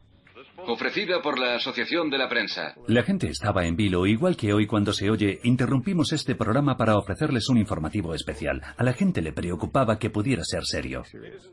Ofrecida 0.67 1.23
por 1.23 1.39
la 1.39 1.57
Asociación 1.57 2.11
de 2.11 2.19
la 2.19 2.29
Prensa. 2.29 2.75
La 2.87 3.03
gente 3.03 3.29
estaba 3.29 3.67
en 3.67 3.77
vilo, 3.77 4.07
igual 4.07 4.37
que 4.37 4.53
hoy 4.53 4.67
cuando 4.67 4.93
se 4.93 5.11
oye, 5.11 5.41
interrumpimos 5.45 6.13
este 6.13 6.35
programa 6.35 6.77
para 6.77 6.97
ofrecerles 6.97 7.49
un 7.49 7.59
informativo 7.59 8.15
especial. 8.15 8.63
A 8.77 8.85
la 8.85 8.93
gente 8.93 9.23
le 9.23 9.33
preocupaba 9.33 9.99
que 9.99 10.11
pudiera 10.11 10.45
ser 10.45 10.65
serio. 10.65 11.03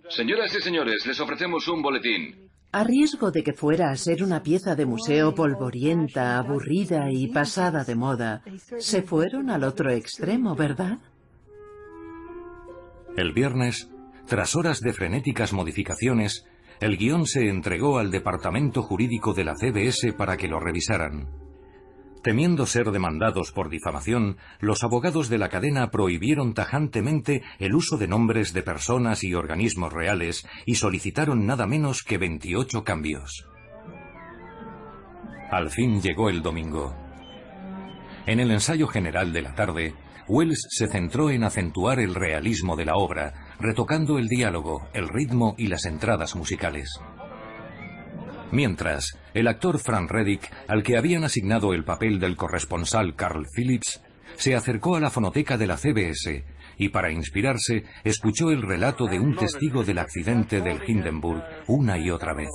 Señoras 0.10 0.56
y 0.56 0.62
señores, 0.62 1.06
les 1.06 1.20
ofrecemos 1.20 1.68
un 1.68 1.82
boletín. 1.82 2.50
A 2.72 2.84
riesgo 2.84 3.32
de 3.32 3.44
que 3.44 3.54
fuera 3.54 3.92
a 3.92 3.96
ser 3.96 4.24
una 4.24 4.44
pieza 4.44 4.76
de 4.76 4.86
museo 4.86 5.34
polvorienta, 5.34 6.38
aburrida 6.38 7.10
y 7.12 7.28
pasada 7.28 7.84
de 7.84 7.96
moda, 7.96 8.44
se 8.78 9.02
fueron 9.02 9.50
al 9.50 9.64
otro 9.64 9.90
extremo, 9.92 10.56
¿verdad? 10.56 11.00
El 13.16 13.32
viernes, 13.34 13.90
tras 14.28 14.56
horas 14.56 14.82
de 14.82 14.94
frenéticas 14.94 15.54
modificaciones, 15.54 16.46
el 16.80 16.98
guion 16.98 17.26
se 17.26 17.50
entregó 17.50 17.98
al 17.98 18.12
departamento 18.12 18.84
jurídico 18.84 19.34
de 19.34 19.44
la 19.44 19.56
CBS 19.56 20.14
para 20.14 20.38
que 20.38 20.48
lo 20.48 20.60
revisaran. 20.60 21.28
Temiendo 22.24 22.66
ser 22.66 22.92
demandados 22.92 23.52
por 23.52 23.70
difamación, 23.70 24.38
los 24.60 24.84
abogados 24.84 25.30
de 25.30 25.38
la 25.38 25.50
cadena 25.50 25.92
prohibieron 25.92 26.54
tajantemente 26.54 27.42
el 27.58 27.74
uso 27.74 27.98
de 27.98 28.08
nombres 28.08 28.54
de 28.54 28.64
personas 28.64 29.24
y 29.24 29.34
organismos 29.34 29.94
reales 29.94 30.46
y 30.66 30.76
solicitaron 30.76 31.46
nada 31.46 31.68
menos 31.68 32.04
que 32.04 32.18
28 32.18 32.84
cambios. 32.84 33.48
Al 35.50 35.70
fin 35.70 36.02
llegó 36.02 36.30
el 36.30 36.42
domingo. 36.42 36.94
En 38.26 38.42
el 38.42 38.52
ensayo 38.52 38.88
general 38.88 39.32
de 39.32 39.42
la 39.42 39.56
tarde, 39.56 39.94
Wells 40.28 40.68
se 40.70 40.88
centró 40.88 41.30
en 41.30 41.46
acentuar 41.46 42.00
el 42.00 42.14
realismo 42.14 42.76
de 42.76 42.84
la 42.84 42.96
obra, 42.96 43.47
retocando 43.60 44.18
el 44.18 44.28
diálogo, 44.28 44.88
el 44.94 45.08
ritmo 45.08 45.56
y 45.58 45.68
las 45.68 45.86
entradas 45.86 46.36
musicales. 46.36 47.00
Mientras, 48.52 49.18
el 49.34 49.48
actor 49.48 49.80
Frank 49.80 50.10
Reddick, 50.10 50.50
al 50.68 50.84
que 50.84 50.98
habían 50.98 51.24
asignado 51.24 51.74
el 51.74 51.84
papel 51.84 52.20
del 52.20 52.38
corresponsal 52.38 53.16
Carl 53.16 53.46
Phillips, 53.54 54.02
se 54.36 54.56
acercó 54.56 54.96
a 54.96 55.00
la 55.00 55.10
fonoteca 55.10 55.58
de 55.58 55.68
la 55.68 55.78
CBS 55.78 56.46
y 56.78 56.90
para 56.90 57.12
inspirarse 57.12 57.84
escuchó 58.04 58.52
el 58.52 58.62
relato 58.62 59.08
de 59.08 59.20
un 59.20 59.36
testigo 59.36 59.84
del 59.84 59.98
accidente 59.98 60.62
del 60.62 60.80
Hindenburg 60.88 61.44
una 61.68 61.98
y 61.98 62.12
otra 62.12 62.34
vez. 62.34 62.50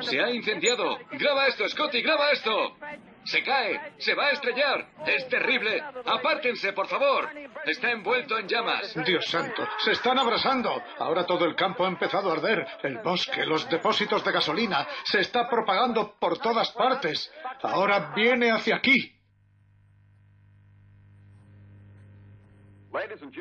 Se 0.00 0.20
ha 0.20 0.30
incendiado. 0.30 0.98
Graba 1.12 1.46
esto, 1.46 1.68
Scotty, 1.68 2.02
graba 2.02 2.30
esto. 2.30 2.76
Se 3.24 3.42
cae, 3.42 3.94
se 3.98 4.14
va 4.14 4.26
a 4.26 4.30
estrellar. 4.32 4.86
Es 5.06 5.28
terrible. 5.28 5.82
Apártense, 6.04 6.72
por 6.72 6.86
favor. 6.86 7.30
Está 7.64 7.90
envuelto 7.90 8.38
en 8.38 8.46
llamas. 8.46 8.94
Dios 9.04 9.24
santo, 9.26 9.66
se 9.78 9.92
están 9.92 10.18
abrasando. 10.18 10.82
Ahora 10.98 11.24
todo 11.24 11.44
el 11.46 11.54
campo 11.54 11.84
ha 11.84 11.88
empezado 11.88 12.30
a 12.30 12.34
arder. 12.34 12.66
El 12.82 12.98
bosque, 12.98 13.46
los 13.46 13.68
depósitos 13.68 14.22
de 14.24 14.32
gasolina. 14.32 14.86
Se 15.04 15.20
está 15.20 15.48
propagando 15.48 16.16
por 16.18 16.38
todas 16.38 16.70
partes. 16.72 17.32
Ahora 17.62 18.12
viene 18.14 18.50
hacia 18.50 18.76
aquí. 18.76 19.13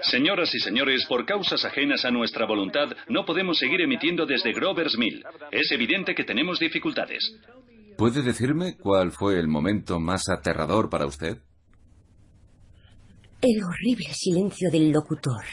Señoras 0.01 0.53
y 0.55 0.59
señores, 0.59 1.05
por 1.07 1.25
causas 1.25 1.63
ajenas 1.65 2.05
a 2.05 2.11
nuestra 2.11 2.45
voluntad, 2.45 2.89
no 3.07 3.25
podemos 3.25 3.57
seguir 3.57 3.81
emitiendo 3.81 4.25
desde 4.25 4.51
Grover's 4.53 4.97
Mill. 4.97 5.23
Es 5.51 5.71
evidente 5.71 6.15
que 6.15 6.23
tenemos 6.23 6.59
dificultades. 6.59 7.39
¿Puede 7.97 8.23
decirme 8.23 8.77
cuál 8.77 9.11
fue 9.11 9.39
el 9.39 9.47
momento 9.47 9.99
más 9.99 10.27
aterrador 10.29 10.89
para 10.89 11.05
usted? 11.05 11.37
El 13.41 13.63
horrible 13.63 14.13
silencio 14.13 14.71
del 14.71 14.91
locutor. 14.91 15.43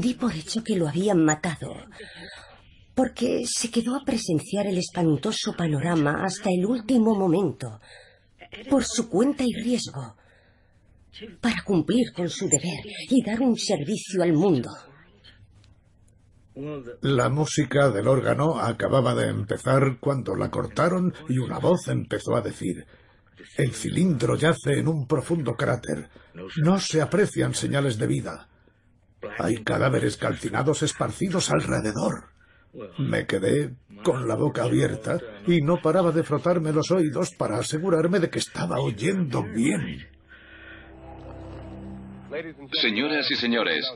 Di 0.00 0.14
por 0.14 0.32
hecho 0.32 0.62
que 0.64 0.76
lo 0.76 0.88
habían 0.88 1.24
matado, 1.24 1.74
porque 2.94 3.44
se 3.46 3.70
quedó 3.70 3.96
a 3.96 4.04
presenciar 4.04 4.66
el 4.66 4.78
espantoso 4.78 5.54
panorama 5.56 6.24
hasta 6.24 6.50
el 6.50 6.64
último 6.66 7.14
momento, 7.14 7.80
por 8.68 8.84
su 8.84 9.08
cuenta 9.08 9.44
y 9.44 9.52
riesgo 9.52 10.16
para 11.40 11.62
cumplir 11.64 12.12
con 12.12 12.28
su 12.28 12.46
deber 12.46 12.80
y 13.08 13.24
dar 13.24 13.40
un 13.40 13.56
servicio 13.56 14.22
al 14.22 14.32
mundo. 14.32 14.70
La 17.02 17.28
música 17.28 17.90
del 17.90 18.08
órgano 18.08 18.58
acababa 18.58 19.14
de 19.14 19.28
empezar 19.28 19.98
cuando 20.00 20.34
la 20.34 20.50
cortaron 20.50 21.12
y 21.28 21.38
una 21.38 21.58
voz 21.58 21.88
empezó 21.88 22.34
a 22.34 22.40
decir 22.40 22.86
El 23.58 23.72
cilindro 23.72 24.36
yace 24.36 24.78
en 24.78 24.88
un 24.88 25.06
profundo 25.06 25.54
cráter. 25.54 26.08
No 26.62 26.78
se 26.78 27.02
aprecian 27.02 27.54
señales 27.54 27.98
de 27.98 28.06
vida. 28.06 28.48
Hay 29.38 29.62
cadáveres 29.64 30.16
calcinados 30.16 30.82
esparcidos 30.82 31.50
alrededor. 31.50 32.30
Me 32.98 33.26
quedé 33.26 33.74
con 34.02 34.26
la 34.26 34.34
boca 34.34 34.64
abierta 34.64 35.18
y 35.46 35.60
no 35.60 35.80
paraba 35.82 36.10
de 36.10 36.22
frotarme 36.22 36.72
los 36.72 36.90
oídos 36.90 37.32
para 37.32 37.58
asegurarme 37.58 38.18
de 38.18 38.30
que 38.30 38.38
estaba 38.38 38.80
oyendo 38.80 39.42
bien. 39.42 40.15
Señoras 42.72 43.30
y 43.30 43.36
señores, 43.36 43.86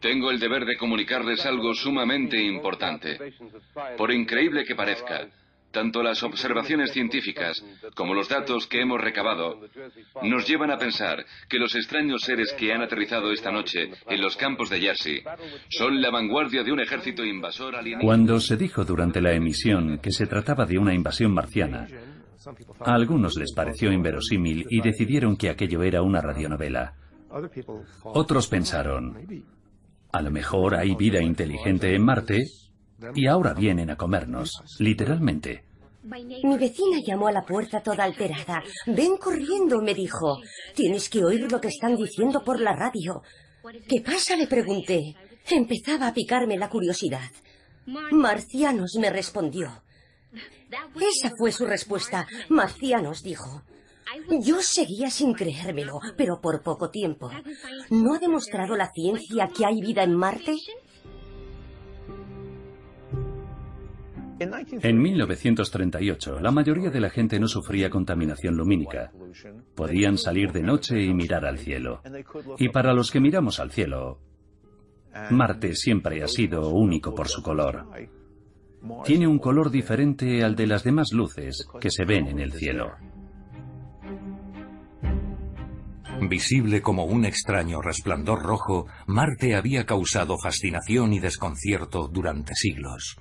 tengo 0.00 0.30
el 0.30 0.38
deber 0.38 0.64
de 0.64 0.76
comunicarles 0.76 1.44
algo 1.46 1.74
sumamente 1.74 2.40
importante. 2.42 3.18
Por 3.96 4.12
increíble 4.12 4.64
que 4.64 4.74
parezca, 4.74 5.28
tanto 5.70 6.02
las 6.02 6.22
observaciones 6.22 6.92
científicas 6.92 7.62
como 7.94 8.14
los 8.14 8.28
datos 8.28 8.66
que 8.66 8.80
hemos 8.80 8.98
recabado 8.98 9.60
nos 10.22 10.46
llevan 10.48 10.70
a 10.70 10.78
pensar 10.78 11.24
que 11.48 11.58
los 11.58 11.74
extraños 11.74 12.22
seres 12.22 12.54
que 12.54 12.72
han 12.72 12.82
aterrizado 12.82 13.30
esta 13.30 13.50
noche 13.50 13.90
en 14.08 14.20
los 14.22 14.36
campos 14.36 14.70
de 14.70 14.80
Jersey 14.80 15.22
son 15.68 16.00
la 16.00 16.10
vanguardia 16.10 16.62
de 16.62 16.72
un 16.72 16.80
ejército 16.80 17.24
invasor 17.24 17.76
alienígena. 17.76 18.06
Cuando 18.06 18.40
se 18.40 18.56
dijo 18.56 18.84
durante 18.84 19.20
la 19.20 19.32
emisión 19.32 19.98
que 19.98 20.12
se 20.12 20.26
trataba 20.26 20.64
de 20.64 20.78
una 20.78 20.94
invasión 20.94 21.34
marciana, 21.34 21.86
a 22.80 22.94
algunos 22.94 23.36
les 23.36 23.52
pareció 23.52 23.92
inverosímil 23.92 24.64
y 24.70 24.80
decidieron 24.80 25.36
que 25.36 25.50
aquello 25.50 25.82
era 25.82 26.00
una 26.00 26.22
radionovela. 26.22 26.94
Otros 28.04 28.46
pensaron, 28.46 29.16
a 30.12 30.22
lo 30.22 30.30
mejor 30.30 30.74
hay 30.74 30.94
vida 30.94 31.20
inteligente 31.20 31.94
en 31.94 32.02
Marte 32.02 32.44
y 33.14 33.26
ahora 33.26 33.52
vienen 33.52 33.90
a 33.90 33.96
comernos, 33.96 34.62
literalmente. 34.78 35.64
Mi 36.02 36.56
vecina 36.56 37.00
llamó 37.04 37.26
a 37.26 37.32
la 37.32 37.44
puerta 37.44 37.82
toda 37.82 38.04
alterada. 38.04 38.62
Ven 38.86 39.16
corriendo, 39.16 39.82
me 39.82 39.92
dijo. 39.92 40.38
Tienes 40.74 41.08
que 41.08 41.24
oír 41.24 41.50
lo 41.50 41.60
que 41.60 41.68
están 41.68 41.96
diciendo 41.96 42.44
por 42.44 42.60
la 42.60 42.74
radio. 42.74 43.22
¿Qué 43.88 44.00
pasa? 44.00 44.36
le 44.36 44.46
pregunté. 44.46 45.16
Empezaba 45.50 46.08
a 46.08 46.14
picarme 46.14 46.56
la 46.56 46.68
curiosidad. 46.68 47.30
Marcianos, 48.12 48.96
me 49.00 49.10
respondió. 49.10 49.82
Esa 50.94 51.32
fue 51.36 51.50
su 51.50 51.66
respuesta. 51.66 52.26
Marcianos, 52.48 53.22
dijo. 53.22 53.62
Yo 54.40 54.60
seguía 54.60 55.10
sin 55.10 55.32
creérmelo, 55.32 56.00
pero 56.16 56.40
por 56.40 56.62
poco 56.62 56.90
tiempo. 56.90 57.30
¿No 57.90 58.14
ha 58.14 58.18
demostrado 58.18 58.76
la 58.76 58.92
ciencia 58.92 59.48
que 59.48 59.66
hay 59.66 59.80
vida 59.80 60.02
en 60.02 60.14
Marte? 60.14 60.54
En 64.38 64.98
1938, 64.98 66.40
la 66.40 66.50
mayoría 66.50 66.90
de 66.90 67.00
la 67.00 67.08
gente 67.08 67.40
no 67.40 67.48
sufría 67.48 67.88
contaminación 67.88 68.54
lumínica. 68.56 69.10
Podían 69.74 70.18
salir 70.18 70.52
de 70.52 70.62
noche 70.62 71.02
y 71.02 71.14
mirar 71.14 71.46
al 71.46 71.58
cielo. 71.58 72.02
Y 72.58 72.68
para 72.68 72.92
los 72.92 73.10
que 73.10 73.20
miramos 73.20 73.60
al 73.60 73.70
cielo, 73.70 74.18
Marte 75.30 75.74
siempre 75.74 76.22
ha 76.22 76.28
sido 76.28 76.70
único 76.70 77.14
por 77.14 77.28
su 77.28 77.42
color. 77.42 77.86
Tiene 79.04 79.26
un 79.26 79.38
color 79.38 79.70
diferente 79.70 80.44
al 80.44 80.54
de 80.54 80.66
las 80.66 80.84
demás 80.84 81.12
luces 81.12 81.66
que 81.80 81.90
se 81.90 82.04
ven 82.04 82.28
en 82.28 82.38
el 82.38 82.52
cielo. 82.52 82.92
Visible 86.20 86.82
como 86.82 87.04
un 87.04 87.24
extraño 87.24 87.80
resplandor 87.80 88.42
rojo, 88.42 88.86
Marte 89.06 89.54
había 89.54 89.84
causado 89.84 90.36
fascinación 90.38 91.12
y 91.12 91.20
desconcierto 91.20 92.08
durante 92.08 92.54
siglos. 92.54 93.16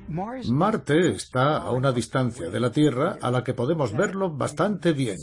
Marte 0.49 1.09
está 1.09 1.57
a 1.57 1.71
una 1.71 1.91
distancia 1.91 2.49
de 2.49 2.59
la 2.59 2.71
Tierra 2.71 3.17
a 3.21 3.31
la 3.31 3.43
que 3.43 3.53
podemos 3.53 3.93
verlo 3.93 4.31
bastante 4.35 4.93
bien. 4.93 5.17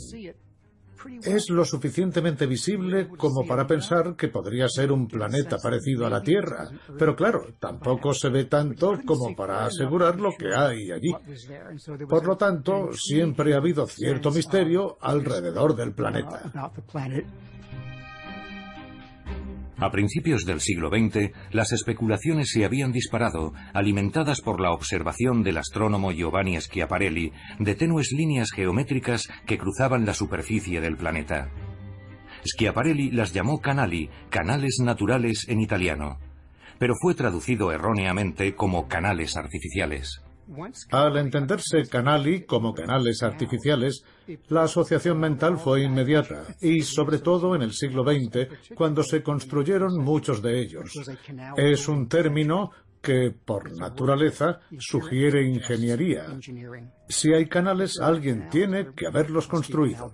Es 1.21 1.49
lo 1.49 1.65
suficientemente 1.65 2.45
visible 2.45 3.09
como 3.09 3.45
para 3.45 3.67
pensar 3.67 4.15
que 4.15 4.29
podría 4.29 4.67
ser 4.69 4.91
un 4.91 5.07
planeta 5.07 5.57
parecido 5.57 6.05
a 6.05 6.09
la 6.09 6.21
Tierra, 6.21 6.69
pero 6.97 7.15
claro, 7.15 7.47
tampoco 7.59 8.13
se 8.13 8.29
ve 8.29 8.45
tanto 8.45 8.99
como 9.05 9.35
para 9.35 9.65
asegurar 9.65 10.19
lo 10.19 10.31
que 10.37 10.53
hay 10.55 10.91
allí. 10.91 11.13
Por 12.07 12.25
lo 12.25 12.37
tanto, 12.37 12.93
siempre 12.93 13.53
ha 13.53 13.57
habido 13.57 13.85
cierto 13.85 14.31
misterio 14.31 14.97
alrededor 15.01 15.75
del 15.75 15.93
planeta. 15.93 16.51
A 19.83 19.91
principios 19.91 20.45
del 20.45 20.61
siglo 20.61 20.87
XX, 20.87 21.33
las 21.51 21.73
especulaciones 21.73 22.51
se 22.51 22.63
habían 22.63 22.93
disparado, 22.93 23.51
alimentadas 23.73 24.39
por 24.39 24.61
la 24.61 24.71
observación 24.71 25.43
del 25.43 25.57
astrónomo 25.57 26.13
Giovanni 26.13 26.55
Schiaparelli 26.57 27.33
de 27.59 27.75
tenues 27.75 28.13
líneas 28.13 28.51
geométricas 28.51 29.27
que 29.45 29.57
cruzaban 29.57 30.05
la 30.05 30.13
superficie 30.13 30.79
del 30.79 30.95
planeta. 30.95 31.49
Schiaparelli 32.45 33.11
las 33.11 33.33
llamó 33.33 33.59
canali, 33.59 34.09
canales 34.29 34.77
naturales 34.81 35.49
en 35.49 35.59
italiano, 35.59 36.17
pero 36.79 36.93
fue 37.01 37.13
traducido 37.13 37.73
erróneamente 37.73 38.55
como 38.55 38.87
canales 38.87 39.35
artificiales. 39.35 40.21
Al 40.91 41.17
entenderse 41.17 41.83
canali 41.89 42.45
como 42.45 42.73
canales 42.73 43.23
artificiales, 43.23 44.03
la 44.49 44.63
asociación 44.63 45.19
mental 45.19 45.57
fue 45.57 45.83
inmediata 45.83 46.45
y 46.61 46.81
sobre 46.81 47.19
todo 47.19 47.55
en 47.55 47.61
el 47.61 47.73
siglo 47.73 48.03
XX, 48.03 48.75
cuando 48.75 49.03
se 49.03 49.21
construyeron 49.21 49.97
muchos 50.03 50.41
de 50.41 50.59
ellos. 50.61 50.91
Es 51.57 51.87
un 51.87 52.07
término 52.07 52.71
que, 53.01 53.31
por 53.31 53.77
naturaleza, 53.77 54.61
sugiere 54.79 55.43
ingeniería. 55.43 56.25
Si 57.09 57.33
hay 57.33 57.47
canales, 57.47 57.99
alguien 57.99 58.49
tiene 58.49 58.93
que 58.95 59.07
haberlos 59.07 59.47
construido. 59.47 60.09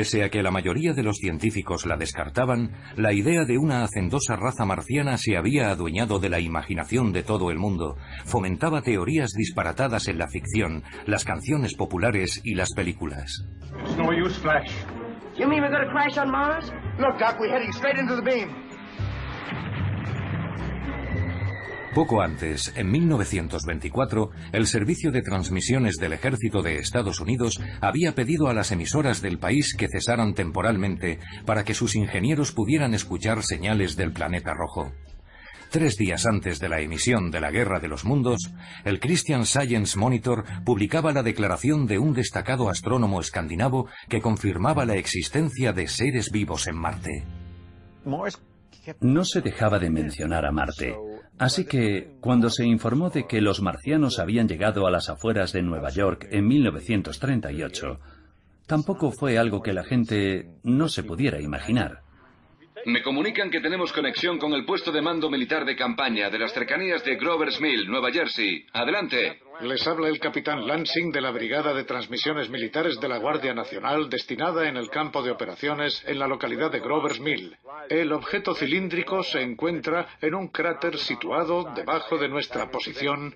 Pese 0.00 0.24
a 0.24 0.30
que 0.30 0.42
la 0.42 0.50
mayoría 0.50 0.94
de 0.94 1.02
los 1.02 1.18
científicos 1.18 1.84
la 1.84 1.98
descartaban, 1.98 2.70
la 2.96 3.12
idea 3.12 3.44
de 3.44 3.58
una 3.58 3.84
hacendosa 3.84 4.34
raza 4.34 4.64
marciana 4.64 5.18
se 5.18 5.36
había 5.36 5.68
adueñado 5.68 6.18
de 6.18 6.30
la 6.30 6.40
imaginación 6.40 7.12
de 7.12 7.22
todo 7.22 7.50
el 7.50 7.58
mundo, 7.58 7.98
fomentaba 8.24 8.80
teorías 8.80 9.32
disparatadas 9.32 10.08
en 10.08 10.16
la 10.16 10.26
ficción, 10.28 10.84
las 11.04 11.26
canciones 11.26 11.74
populares 11.74 12.40
y 12.44 12.54
las 12.54 12.72
películas. 12.72 13.44
Poco 21.94 22.22
antes, 22.22 22.72
en 22.76 22.88
1924, 22.88 24.30
el 24.52 24.68
Servicio 24.68 25.10
de 25.10 25.22
Transmisiones 25.22 25.96
del 25.96 26.12
Ejército 26.12 26.62
de 26.62 26.76
Estados 26.76 27.18
Unidos 27.18 27.60
había 27.80 28.14
pedido 28.14 28.46
a 28.46 28.54
las 28.54 28.70
emisoras 28.70 29.20
del 29.22 29.38
país 29.38 29.74
que 29.76 29.88
cesaran 29.88 30.34
temporalmente 30.34 31.18
para 31.46 31.64
que 31.64 31.74
sus 31.74 31.96
ingenieros 31.96 32.52
pudieran 32.52 32.94
escuchar 32.94 33.42
señales 33.42 33.96
del 33.96 34.12
planeta 34.12 34.54
rojo. 34.54 34.92
Tres 35.70 35.96
días 35.96 36.26
antes 36.26 36.60
de 36.60 36.68
la 36.68 36.80
emisión 36.80 37.32
de 37.32 37.40
la 37.40 37.50
Guerra 37.50 37.80
de 37.80 37.88
los 37.88 38.04
Mundos, 38.04 38.52
el 38.84 39.00
Christian 39.00 39.44
Science 39.44 39.98
Monitor 39.98 40.44
publicaba 40.64 41.12
la 41.12 41.24
declaración 41.24 41.86
de 41.86 41.98
un 41.98 42.12
destacado 42.12 42.68
astrónomo 42.68 43.20
escandinavo 43.20 43.88
que 44.08 44.20
confirmaba 44.20 44.84
la 44.84 44.94
existencia 44.94 45.72
de 45.72 45.88
seres 45.88 46.30
vivos 46.30 46.68
en 46.68 46.76
Marte. 46.76 47.24
No 49.00 49.24
se 49.24 49.40
dejaba 49.40 49.78
de 49.78 49.90
mencionar 49.90 50.46
a 50.46 50.50
Marte, 50.50 50.96
Así 51.40 51.64
que, 51.64 52.18
cuando 52.20 52.50
se 52.50 52.66
informó 52.66 53.08
de 53.08 53.26
que 53.26 53.40
los 53.40 53.62
marcianos 53.62 54.18
habían 54.18 54.46
llegado 54.46 54.86
a 54.86 54.90
las 54.90 55.08
afueras 55.08 55.54
de 55.54 55.62
Nueva 55.62 55.88
York 55.88 56.28
en 56.30 56.46
1938, 56.46 57.98
tampoco 58.66 59.10
fue 59.10 59.38
algo 59.38 59.62
que 59.62 59.72
la 59.72 59.82
gente 59.82 60.50
no 60.64 60.90
se 60.90 61.02
pudiera 61.02 61.40
imaginar. 61.40 62.02
Me 62.86 63.02
comunican 63.02 63.50
que 63.50 63.60
tenemos 63.60 63.92
conexión 63.92 64.38
con 64.38 64.52
el 64.54 64.64
puesto 64.64 64.90
de 64.90 65.02
mando 65.02 65.28
militar 65.28 65.64
de 65.64 65.76
campaña 65.76 66.30
de 66.30 66.38
las 66.38 66.52
cercanías 66.52 67.04
de 67.04 67.16
Grover's 67.16 67.60
Mill, 67.60 67.86
Nueva 67.88 68.10
Jersey. 68.10 68.64
Adelante. 68.72 69.40
Les 69.60 69.86
habla 69.86 70.08
el 70.08 70.18
capitán 70.18 70.66
Lansing 70.66 71.12
de 71.12 71.20
la 71.20 71.30
Brigada 71.30 71.74
de 71.74 71.84
Transmisiones 71.84 72.48
Militares 72.48 72.98
de 72.98 73.08
la 73.08 73.18
Guardia 73.18 73.52
Nacional 73.52 74.08
destinada 74.08 74.66
en 74.66 74.78
el 74.78 74.88
campo 74.88 75.22
de 75.22 75.30
operaciones 75.30 76.02
en 76.06 76.18
la 76.18 76.26
localidad 76.26 76.70
de 76.70 76.80
Grover's 76.80 77.20
Mill. 77.20 77.54
El 77.90 78.12
objeto 78.12 78.54
cilíndrico 78.54 79.22
se 79.22 79.42
encuentra 79.42 80.06
en 80.22 80.34
un 80.34 80.48
cráter 80.48 80.96
situado 80.96 81.70
debajo 81.74 82.16
de 82.16 82.28
nuestra 82.28 82.70
posición, 82.70 83.34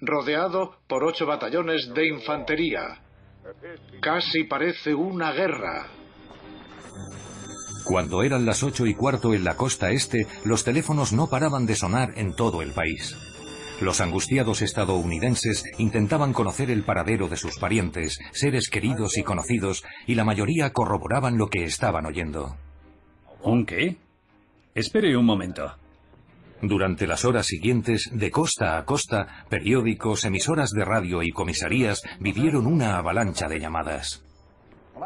rodeado 0.00 0.78
por 0.88 1.04
ocho 1.04 1.24
batallones 1.26 1.94
de 1.94 2.08
infantería. 2.08 3.00
Casi 4.00 4.44
parece 4.44 4.92
una 4.92 5.32
guerra. 5.32 6.01
Cuando 7.92 8.22
eran 8.22 8.46
las 8.46 8.62
ocho 8.62 8.86
y 8.86 8.94
cuarto 8.94 9.34
en 9.34 9.44
la 9.44 9.58
costa 9.58 9.90
este, 9.90 10.26
los 10.46 10.64
teléfonos 10.64 11.12
no 11.12 11.26
paraban 11.26 11.66
de 11.66 11.76
sonar 11.76 12.14
en 12.16 12.34
todo 12.34 12.62
el 12.62 12.72
país. 12.72 13.14
Los 13.82 14.00
angustiados 14.00 14.62
estadounidenses 14.62 15.62
intentaban 15.76 16.32
conocer 16.32 16.70
el 16.70 16.84
paradero 16.84 17.28
de 17.28 17.36
sus 17.36 17.58
parientes, 17.58 18.18
seres 18.32 18.70
queridos 18.70 19.18
y 19.18 19.22
conocidos, 19.22 19.84
y 20.06 20.14
la 20.14 20.24
mayoría 20.24 20.72
corroboraban 20.72 21.36
lo 21.36 21.48
que 21.48 21.64
estaban 21.64 22.06
oyendo. 22.06 22.56
¿Un 23.42 23.66
qué? 23.66 23.98
Espere 24.74 25.14
un 25.14 25.26
momento. 25.26 25.70
Durante 26.62 27.06
las 27.06 27.26
horas 27.26 27.44
siguientes, 27.44 28.08
de 28.10 28.30
costa 28.30 28.78
a 28.78 28.86
costa, 28.86 29.44
periódicos, 29.50 30.24
emisoras 30.24 30.70
de 30.70 30.86
radio 30.86 31.22
y 31.22 31.30
comisarías 31.30 32.00
vivieron 32.20 32.66
una 32.66 32.96
avalancha 32.96 33.48
de 33.48 33.60
llamadas. 33.60 34.24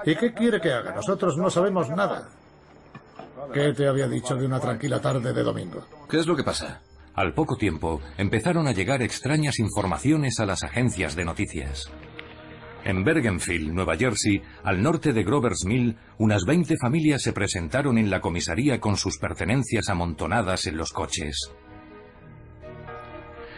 ¿Y 0.04 0.14
qué 0.14 0.32
quiere 0.32 0.60
que 0.60 0.70
haga? 0.70 0.94
Nosotros 0.94 1.36
no 1.36 1.50
sabemos 1.50 1.90
nada. 1.90 2.28
¿Qué 3.52 3.72
te 3.72 3.88
había 3.88 4.08
dicho 4.08 4.34
de 4.36 4.46
una 4.46 4.60
tranquila 4.60 5.00
tarde 5.00 5.32
de 5.32 5.42
domingo? 5.42 5.86
¿Qué 6.08 6.18
es 6.18 6.26
lo 6.26 6.36
que 6.36 6.44
pasa? 6.44 6.82
Al 7.14 7.32
poco 7.32 7.56
tiempo, 7.56 8.00
empezaron 8.18 8.66
a 8.66 8.72
llegar 8.72 9.02
extrañas 9.02 9.58
informaciones 9.58 10.38
a 10.38 10.46
las 10.46 10.62
agencias 10.62 11.16
de 11.16 11.24
noticias. 11.24 11.90
En 12.84 13.02
Bergenfield, 13.04 13.72
Nueva 13.72 13.96
Jersey, 13.96 14.42
al 14.62 14.82
norte 14.82 15.12
de 15.12 15.24
Grover's 15.24 15.64
Mill, 15.64 15.96
unas 16.18 16.44
20 16.44 16.76
familias 16.76 17.22
se 17.22 17.32
presentaron 17.32 17.98
en 17.98 18.10
la 18.10 18.20
comisaría 18.20 18.80
con 18.80 18.96
sus 18.96 19.18
pertenencias 19.18 19.88
amontonadas 19.88 20.66
en 20.66 20.76
los 20.76 20.92
coches. 20.92 21.50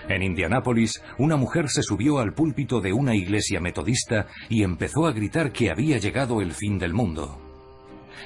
En 0.09 0.23
Indianápolis, 0.23 1.03
una 1.19 1.37
mujer 1.37 1.69
se 1.69 1.83
subió 1.83 2.21
al 2.21 2.33
púlpito 2.33 2.81
de 2.81 2.93
una 2.93 3.15
iglesia 3.15 3.61
metodista 3.61 4.29
y 4.49 4.63
empezó 4.63 5.07
a 5.07 5.13
gritar 5.13 5.53
que 5.53 5.71
había 5.71 5.99
llegado 5.99 6.41
el 6.41 6.53
fin 6.53 6.79
del 6.79 6.95
mundo 6.95 7.48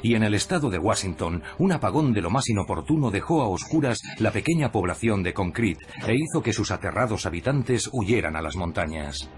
y 0.03 0.15
en 0.15 0.23
el 0.23 0.35
estado 0.35 0.71
de 0.71 0.79
Washington, 0.79 1.43
un 1.59 1.73
apagón 1.73 2.13
de 2.13 2.23
lo 2.23 2.31
más 2.31 2.49
inoportuno 2.49 3.11
dejó 3.11 3.43
a 3.43 3.49
oscuras 3.49 4.01
la 4.19 4.31
pequeña 4.31 4.73
población 4.73 5.23
de 5.23 5.35
Concrete 5.35 5.85
e 6.07 6.15
hizo 6.15 6.43
que 6.43 6.53
sus 6.53 6.71
aterrados 6.71 7.27
habitantes 7.27 7.89
huyeran 7.93 8.37
a 8.37 8.43
las 8.43 8.57
montañas. 8.57 9.29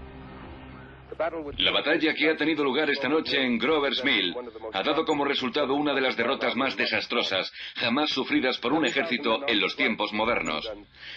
La 1.57 1.71
batalla 1.71 2.13
que 2.13 2.29
ha 2.29 2.35
tenido 2.35 2.63
lugar 2.63 2.89
esta 2.89 3.09
noche 3.09 3.41
en 3.41 3.57
Grover's 3.57 4.03
Mill 4.03 4.35
ha 4.73 4.83
dado 4.83 5.05
como 5.05 5.25
resultado 5.25 5.73
una 5.73 5.95
de 5.95 6.01
las 6.01 6.15
derrotas 6.15 6.55
más 6.55 6.77
desastrosas 6.77 7.51
jamás 7.75 8.11
sufridas 8.11 8.59
por 8.59 8.73
un 8.73 8.85
ejército 8.85 9.39
en 9.47 9.59
los 9.59 9.75
tiempos 9.75 10.13
modernos. 10.13 10.69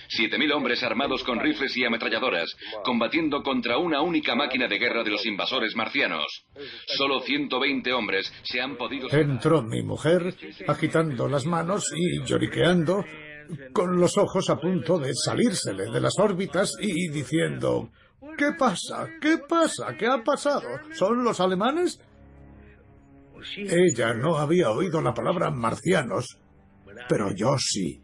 Siete 0.08 0.38
mil 0.38 0.52
hombres 0.52 0.82
armados 0.82 1.22
con 1.24 1.40
rifles 1.40 1.76
y 1.76 1.84
ametralladoras, 1.84 2.56
combatiendo 2.84 3.42
contra 3.42 3.76
una 3.76 4.00
única 4.00 4.34
máquina 4.34 4.66
de 4.66 4.78
guerra 4.78 5.04
de 5.04 5.10
los 5.10 5.26
invasores 5.26 5.76
marcianos. 5.76 6.46
Solo 6.86 7.20
120 7.20 7.92
hombres 7.92 8.32
se 8.44 8.62
han 8.62 8.76
podido... 8.76 9.10
Entró 9.10 9.62
mi 9.62 9.82
mujer, 9.82 10.34
agitando 10.66 11.28
las 11.28 11.44
manos 11.44 11.84
y 11.94 12.24
lloriqueando, 12.24 13.04
con 13.74 14.00
los 14.00 14.16
ojos 14.16 14.48
a 14.48 14.56
punto 14.56 14.98
de 14.98 15.12
salírsele 15.14 15.90
de 15.90 16.00
las 16.00 16.14
órbitas 16.18 16.72
y 16.80 17.10
diciendo... 17.10 17.90
¿Qué 18.36 18.52
pasa? 18.58 19.08
¿Qué 19.20 19.38
pasa? 19.38 19.96
¿Qué 19.96 20.06
ha 20.06 20.22
pasado? 20.22 20.68
¿Son 20.92 21.24
los 21.24 21.40
alemanes? 21.40 22.00
Ella 23.56 24.14
no 24.14 24.36
había 24.36 24.70
oído 24.70 25.00
la 25.00 25.14
palabra 25.14 25.50
marcianos, 25.50 26.38
pero 27.08 27.34
yo 27.34 27.56
sí. 27.58 28.00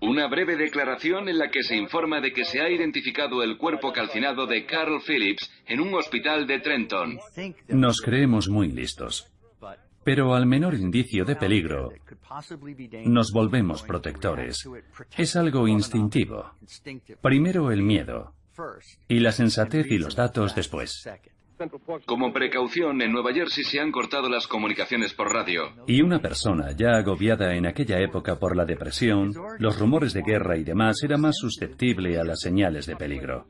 Una 0.00 0.28
breve 0.28 0.56
declaración 0.56 1.28
en 1.28 1.38
la 1.38 1.50
que 1.50 1.62
se 1.62 1.76
informa 1.76 2.20
de 2.20 2.32
que 2.32 2.44
se 2.44 2.60
ha 2.60 2.68
identificado 2.68 3.42
el 3.42 3.56
cuerpo 3.56 3.92
calcinado 3.92 4.46
de 4.46 4.66
Carl 4.66 5.00
Phillips 5.00 5.50
en 5.66 5.80
un 5.80 5.94
hospital 5.94 6.46
de 6.46 6.60
Trenton. 6.60 7.18
Nos 7.68 8.02
creemos 8.02 8.48
muy 8.48 8.70
listos. 8.70 9.30
Pero 10.04 10.34
al 10.34 10.44
menor 10.44 10.74
indicio 10.74 11.24
de 11.24 11.34
peligro, 11.34 11.90
nos 13.06 13.32
volvemos 13.32 13.82
protectores. 13.82 14.68
Es 15.16 15.34
algo 15.34 15.66
instintivo. 15.66 16.50
Primero 17.22 17.70
el 17.70 17.82
miedo, 17.82 18.34
y 19.08 19.20
la 19.20 19.32
sensatez 19.32 19.86
y 19.90 19.98
los 19.98 20.16
datos 20.16 20.54
después. 20.54 21.04
Como 22.04 22.32
precaución, 22.32 23.00
en 23.00 23.12
Nueva 23.12 23.32
Jersey 23.32 23.62
se 23.64 23.80
han 23.80 23.92
cortado 23.92 24.28
las 24.28 24.48
comunicaciones 24.48 25.14
por 25.14 25.32
radio. 25.32 25.72
Y 25.86 26.02
una 26.02 26.18
persona 26.18 26.72
ya 26.72 26.96
agobiada 26.96 27.54
en 27.54 27.66
aquella 27.66 28.00
época 28.00 28.38
por 28.38 28.56
la 28.56 28.64
depresión, 28.64 29.32
los 29.58 29.78
rumores 29.78 30.12
de 30.12 30.22
guerra 30.22 30.58
y 30.58 30.64
demás 30.64 31.02
era 31.02 31.16
más 31.16 31.36
susceptible 31.38 32.18
a 32.18 32.24
las 32.24 32.40
señales 32.40 32.86
de 32.86 32.96
peligro. 32.96 33.46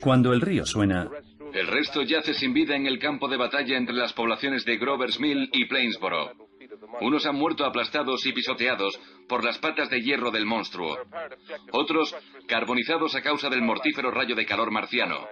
Cuando 0.00 0.32
el 0.32 0.40
río 0.40 0.66
suena... 0.66 1.08
El 1.54 1.66
resto 1.66 2.02
yace 2.02 2.34
sin 2.34 2.54
vida 2.54 2.76
en 2.76 2.86
el 2.86 2.98
campo 2.98 3.28
de 3.28 3.36
batalla 3.36 3.76
entre 3.76 3.94
las 3.94 4.12
poblaciones 4.12 4.64
de 4.64 4.78
Grover's 4.78 5.20
Mill 5.20 5.50
y 5.52 5.66
Plainsboro. 5.66 6.32
Unos 7.00 7.26
han 7.26 7.36
muerto 7.36 7.64
aplastados 7.64 8.24
y 8.26 8.32
pisoteados 8.32 8.98
por 9.28 9.44
las 9.44 9.58
patas 9.58 9.88
de 9.90 10.00
hierro 10.00 10.30
del 10.30 10.46
monstruo. 10.46 10.96
Otros 11.72 12.14
carbonizados 12.46 13.14
a 13.14 13.22
causa 13.22 13.48
del 13.48 13.62
mortífero 13.62 14.10
rayo 14.10 14.34
de 14.34 14.46
calor 14.46 14.70
marciano. 14.70 15.26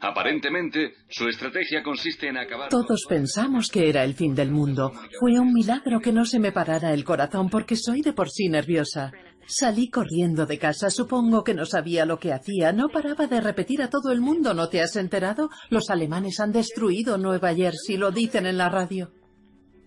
Aparentemente, 0.00 0.94
su 1.08 1.28
estrategia 1.28 1.82
consiste 1.82 2.28
en 2.28 2.38
acabar. 2.38 2.68
Todos 2.68 3.04
pensamos 3.08 3.68
que 3.68 3.88
era 3.88 4.04
el 4.04 4.14
fin 4.14 4.34
del 4.34 4.50
mundo. 4.50 4.92
Fue 5.20 5.38
un 5.38 5.52
milagro 5.52 6.00
que 6.00 6.12
no 6.12 6.24
se 6.24 6.38
me 6.38 6.52
parara 6.52 6.92
el 6.92 7.04
corazón 7.04 7.48
porque 7.48 7.76
soy 7.76 8.02
de 8.02 8.12
por 8.12 8.30
sí 8.30 8.48
nerviosa. 8.48 9.12
Salí 9.46 9.90
corriendo 9.90 10.46
de 10.46 10.58
casa, 10.58 10.88
supongo 10.88 11.44
que 11.44 11.52
no 11.52 11.66
sabía 11.66 12.06
lo 12.06 12.18
que 12.18 12.32
hacía. 12.32 12.72
No 12.72 12.88
paraba 12.88 13.26
de 13.26 13.40
repetir 13.40 13.82
a 13.82 13.90
todo 13.90 14.10
el 14.10 14.20
mundo, 14.20 14.54
¿no 14.54 14.68
te 14.68 14.80
has 14.80 14.96
enterado? 14.96 15.50
Los 15.68 15.90
alemanes 15.90 16.40
han 16.40 16.52
destruido 16.52 17.18
Nueva 17.18 17.54
Jersey, 17.54 17.98
lo 17.98 18.10
dicen 18.10 18.46
en 18.46 18.56
la 18.56 18.70
radio. 18.70 19.12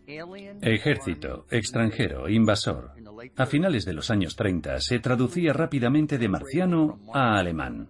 Ejército, 0.07 1.45
extranjero, 1.51 2.29
invasor. 2.29 2.91
A 3.35 3.45
finales 3.45 3.83
de 3.83 3.91
los 3.93 4.09
años 4.09 4.37
30 4.37 4.79
se 4.79 4.99
traducía 4.99 5.51
rápidamente 5.51 6.17
de 6.17 6.29
marciano 6.29 6.99
a 7.13 7.37
alemán. 7.37 7.89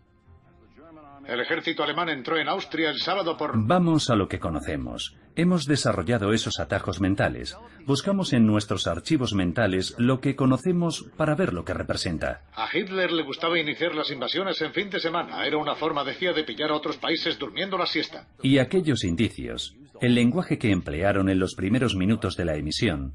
El 1.28 1.42
ejército 1.42 1.84
alemán 1.84 2.10
entró 2.10 2.38
en 2.38 2.48
Austria 2.48 2.90
el 2.90 3.00
sábado 3.00 3.38
por... 3.38 3.52
Vamos 3.54 4.10
a 4.10 4.16
lo 4.16 4.28
que 4.30 4.40
conocemos. 4.40 5.16
Hemos 5.36 5.66
desarrollado 5.66 6.32
esos 6.32 6.60
atajos 6.60 7.02
mentales. 7.02 7.56
Buscamos 7.86 8.34
en 8.34 8.48
nuestros 8.48 8.88
archivos 8.88 9.34
mentales 9.34 9.94
lo 10.00 10.20
que 10.22 10.36
conocemos 10.36 11.06
para 11.18 11.36
ver 11.36 11.54
lo 11.54 11.66
que 11.66 11.74
representa. 11.74 12.46
A 12.54 12.70
Hitler 12.74 13.12
le 13.12 13.24
gustaba 13.24 13.60
iniciar 13.60 13.94
las 13.94 14.10
invasiones 14.10 14.60
en 14.62 14.74
fin 14.74 14.90
de 14.90 15.02
semana. 15.02 15.46
Era 15.46 15.58
una 15.58 15.76
forma, 15.76 16.06
decía, 16.06 16.32
de 16.32 16.46
pillar 16.46 16.72
a 16.72 16.76
otros 16.76 16.98
países 16.98 17.38
durmiendo 17.38 17.78
la 17.78 17.86
siesta. 17.86 18.26
Y 18.42 18.58
aquellos 18.58 19.04
indicios 19.04 19.76
el 20.02 20.16
lenguaje 20.16 20.58
que 20.58 20.72
emplearon 20.72 21.30
en 21.30 21.40
los 21.40 21.56
primeros 21.56 21.96
minutos 21.96 22.36
de 22.38 22.46
la 22.46 22.56
emisión. 22.56 23.14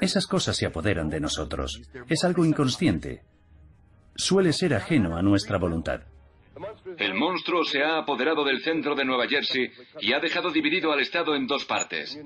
Esas 0.00 0.26
cosas 0.26 0.56
se 0.56 0.66
apoderan 0.66 1.08
de 1.08 1.20
nosotros. 1.20 1.80
Es 2.08 2.24
algo 2.24 2.44
inconsciente. 2.44 3.22
Suele 4.14 4.52
ser 4.52 4.74
ajeno 4.74 5.16
a 5.16 5.22
nuestra 5.22 5.58
voluntad. 5.58 6.02
El 6.98 7.14
monstruo 7.14 7.64
se 7.64 7.82
ha 7.82 7.98
apoderado 7.98 8.42
del 8.42 8.62
centro 8.62 8.94
de 8.94 9.04
Nueva 9.04 9.28
Jersey 9.28 9.70
y 10.00 10.14
ha 10.14 10.20
dejado 10.20 10.50
dividido 10.50 10.90
al 10.90 11.00
Estado 11.00 11.34
en 11.34 11.46
dos 11.46 11.66
partes. 11.66 12.18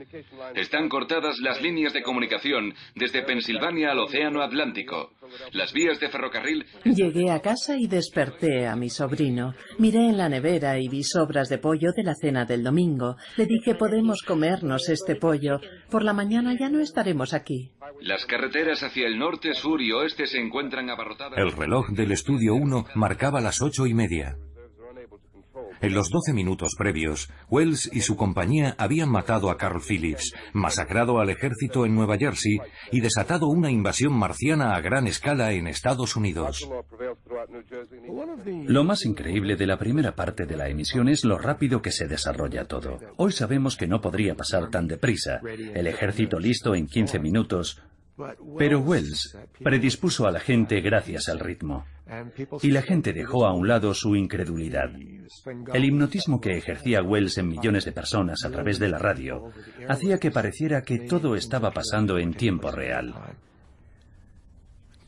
Están 0.55 0.89
cortadas 0.89 1.39
las 1.41 1.61
líneas 1.61 1.93
de 1.93 2.03
comunicación 2.03 2.73
desde 2.95 3.23
Pensilvania 3.23 3.91
al 3.91 3.99
Océano 3.99 4.43
Atlántico. 4.43 5.13
Las 5.53 5.73
vías 5.73 5.99
de 6.01 6.09
ferrocarril. 6.09 6.65
Llegué 6.85 7.31
a 7.31 7.41
casa 7.41 7.77
y 7.77 7.87
desperté 7.87 8.67
a 8.67 8.77
mi 8.77 8.91
sobrino. 8.91 9.55
Miré 9.79 10.09
en 10.09 10.17
la 10.17 10.29
nevera 10.29 10.79
y 10.79 10.89
vi 10.89 11.03
sobras 11.03 11.49
de 11.49 11.59
pollo 11.59 11.93
de 11.97 12.03
la 12.03 12.15
cena 12.15 12.45
del 12.45 12.63
domingo. 12.63 13.17
Le 13.37 13.47
dije, 13.47 13.75
podemos 13.75 14.23
comernos 14.23 14.89
este 14.89 15.17
pollo. 15.17 15.61
Por 15.91 16.05
la 16.05 16.13
mañana 16.13 16.57
ya 16.59 16.69
no 16.69 16.81
estaremos 16.81 17.35
aquí. 17.35 17.73
Las 18.01 18.25
carreteras 18.25 18.83
hacia 18.83 19.07
el 19.07 19.19
norte, 19.19 19.55
sur 19.55 19.81
y 19.83 19.93
oeste 19.93 20.27
se 20.27 20.39
encuentran 20.39 20.89
abarrotadas. 20.89 21.39
El 21.39 21.53
reloj 21.53 21.89
del 21.91 22.13
estudio 22.13 22.55
1 22.55 22.87
marcaba 22.95 23.41
las 23.41 23.61
ocho 23.61 23.87
y 23.87 23.95
media. 23.95 24.37
En 25.83 25.95
los 25.95 26.11
doce 26.11 26.35
minutos 26.35 26.75
previos, 26.77 27.31
Wells 27.49 27.91
y 27.93 28.03
su 28.03 28.17
compañía 28.17 28.75
habían 28.77 29.09
matado 29.11 29.51
a 29.51 29.57
Carl 29.57 29.81
Phillips, 29.81 30.35
masacrado 30.53 31.21
al 31.21 31.31
ejército 31.31 31.87
en 31.87 31.95
Nueva 31.95 32.19
Jersey 32.19 32.59
y 32.93 33.01
desatado 33.01 33.47
una 33.47 33.71
invasión 33.71 34.13
marciana 34.13 34.75
a 34.75 34.81
gran 34.81 35.07
escala 35.07 35.53
en 35.53 35.67
Estados 35.67 36.17
Unidos. 36.17 36.69
Lo 38.67 38.85
más 38.85 39.07
increíble 39.07 39.57
de 39.57 39.67
la 39.67 39.79
primera 39.79 40.15
parte 40.15 40.45
de 40.45 40.57
la 40.57 40.69
emisión 40.69 41.09
es 41.09 41.25
lo 41.25 41.39
rápido 41.39 41.81
que 41.81 41.93
se 41.93 42.07
desarrolla 42.07 42.67
todo. 42.67 42.99
Hoy 43.17 43.33
sabemos 43.33 43.77
que 43.77 43.87
no 43.87 44.01
podría 44.01 44.35
pasar 44.35 44.69
tan 44.69 44.87
deprisa. 44.87 45.41
El 45.75 45.87
ejército 45.87 46.39
listo 46.39 46.75
en 46.75 46.87
15 46.87 47.19
minutos, 47.21 47.81
pero 48.59 48.81
Wells 48.81 49.37
predispuso 49.63 50.27
a 50.27 50.31
la 50.31 50.41
gente 50.41 50.81
gracias 50.81 51.29
al 51.29 51.41
ritmo. 51.41 51.85
Y 52.63 52.71
la 52.71 52.83
gente 52.83 53.13
dejó 53.13 53.47
a 53.47 53.55
un 53.55 53.69
lado 53.69 53.95
su 53.95 54.17
incredulidad. 54.17 54.91
El 55.73 55.85
hipnotismo 55.85 56.41
que 56.41 56.57
ejercía 56.57 57.03
Wells 57.03 57.39
en 57.39 57.49
millones 57.49 57.85
de 57.85 57.93
personas 57.93 58.45
a 58.45 58.51
través 58.51 58.79
de 58.79 58.89
la 58.89 58.99
radio 58.99 59.53
hacía 59.89 60.19
que 60.19 60.31
pareciera 60.31 60.83
que 60.83 60.99
todo 61.01 61.37
estaba 61.37 61.71
pasando 61.71 62.19
en 62.19 62.35
tiempo 62.35 62.71
real. 62.71 63.15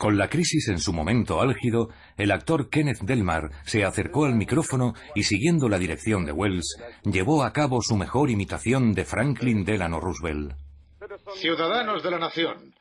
Con 0.02 0.18
la 0.18 0.28
crisis 0.28 0.66
en 0.66 0.80
su 0.80 0.92
momento 0.92 1.40
álgido, 1.40 1.90
el 2.16 2.32
actor 2.32 2.68
Kenneth 2.68 3.02
Delmar 3.02 3.50
se 3.64 3.84
acercó 3.84 4.24
al 4.24 4.34
micrófono 4.34 4.94
y 5.14 5.22
siguiendo 5.22 5.68
la 5.68 5.78
dirección 5.78 6.24
de 6.24 6.32
Wells, 6.32 6.76
llevó 7.04 7.44
a 7.44 7.52
cabo 7.52 7.80
su 7.82 7.96
mejor 7.96 8.28
imitación 8.28 8.94
de 8.94 9.04
Franklin 9.04 9.64
Delano 9.64 10.00
Roosevelt. 10.00 10.54
Ciudadanos 11.36 12.02
de 12.02 12.10
la 12.10 12.18
nación, 12.18 12.74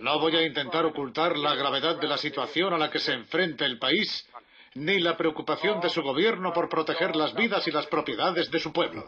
no 0.00 0.18
voy 0.20 0.36
a 0.36 0.46
intentar 0.46 0.84
ocultar 0.86 1.36
la 1.36 1.54
gravedad 1.54 2.00
de 2.00 2.08
la 2.08 2.18
situación 2.18 2.72
a 2.72 2.78
la 2.78 2.90
que 2.90 2.98
se 2.98 3.12
enfrenta 3.12 3.64
el 3.64 3.78
país, 3.78 4.26
ni 4.74 4.98
la 4.98 5.16
preocupación 5.16 5.80
de 5.80 5.88
su 5.88 6.02
gobierno 6.02 6.52
por 6.52 6.68
proteger 6.68 7.16
las 7.16 7.34
vidas 7.34 7.66
y 7.66 7.70
las 7.70 7.86
propiedades 7.86 8.50
de 8.50 8.58
su 8.58 8.72
pueblo. 8.72 9.04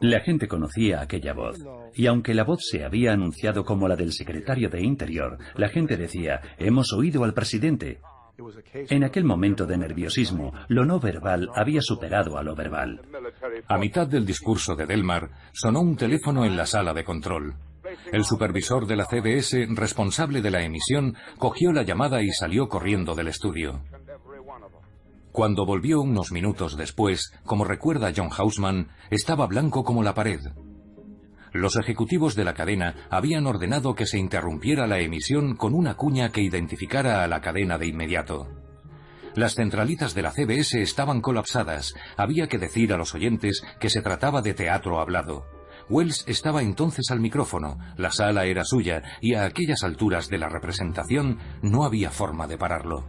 La 0.00 0.20
gente 0.20 0.48
conocía 0.48 1.00
aquella 1.00 1.32
voz, 1.32 1.58
y 1.94 2.06
aunque 2.06 2.34
la 2.34 2.44
voz 2.44 2.66
se 2.68 2.84
había 2.84 3.12
anunciado 3.12 3.64
como 3.64 3.88
la 3.88 3.96
del 3.96 4.12
secretario 4.12 4.68
de 4.68 4.82
Interior, 4.82 5.38
la 5.56 5.68
gente 5.68 5.96
decía, 5.96 6.40
hemos 6.58 6.92
oído 6.92 7.24
al 7.24 7.34
presidente. 7.34 8.00
En 8.74 9.04
aquel 9.04 9.24
momento 9.24 9.64
de 9.64 9.78
nerviosismo, 9.78 10.52
lo 10.68 10.84
no 10.84 10.98
verbal 10.98 11.48
había 11.54 11.80
superado 11.80 12.36
a 12.36 12.42
lo 12.42 12.56
verbal. 12.56 13.00
A 13.68 13.78
mitad 13.78 14.08
del 14.08 14.26
discurso 14.26 14.74
de 14.74 14.86
Delmar, 14.86 15.30
sonó 15.52 15.80
un 15.80 15.96
teléfono 15.96 16.44
en 16.44 16.56
la 16.56 16.66
sala 16.66 16.92
de 16.92 17.04
control. 17.04 17.54
El 18.12 18.24
supervisor 18.24 18.86
de 18.86 18.96
la 18.96 19.06
CBS, 19.06 19.66
responsable 19.70 20.42
de 20.42 20.50
la 20.50 20.62
emisión, 20.62 21.16
cogió 21.38 21.72
la 21.72 21.82
llamada 21.82 22.22
y 22.22 22.30
salió 22.30 22.68
corriendo 22.68 23.14
del 23.14 23.28
estudio. 23.28 23.82
Cuando 25.32 25.66
volvió 25.66 26.00
unos 26.00 26.30
minutos 26.30 26.76
después, 26.76 27.32
como 27.44 27.64
recuerda 27.64 28.12
John 28.16 28.30
Hausman, 28.30 28.88
estaba 29.10 29.46
blanco 29.46 29.82
como 29.82 30.02
la 30.02 30.14
pared. 30.14 30.40
Los 31.52 31.76
ejecutivos 31.76 32.34
de 32.34 32.44
la 32.44 32.54
cadena 32.54 33.08
habían 33.10 33.46
ordenado 33.46 33.94
que 33.94 34.06
se 34.06 34.18
interrumpiera 34.18 34.86
la 34.86 35.00
emisión 35.00 35.56
con 35.56 35.74
una 35.74 35.94
cuña 35.94 36.30
que 36.30 36.40
identificara 36.40 37.22
a 37.22 37.28
la 37.28 37.40
cadena 37.40 37.78
de 37.78 37.86
inmediato. 37.86 38.48
Las 39.34 39.54
centralitas 39.54 40.14
de 40.14 40.22
la 40.22 40.30
CBS 40.30 40.80
estaban 40.80 41.20
colapsadas. 41.20 41.94
Había 42.16 42.46
que 42.46 42.58
decir 42.58 42.92
a 42.92 42.96
los 42.96 43.14
oyentes 43.14 43.62
que 43.80 43.90
se 43.90 44.02
trataba 44.02 44.42
de 44.42 44.54
teatro 44.54 45.00
hablado. 45.00 45.46
Wells 45.88 46.24
estaba 46.26 46.62
entonces 46.62 47.10
al 47.10 47.20
micrófono, 47.20 47.78
la 47.96 48.10
sala 48.10 48.46
era 48.46 48.64
suya 48.64 49.02
y 49.20 49.34
a 49.34 49.44
aquellas 49.44 49.82
alturas 49.84 50.28
de 50.28 50.38
la 50.38 50.48
representación 50.48 51.38
no 51.62 51.84
había 51.84 52.10
forma 52.10 52.46
de 52.46 52.58
pararlo. 52.58 53.04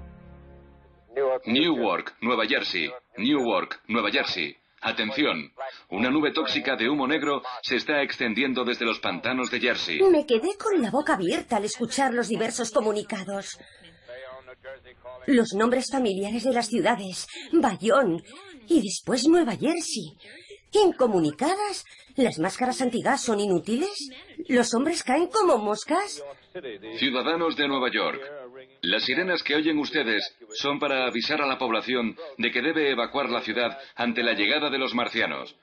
Newark, 1.45 2.15
Nueva 2.21 2.45
Jersey. 2.45 2.89
Newark, 3.17 3.81
Nueva 3.87 4.11
Jersey. 4.11 4.55
Atención, 4.81 5.51
una 5.89 6.11
nube 6.11 6.31
tóxica 6.31 6.75
de 6.75 6.87
humo 6.89 7.07
negro 7.07 7.41
se 7.63 7.77
está 7.77 8.03
extendiendo 8.03 8.63
desde 8.63 8.85
los 8.85 8.99
pantanos 8.99 9.49
de 9.49 9.59
Jersey. 9.59 9.99
Me 10.11 10.25
quedé 10.25 10.55
con 10.57 10.79
la 10.79 10.91
boca 10.91 11.15
abierta 11.15 11.57
al 11.57 11.65
escuchar 11.65 12.13
los 12.13 12.27
diversos 12.27 12.71
comunicados. 12.71 13.57
Los 15.25 15.53
nombres 15.53 15.87
familiares 15.91 16.43
de 16.43 16.53
las 16.53 16.67
ciudades, 16.67 17.27
Bayonne 17.51 18.21
y 18.67 18.81
después 18.81 19.27
Nueva 19.27 19.53
Jersey. 19.53 20.17
¿Incomunicadas? 20.71 21.85
¿Las 22.15 22.39
máscaras 22.39 22.81
antigas 22.81 23.21
son 23.21 23.39
inútiles? 23.39 24.09
¿Los 24.47 24.73
hombres 24.73 25.03
caen 25.03 25.27
como 25.27 25.57
moscas? 25.57 26.23
Ciudadanos 26.97 27.55
de 27.55 27.67
Nueva 27.67 27.91
York, 27.91 28.21
las 28.81 29.03
sirenas 29.03 29.43
que 29.43 29.55
oyen 29.55 29.79
ustedes 29.79 30.35
son 30.53 30.79
para 30.79 31.07
avisar 31.07 31.41
a 31.41 31.47
la 31.47 31.57
población 31.57 32.15
de 32.37 32.51
que 32.51 32.61
debe 32.61 32.91
evacuar 32.91 33.29
la 33.29 33.41
ciudad 33.41 33.77
ante 33.95 34.23
la 34.23 34.33
llegada 34.33 34.69
de 34.69 34.77
los 34.77 34.93
marcianos. 34.93 35.55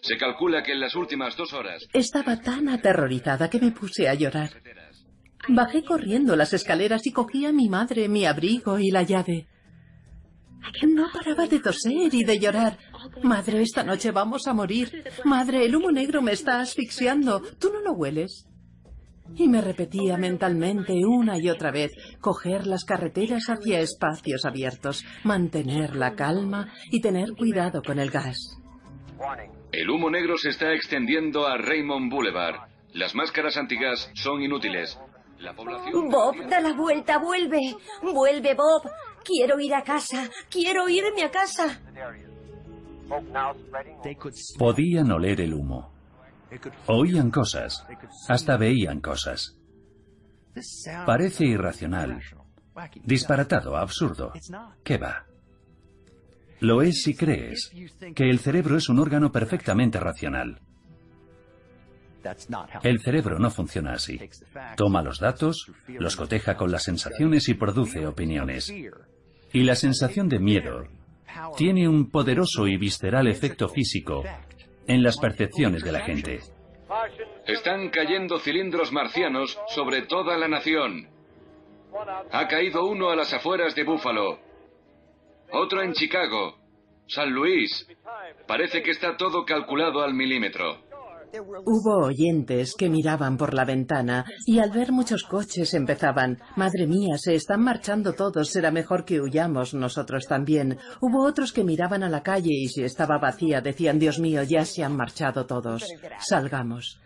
Se 0.00 0.16
calcula 0.16 0.62
que 0.62 0.72
en 0.72 0.80
las 0.80 0.94
últimas 0.94 1.36
dos 1.36 1.52
horas... 1.52 1.86
Estaba 1.92 2.40
tan 2.40 2.68
aterrorizada 2.68 3.48
que 3.48 3.60
me 3.60 3.70
puse 3.70 4.08
a 4.08 4.14
llorar. 4.14 4.50
Bajé 5.48 5.84
corriendo 5.84 6.36
las 6.36 6.52
escaleras 6.52 7.06
y 7.06 7.12
cogí 7.12 7.44
a 7.46 7.52
mi 7.52 7.68
madre, 7.68 8.08
mi 8.08 8.24
abrigo 8.26 8.78
y 8.78 8.90
la 8.90 9.02
llave. 9.02 9.46
No 10.86 11.06
paraba 11.12 11.46
de 11.46 11.60
toser 11.60 12.12
y 12.12 12.24
de 12.24 12.38
llorar. 12.38 12.78
Madre, 13.22 13.62
esta 13.62 13.84
noche 13.84 14.10
vamos 14.10 14.46
a 14.46 14.54
morir. 14.54 15.04
Madre, 15.24 15.64
el 15.64 15.76
humo 15.76 15.90
negro 15.90 16.22
me 16.22 16.32
está 16.32 16.60
asfixiando. 16.60 17.40
¿Tú 17.58 17.70
no 17.72 17.80
lo 17.80 17.92
hueles? 17.92 18.46
Y 19.36 19.48
me 19.48 19.60
repetía 19.60 20.16
mentalmente 20.16 20.92
una 21.04 21.38
y 21.38 21.48
otra 21.48 21.70
vez, 21.70 21.92
coger 22.20 22.66
las 22.66 22.84
carreteras 22.84 23.46
hacia 23.48 23.80
espacios 23.80 24.44
abiertos, 24.44 25.04
mantener 25.24 25.96
la 25.96 26.14
calma 26.14 26.72
y 26.90 27.00
tener 27.00 27.32
cuidado 27.32 27.82
con 27.82 27.98
el 27.98 28.10
gas. 28.10 28.36
El 29.72 29.90
humo 29.90 30.10
negro 30.10 30.36
se 30.36 30.50
está 30.50 30.72
extendiendo 30.72 31.46
a 31.46 31.56
Raymond 31.56 32.12
Boulevard. 32.12 32.68
Las 32.92 33.14
máscaras 33.14 33.56
antigas 33.56 34.10
son 34.14 34.42
inútiles. 34.42 34.98
La 35.38 35.54
población... 35.54 36.08
Bob, 36.10 36.36
da 36.48 36.60
la 36.60 36.74
vuelta, 36.74 37.18
vuelve. 37.18 37.74
Vuelve, 38.02 38.54
Bob. 38.54 38.90
Quiero 39.24 39.58
ir 39.60 39.74
a 39.74 39.82
casa. 39.82 40.30
Quiero 40.50 40.88
irme 40.88 41.24
a 41.24 41.30
casa. 41.30 41.80
Podían 44.58 45.10
oler 45.10 45.40
el 45.40 45.54
humo. 45.54 45.92
Oían 46.86 47.30
cosas. 47.30 47.84
Hasta 48.28 48.56
veían 48.56 49.00
cosas. 49.00 49.56
Parece 51.06 51.44
irracional. 51.44 52.20
Disparatado, 53.02 53.76
absurdo. 53.76 54.32
¿Qué 54.82 54.98
va? 54.98 55.26
Lo 56.60 56.82
es 56.82 57.02
si 57.02 57.14
crees 57.14 57.70
que 58.14 58.30
el 58.30 58.38
cerebro 58.38 58.76
es 58.76 58.88
un 58.88 58.98
órgano 58.98 59.30
perfectamente 59.30 59.98
racional. 60.00 60.60
El 62.82 63.00
cerebro 63.00 63.38
no 63.38 63.50
funciona 63.50 63.92
así. 63.92 64.18
Toma 64.76 65.02
los 65.02 65.18
datos, 65.18 65.70
los 65.88 66.16
coteja 66.16 66.56
con 66.56 66.70
las 66.70 66.84
sensaciones 66.84 67.48
y 67.48 67.54
produce 67.54 68.06
opiniones. 68.06 68.72
Y 69.54 69.62
la 69.62 69.76
sensación 69.76 70.28
de 70.28 70.40
miedo 70.40 70.88
tiene 71.56 71.88
un 71.88 72.10
poderoso 72.10 72.66
y 72.66 72.76
visceral 72.76 73.28
efecto 73.28 73.68
físico 73.68 74.24
en 74.88 75.04
las 75.04 75.16
percepciones 75.16 75.84
de 75.84 75.92
la 75.92 76.00
gente. 76.00 76.40
Están 77.46 77.88
cayendo 77.90 78.40
cilindros 78.40 78.90
marcianos 78.90 79.56
sobre 79.68 80.02
toda 80.02 80.36
la 80.38 80.48
nación. 80.48 81.08
Ha 82.32 82.48
caído 82.48 82.84
uno 82.84 83.10
a 83.10 83.16
las 83.16 83.32
afueras 83.32 83.76
de 83.76 83.84
Búfalo, 83.84 84.40
otro 85.52 85.82
en 85.82 85.92
Chicago, 85.92 86.58
San 87.06 87.30
Luis. 87.30 87.86
Parece 88.48 88.82
que 88.82 88.90
está 88.90 89.16
todo 89.16 89.44
calculado 89.44 90.02
al 90.02 90.14
milímetro. 90.14 90.83
Hubo 91.66 92.06
oyentes 92.06 92.74
que 92.74 92.88
miraban 92.88 93.36
por 93.36 93.54
la 93.54 93.64
ventana 93.64 94.24
y 94.46 94.58
al 94.58 94.70
ver 94.70 94.92
muchos 94.92 95.24
coches 95.24 95.74
empezaban, 95.74 96.38
Madre 96.56 96.86
mía, 96.86 97.18
se 97.18 97.34
están 97.34 97.62
marchando 97.62 98.12
todos, 98.12 98.50
será 98.50 98.70
mejor 98.70 99.04
que 99.04 99.20
huyamos 99.20 99.74
nosotros 99.74 100.26
también. 100.26 100.78
Hubo 101.00 101.24
otros 101.24 101.52
que 101.52 101.64
miraban 101.64 102.02
a 102.02 102.08
la 102.08 102.22
calle 102.22 102.52
y 102.52 102.68
si 102.68 102.82
estaba 102.84 103.18
vacía 103.18 103.60
decían, 103.60 103.98
Dios 103.98 104.18
mío, 104.18 104.42
ya 104.42 104.64
se 104.64 104.84
han 104.84 104.96
marchado 104.96 105.46
todos, 105.46 105.84
salgamos. 106.20 107.00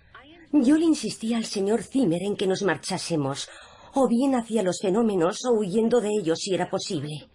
Yo 0.53 0.77
le 0.77 0.85
insistí 0.85 1.35
al 1.35 1.45
señor 1.45 1.83
Zimmer 1.83 2.23
en 2.23 2.37
que 2.37 2.47
nos 2.47 2.63
marchásemos, 2.63 3.49
o 3.95 4.09
bien 4.09 4.35
hacia 4.35 4.63
los 4.63 4.81
fenómenos 4.81 5.45
o 5.45 5.59
huyendo 5.59 6.01
de 6.01 6.11
ellos 6.11 6.39
si 6.41 6.55
era 6.55 6.69
posible. 6.71 7.29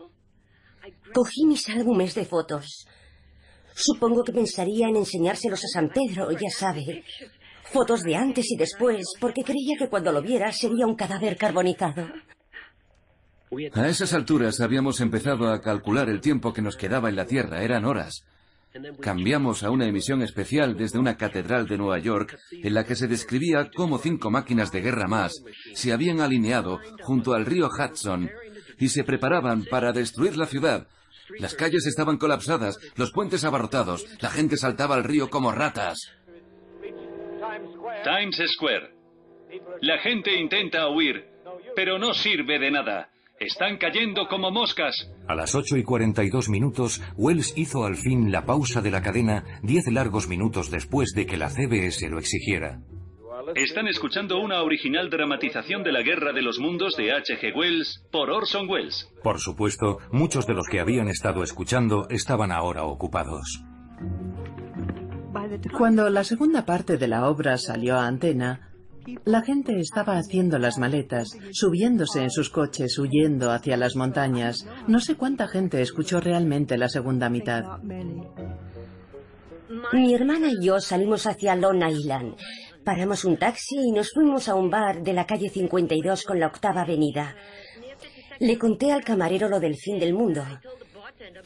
Cogí 1.14 1.46
mis 1.46 1.70
álbumes 1.70 2.16
de 2.16 2.26
fotos. 2.26 2.88
Supongo 3.76 4.24
que 4.24 4.32
pensaría 4.32 4.88
en 4.88 4.98
enseñárselos 4.98 5.64
a 5.64 5.68
San 5.68 5.90
Pedro, 5.90 6.32
ya 6.32 6.50
sabe. 6.50 7.04
Fotos 7.72 8.04
de 8.04 8.16
antes 8.16 8.52
y 8.52 8.56
después, 8.56 9.06
porque 9.20 9.44
creía 9.44 9.76
que 9.80 9.90
cuando 9.90 10.12
lo 10.12 10.22
viera 10.22 10.52
sería 10.52 10.86
un 10.86 10.96
cadáver 10.96 11.38
carbonizado. 11.38 12.08
A 13.74 13.88
esas 13.88 14.14
alturas 14.14 14.62
habíamos 14.62 15.00
empezado 15.00 15.52
a 15.52 15.62
calcular 15.62 16.10
el 16.10 16.22
tiempo 16.22 16.54
que 16.54 16.62
nos 16.62 16.76
quedaba 16.76 17.10
en 17.10 17.16
la 17.16 17.26
Tierra. 17.26 17.64
Eran 17.64 17.86
horas. 17.86 18.24
Cambiamos 19.00 19.64
a 19.64 19.70
una 19.70 19.86
emisión 19.86 20.24
especial 20.24 20.76
desde 20.76 20.98
una 20.98 21.16
catedral 21.16 21.68
de 21.68 21.78
Nueva 21.78 22.00
York 22.00 22.40
en 22.52 22.74
la 22.74 22.84
que 22.84 22.96
se 22.96 23.08
describía 23.08 23.70
cómo 23.76 24.00
cinco 24.00 24.32
máquinas 24.32 24.72
de 24.72 24.82
guerra 24.82 25.08
más 25.08 25.44
se 25.76 25.94
habían 25.94 26.22
alineado 26.22 26.80
junto 27.04 27.34
al 27.34 27.46
río 27.46 27.70
Hudson 27.70 28.32
y 28.80 28.90
se 28.90 29.04
preparaban 29.04 29.66
para 29.66 29.92
destruir 29.92 30.38
la 30.38 30.48
ciudad. 30.48 30.88
Las 31.40 31.56
calles 31.56 31.86
estaban 31.86 32.18
colapsadas, 32.18 32.78
los 32.96 33.12
puentes 33.12 33.44
abarrotados, 33.44 34.06
la 34.22 34.30
gente 34.30 34.58
saltaba 34.58 34.96
al 34.96 35.04
río 35.04 35.30
como 35.30 35.52
ratas. 35.52 36.12
Times 38.04 38.42
Square. 38.56 38.94
La 39.82 40.00
gente 40.00 40.36
intenta 40.36 40.90
huir, 40.90 41.26
pero 41.76 42.00
no 42.00 42.14
sirve 42.14 42.60
de 42.60 42.72
nada. 42.72 43.10
Están 43.40 43.78
cayendo 43.78 44.28
como 44.28 44.52
moscas. 44.52 45.10
A 45.28 45.36
las 45.36 45.56
8 45.56 45.78
y 45.78 45.84
42 45.84 46.50
minutos, 46.50 47.02
Wells 47.16 47.54
hizo 47.58 47.86
al 47.86 47.98
fin 47.98 48.32
la 48.32 48.46
pausa 48.46 48.82
de 48.82 48.92
la 48.92 49.02
cadena 49.02 49.44
diez 49.62 49.86
largos 49.88 50.28
minutos 50.28 50.72
después 50.72 51.14
de 51.14 51.26
que 51.26 51.38
la 51.38 51.50
CBS 51.50 52.08
lo 52.10 52.20
exigiera. 52.20 52.80
Están 53.56 53.88
escuchando 53.88 54.40
una 54.40 54.62
original 54.62 55.10
dramatización 55.10 55.84
de 55.84 55.92
la 55.92 56.02
Guerra 56.02 56.34
de 56.34 56.42
los 56.42 56.60
Mundos 56.60 56.96
de 56.96 57.12
H.G. 57.12 57.54
Wells 57.56 58.04
por 58.12 58.30
Orson 58.30 58.70
Welles. 58.70 59.10
Por 59.22 59.40
supuesto, 59.40 60.00
muchos 60.12 60.48
de 60.48 60.54
los 60.54 60.68
que 60.68 60.80
habían 60.80 61.08
estado 61.08 61.44
escuchando 61.44 62.08
estaban 62.10 62.52
ahora 62.52 62.84
ocupados. 62.84 63.64
Cuando 65.78 66.10
la 66.10 66.24
segunda 66.24 66.66
parte 66.66 66.98
de 66.98 67.08
la 67.08 67.28
obra 67.28 67.58
salió 67.58 67.98
a 67.98 68.08
antena, 68.08 68.72
la 69.26 69.42
gente 69.42 69.80
estaba 69.80 70.18
haciendo 70.18 70.58
las 70.58 70.78
maletas, 70.78 71.38
subiéndose 71.52 72.24
en 72.24 72.32
sus 72.32 72.50
coches, 72.50 72.98
huyendo 72.98 73.52
hacia 73.52 73.78
las 73.78 73.96
montañas. 73.96 74.68
No 74.88 75.00
sé 75.00 75.16
cuánta 75.16 75.48
gente 75.48 75.82
escuchó 75.82 76.20
realmente 76.22 76.78
la 76.78 76.88
segunda 76.88 77.30
mitad. 77.30 77.64
Mi 79.92 80.14
hermana 80.14 80.50
y 80.52 80.66
yo 80.66 80.80
salimos 80.80 81.28
hacia 81.28 81.56
Long 81.56 81.84
Island. 81.84 82.36
Paramos 82.84 83.24
un 83.24 83.38
taxi 83.38 83.78
y 83.78 83.92
nos 83.92 84.12
fuimos 84.12 84.50
a 84.50 84.56
un 84.56 84.70
bar 84.70 85.04
de 85.04 85.14
la 85.14 85.26
calle 85.26 85.50
52 85.50 86.24
con 86.24 86.40
la 86.40 86.48
octava 86.48 86.82
avenida. 86.82 87.36
Le 88.40 88.58
conté 88.58 88.92
al 88.92 89.06
camarero 89.06 89.48
lo 89.48 89.60
del 89.62 89.78
fin 89.78 90.00
del 90.00 90.14
mundo. 90.14 90.44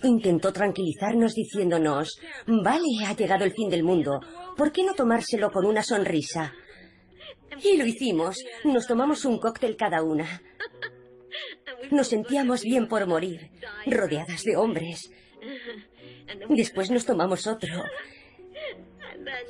Intentó 0.01 0.51
tranquilizarnos 0.51 1.35
diciéndonos, 1.35 2.19
vale, 2.47 3.05
ha 3.05 3.13
llegado 3.13 3.45
el 3.45 3.51
fin 3.51 3.69
del 3.69 3.83
mundo. 3.83 4.19
¿Por 4.55 4.71
qué 4.71 4.83
no 4.83 4.95
tomárselo 4.95 5.51
con 5.51 5.65
una 5.65 5.83
sonrisa? 5.83 6.53
Y 7.63 7.77
lo 7.77 7.85
hicimos. 7.85 8.37
Nos 8.63 8.87
tomamos 8.87 9.23
un 9.23 9.37
cóctel 9.37 9.75
cada 9.75 10.01
una. 10.01 10.41
Nos 11.91 12.07
sentíamos 12.07 12.63
bien 12.63 12.87
por 12.87 13.05
morir, 13.05 13.51
rodeadas 13.85 14.43
de 14.43 14.55
hombres. 14.55 15.11
Después 16.49 16.89
nos 16.89 17.05
tomamos 17.05 17.45
otro. 17.45 17.83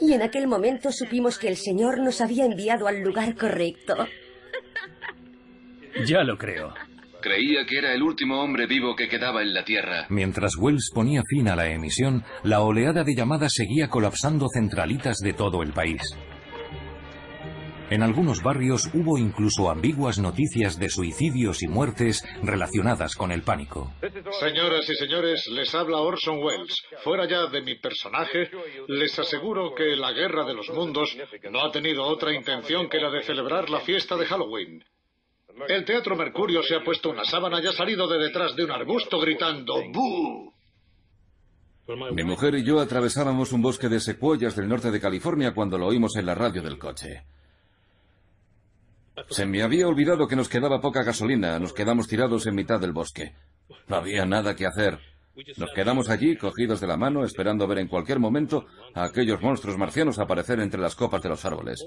Y 0.02 0.14
en 0.14 0.22
aquel 0.22 0.48
momento 0.48 0.92
supimos 0.92 1.38
que 1.38 1.48
el 1.48 1.58
Señor 1.58 2.00
nos 2.00 2.22
había 2.22 2.46
enviado 2.46 2.88
al 2.88 3.02
lugar 3.02 3.36
correcto. 3.36 3.96
Ya 6.06 6.24
lo 6.24 6.38
creo. 6.38 6.76
Creía 7.22 7.66
que 7.66 7.80
era 7.80 7.92
el 7.92 8.04
último 8.04 8.40
hombre 8.42 8.68
vivo 8.68 8.96
que 8.96 9.10
quedaba 9.10 9.42
en 9.42 9.54
la 9.54 9.66
Tierra. 9.66 10.06
Mientras 10.10 10.56
Wells 10.56 10.92
ponía 10.94 11.24
fin 11.28 11.48
a 11.48 11.56
la 11.56 11.68
emisión, 11.68 12.24
la 12.44 12.62
oleada 12.62 13.04
de 13.04 13.16
llamadas 13.16 13.54
seguía 13.54 13.90
colapsando 13.90 14.48
centralitas 14.54 15.18
de 15.18 15.34
todo 15.34 15.64
el 15.64 15.74
país. 15.74 16.02
En 17.90 18.04
algunos 18.04 18.44
barrios 18.44 18.90
hubo 18.94 19.18
incluso 19.18 19.70
ambiguas 19.70 20.20
noticias 20.20 20.78
de 20.78 20.90
suicidios 20.90 21.64
y 21.64 21.68
muertes 21.70 22.22
relacionadas 22.44 23.16
con 23.16 23.32
el 23.32 23.44
pánico. 23.44 23.94
Señoras 24.42 24.90
y 24.90 24.96
señores, 24.96 25.48
les 25.48 25.74
habla 25.74 26.00
Orson 26.00 26.40
Welles. 26.44 26.84
Fuera 27.04 27.26
ya 27.28 27.48
de 27.48 27.62
mi 27.62 27.76
personaje, 27.76 28.50
les 28.90 29.18
aseguro 29.18 29.74
que 29.74 29.96
la 29.96 30.12
Guerra 30.12 30.46
de 30.46 30.54
los 30.54 30.70
Mundos 30.70 31.16
no 31.50 31.62
ha 31.62 31.72
tenido 31.72 32.04
otra 32.04 32.34
intención 32.34 32.90
que 32.90 33.00
la 33.00 33.10
de 33.10 33.24
celebrar 33.24 33.70
la 33.70 33.80
fiesta 33.80 34.18
de 34.18 34.26
Halloween. 34.26 34.84
El 35.70 35.86
Teatro 35.86 36.18
Mercurio 36.18 36.62
se 36.64 36.76
ha 36.76 36.84
puesto 36.84 37.10
una 37.10 37.24
sábana 37.24 37.62
y 37.64 37.68
ha 37.68 37.72
salido 37.72 38.06
de 38.08 38.20
detrás 38.20 38.54
de 38.56 38.66
un 38.66 38.72
arbusto 38.72 39.18
gritando 39.20 39.76
¡Bú! 39.94 40.54
Mi 42.12 42.26
mujer 42.26 42.54
y 42.56 42.66
yo 42.66 42.82
atravesábamos 42.82 43.54
un 43.54 43.62
bosque 43.62 43.88
de 43.88 44.02
secuoyas 44.02 44.58
del 44.58 44.68
norte 44.68 44.92
de 44.92 45.00
California 45.00 45.54
cuando 45.54 45.78
lo 45.78 45.88
oímos 45.88 46.18
en 46.18 46.26
la 46.26 46.36
radio 46.36 46.62
del 46.62 46.78
coche. 46.78 47.24
Se 49.30 49.46
me 49.46 49.64
había 49.64 49.88
olvidado 49.88 50.28
que 50.28 50.36
nos 50.36 50.50
quedaba 50.50 50.82
poca 50.82 51.04
gasolina. 51.04 51.60
Nos 51.60 51.74
quedamos 51.74 52.08
tirados 52.08 52.46
en 52.46 52.56
mitad 52.56 52.80
del 52.80 52.94
bosque. 52.94 53.34
No 53.88 53.98
había 53.98 54.26
nada 54.26 54.56
que 54.56 54.66
hacer. 54.66 55.00
Nos 55.58 55.72
quedamos 55.74 56.10
allí, 56.10 56.36
cogidos 56.36 56.82
de 56.82 56.88
la 56.88 56.98
mano, 56.98 57.24
esperando 57.24 57.68
ver 57.68 57.78
en 57.78 57.88
cualquier 57.88 58.20
momento 58.20 58.66
a 58.96 59.04
aquellos 59.04 59.42
monstruos 59.42 59.78
marcianos 59.78 60.18
aparecer 60.18 60.60
entre 60.60 60.82
las 60.82 60.96
copas 60.96 61.22
de 61.22 61.30
los 61.30 61.46
árboles. 61.46 61.86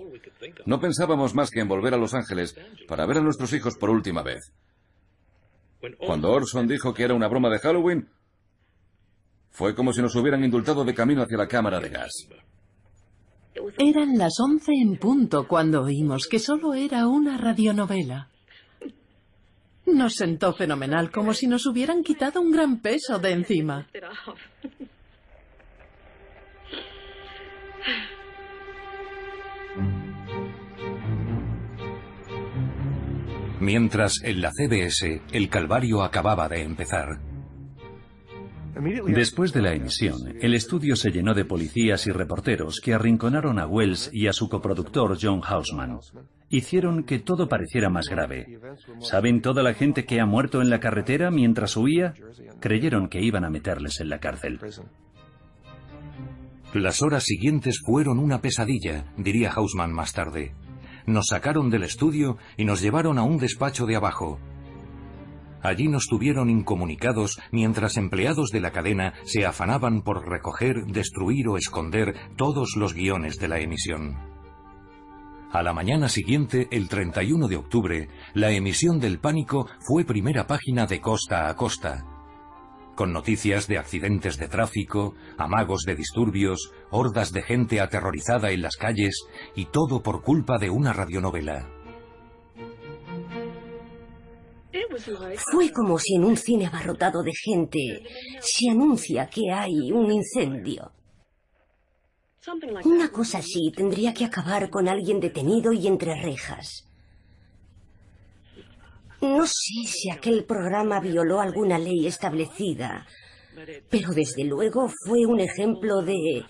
No 0.66 0.81
pensábamos 0.81 1.35
más 1.35 1.51
que 1.51 1.61
en 1.61 1.68
volver 1.68 1.95
a 1.95 1.97
Los 1.97 2.14
Ángeles 2.14 2.57
para 2.87 3.07
ver 3.07 3.18
a 3.18 3.22
nuestros 3.22 3.53
hijos 3.53 3.76
por 3.76 3.91
última 3.91 4.22
vez. 4.22 4.53
Cuando 5.99 6.31
Orson 6.31 6.68
dijo 6.68 6.95
que 6.95 7.03
era 7.03 7.14
una 7.14 7.26
broma 7.26 7.49
de 7.49 7.59
Halloween, 7.59 8.09
fue 9.51 9.74
como 9.74 9.93
si 9.93 10.01
nos 10.01 10.14
hubieran 10.14 10.45
indultado 10.45 10.85
de 10.85 10.95
camino 10.95 11.22
hacia 11.22 11.39
la 11.39 11.49
cámara 11.49 11.81
de 11.81 11.89
gas. 11.89 12.28
Eran 13.79 14.17
las 14.17 14.39
once 14.41 14.73
en 14.73 14.97
punto 14.97 15.47
cuando 15.49 15.83
oímos 15.83 16.27
que 16.29 16.39
solo 16.39 16.75
era 16.75 17.07
una 17.07 17.37
radionovela. 17.37 18.29
Nos 19.87 20.15
sentó 20.15 20.53
fenomenal, 20.53 21.11
como 21.11 21.35
si 21.35 21.47
nos 21.47 21.67
hubieran 21.67 22.03
quitado 22.03 22.41
un 22.41 22.53
gran 22.53 22.81
peso 22.81 23.19
de 23.19 23.33
encima. 23.33 23.89
Mientras 33.61 34.23
en 34.23 34.41
la 34.41 34.53
CBS 34.53 35.23
el 35.33 35.49
calvario 35.51 36.03
acababa 36.03 36.49
de 36.49 36.63
empezar. 36.63 37.30
Después 39.07 39.53
de 39.53 39.62
la 39.62 39.74
emisión, 39.74 40.37
el 40.41 40.55
estudio 40.55 40.97
se 40.97 41.11
llenó 41.11 41.35
de 41.35 41.45
policías 41.45 42.07
y 42.07 42.11
reporteros 42.11 42.81
que 42.81 42.95
arrinconaron 42.95 43.59
a 43.59 43.66
Wells 43.66 44.11
y 44.12 44.26
a 44.26 44.33
su 44.33 44.49
coproductor 44.49 45.18
John 45.20 45.43
Hausman. 45.45 45.99
Hicieron 46.49 47.05
que 47.05 47.18
todo 47.18 47.49
pareciera 47.49 47.91
más 47.91 48.09
grave. 48.09 48.61
¿Saben 49.01 49.43
toda 49.43 49.62
la 49.62 49.74
gente 49.74 50.05
que 50.05 50.20
ha 50.20 50.26
muerto 50.26 50.62
en 50.62 50.70
la 50.70 50.81
carretera 50.81 51.31
mientras 51.31 51.76
huía? 51.76 52.14
Creyeron 52.61 53.09
que 53.09 53.20
iban 53.20 53.45
a 53.45 53.51
meterles 53.51 54.01
en 54.01 54.09
la 54.09 54.18
cárcel. 54.18 54.59
Las 56.74 57.03
horas 57.03 57.24
siguientes 57.24 57.81
fueron 57.85 58.18
una 58.18 58.41
pesadilla, 58.41 59.12
diría 59.16 59.51
Hausman 59.51 59.93
más 59.93 60.12
tarde. 60.12 60.55
Nos 61.07 61.26
sacaron 61.28 61.70
del 61.70 61.83
estudio 61.83 62.39
y 62.57 62.64
nos 62.64 62.81
llevaron 62.81 63.18
a 63.18 63.22
un 63.22 63.39
despacho 63.39 63.87
de 63.87 63.97
abajo, 63.97 64.39
Allí 65.63 65.89
nos 65.89 66.07
tuvieron 66.07 66.49
incomunicados 66.49 67.39
mientras 67.53 67.97
empleados 67.97 68.51
de 68.51 68.61
la 68.61 68.71
cadena 68.71 69.15
se 69.25 69.45
afanaban 69.45 70.03
por 70.03 70.29
recoger, 70.29 70.87
destruir 70.87 71.49
o 71.49 71.57
esconder 71.57 72.15
todos 72.37 72.75
los 72.77 72.95
guiones 72.95 73.39
de 73.39 73.49
la 73.49 73.61
emisión. 73.61 74.17
A 75.53 75.63
la 75.63 75.73
mañana 75.73 76.09
siguiente, 76.09 76.69
el 76.71 76.89
31 76.89 77.49
de 77.49 77.57
octubre, 77.57 78.09
la 78.35 78.51
emisión 78.53 79.01
del 79.01 79.19
pánico 79.19 79.69
fue 79.81 80.05
primera 80.05 80.47
página 80.47 80.87
de 80.87 81.01
costa 81.01 81.49
a 81.49 81.57
costa, 81.57 82.05
con 83.01 83.15
noticias 83.15 83.67
de 83.67 83.79
accidentes 83.79 84.37
de 84.37 84.47
tráfico, 84.47 85.15
amagos 85.39 85.85
de 85.87 85.97
disturbios, 85.97 86.71
hordas 86.91 87.33
de 87.33 87.41
gente 87.41 87.81
aterrorizada 87.81 88.51
en 88.51 88.61
las 88.61 88.77
calles 88.77 89.25
y 89.57 89.65
todo 89.65 90.03
por 90.03 90.23
culpa 90.23 90.59
de 90.59 90.69
una 90.69 90.93
radionovela. 90.93 91.80
Fue 95.53 95.73
como 95.73 95.99
si 95.99 96.14
en 96.14 96.25
un 96.25 96.37
cine 96.37 96.66
abarrotado 96.66 97.23
de 97.23 97.33
gente 97.35 98.03
se 98.41 98.71
anuncia 98.71 99.29
que 99.29 99.51
hay 99.51 99.91
un 99.93 100.11
incendio. 100.11 100.93
Una 102.85 103.11
cosa 103.11 103.39
así 103.39 103.71
tendría 103.75 104.14
que 104.14 104.25
acabar 104.25 104.71
con 104.71 104.89
alguien 104.89 105.21
detenido 105.21 105.73
y 105.73 105.87
entre 105.87 106.14
rejas. 106.21 106.87
No 109.21 109.47
sé 109.47 109.87
si 109.87 110.11
aquel 110.11 110.45
programa 110.45 111.01
violó 111.01 111.41
alguna 111.41 111.79
ley 111.79 112.07
establecida, 112.07 113.07
pero 113.91 114.12
desde 114.12 114.45
luego 114.45 114.89
fue 115.05 115.27
un 115.27 115.41
ejemplo 115.41 116.01
de... 116.01 116.45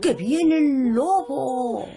¡Que 0.00 0.14
viene 0.14 0.58
el 0.58 0.94
lobo! 0.94 1.88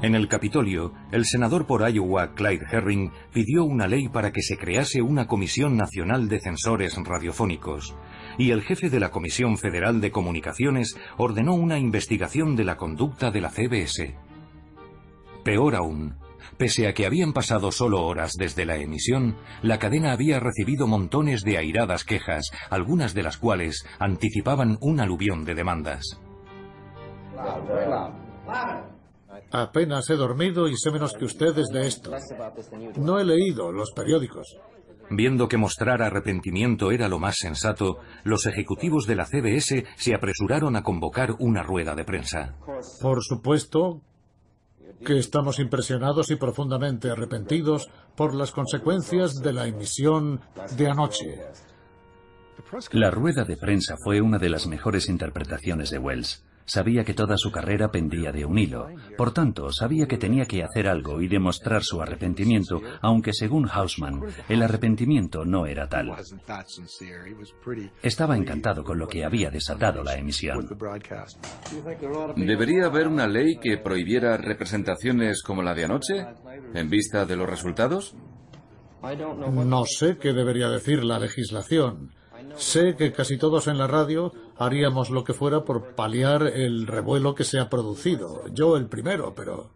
En 0.00 0.14
el 0.14 0.28
Capitolio, 0.28 0.92
el 1.10 1.24
senador 1.24 1.66
por 1.66 1.88
Iowa, 1.90 2.32
Clyde 2.34 2.66
Herring, 2.70 3.10
pidió 3.32 3.64
una 3.64 3.88
ley 3.88 4.08
para 4.08 4.30
que 4.30 4.42
se 4.42 4.56
crease 4.56 5.02
una 5.02 5.26
Comisión 5.26 5.76
Nacional 5.76 6.28
de 6.28 6.38
Censores 6.38 6.96
Radiofónicos, 6.96 7.96
y 8.38 8.52
el 8.52 8.62
jefe 8.62 8.90
de 8.90 9.00
la 9.00 9.10
Comisión 9.10 9.58
Federal 9.58 10.00
de 10.00 10.12
Comunicaciones 10.12 10.96
ordenó 11.16 11.54
una 11.54 11.80
investigación 11.80 12.54
de 12.54 12.62
la 12.62 12.76
conducta 12.76 13.32
de 13.32 13.40
la 13.40 13.50
CBS. 13.50 14.14
Peor 15.42 15.74
aún, 15.74 16.14
pese 16.58 16.86
a 16.86 16.94
que 16.94 17.04
habían 17.04 17.32
pasado 17.32 17.72
solo 17.72 18.04
horas 18.04 18.34
desde 18.38 18.66
la 18.66 18.76
emisión, 18.76 19.36
la 19.62 19.80
cadena 19.80 20.12
había 20.12 20.38
recibido 20.38 20.86
montones 20.86 21.42
de 21.42 21.58
airadas 21.58 22.04
quejas, 22.04 22.52
algunas 22.70 23.14
de 23.14 23.24
las 23.24 23.36
cuales 23.36 23.84
anticipaban 23.98 24.78
un 24.80 25.00
aluvión 25.00 25.44
de 25.44 25.56
demandas. 25.56 26.20
Apenas 29.50 30.10
he 30.10 30.14
dormido 30.14 30.68
y 30.68 30.76
sé 30.76 30.90
menos 30.90 31.14
que 31.14 31.24
ustedes 31.24 31.68
de 31.68 31.86
esto. 31.86 32.12
No 32.96 33.18
he 33.18 33.24
leído 33.24 33.72
los 33.72 33.92
periódicos. 33.92 34.56
Viendo 35.10 35.48
que 35.48 35.56
mostrar 35.56 36.02
arrepentimiento 36.02 36.90
era 36.90 37.08
lo 37.08 37.18
más 37.18 37.36
sensato, 37.38 37.98
los 38.24 38.44
ejecutivos 38.46 39.06
de 39.06 39.16
la 39.16 39.24
CBS 39.24 39.86
se 39.96 40.14
apresuraron 40.14 40.76
a 40.76 40.82
convocar 40.82 41.34
una 41.38 41.62
rueda 41.62 41.94
de 41.94 42.04
prensa. 42.04 42.56
Por 43.00 43.24
supuesto 43.24 44.02
que 45.04 45.18
estamos 45.18 45.60
impresionados 45.60 46.30
y 46.30 46.36
profundamente 46.36 47.10
arrepentidos 47.10 47.88
por 48.16 48.34
las 48.34 48.52
consecuencias 48.52 49.36
de 49.36 49.52
la 49.52 49.66
emisión 49.66 50.40
de 50.76 50.88
anoche. 50.88 51.40
La 52.92 53.10
rueda 53.10 53.44
de 53.44 53.56
prensa 53.56 53.96
fue 54.02 54.20
una 54.20 54.38
de 54.38 54.50
las 54.50 54.66
mejores 54.66 55.08
interpretaciones 55.08 55.90
de 55.90 55.98
Wells. 55.98 56.44
Sabía 56.68 57.02
que 57.02 57.14
toda 57.14 57.38
su 57.38 57.50
carrera 57.50 57.90
pendía 57.90 58.30
de 58.30 58.44
un 58.44 58.58
hilo. 58.58 58.88
Por 59.16 59.32
tanto, 59.32 59.72
sabía 59.72 60.06
que 60.06 60.18
tenía 60.18 60.44
que 60.44 60.62
hacer 60.62 60.86
algo 60.86 61.22
y 61.22 61.26
demostrar 61.26 61.82
su 61.82 62.02
arrepentimiento, 62.02 62.82
aunque 63.00 63.32
según 63.32 63.66
Hausman, 63.68 64.20
el 64.50 64.62
arrepentimiento 64.62 65.46
no 65.46 65.64
era 65.64 65.88
tal. 65.88 66.14
Estaba 68.02 68.36
encantado 68.36 68.84
con 68.84 68.98
lo 68.98 69.08
que 69.08 69.24
había 69.24 69.50
desatado 69.50 70.04
la 70.04 70.16
emisión. 70.16 70.68
¿Debería 72.36 72.84
haber 72.84 73.08
una 73.08 73.26
ley 73.26 73.58
que 73.58 73.78
prohibiera 73.78 74.36
representaciones 74.36 75.42
como 75.42 75.62
la 75.62 75.74
de 75.74 75.86
anoche, 75.86 76.26
en 76.74 76.90
vista 76.90 77.24
de 77.24 77.36
los 77.36 77.48
resultados? 77.48 78.14
No 79.02 79.84
sé 79.86 80.18
qué 80.18 80.34
debería 80.34 80.68
decir 80.68 81.02
la 81.02 81.18
legislación. 81.18 82.10
Sé 82.56 82.94
que 82.96 83.12
casi 83.12 83.38
todos 83.38 83.68
en 83.68 83.78
la 83.78 83.86
radio 83.86 84.32
haríamos 84.58 85.10
lo 85.10 85.24
que 85.24 85.34
fuera 85.34 85.64
por 85.64 85.94
paliar 85.94 86.42
el 86.42 86.86
revuelo 86.86 87.34
que 87.34 87.44
se 87.44 87.58
ha 87.58 87.68
producido. 87.68 88.44
Yo 88.52 88.76
el 88.76 88.88
primero, 88.88 89.34
pero... 89.34 89.70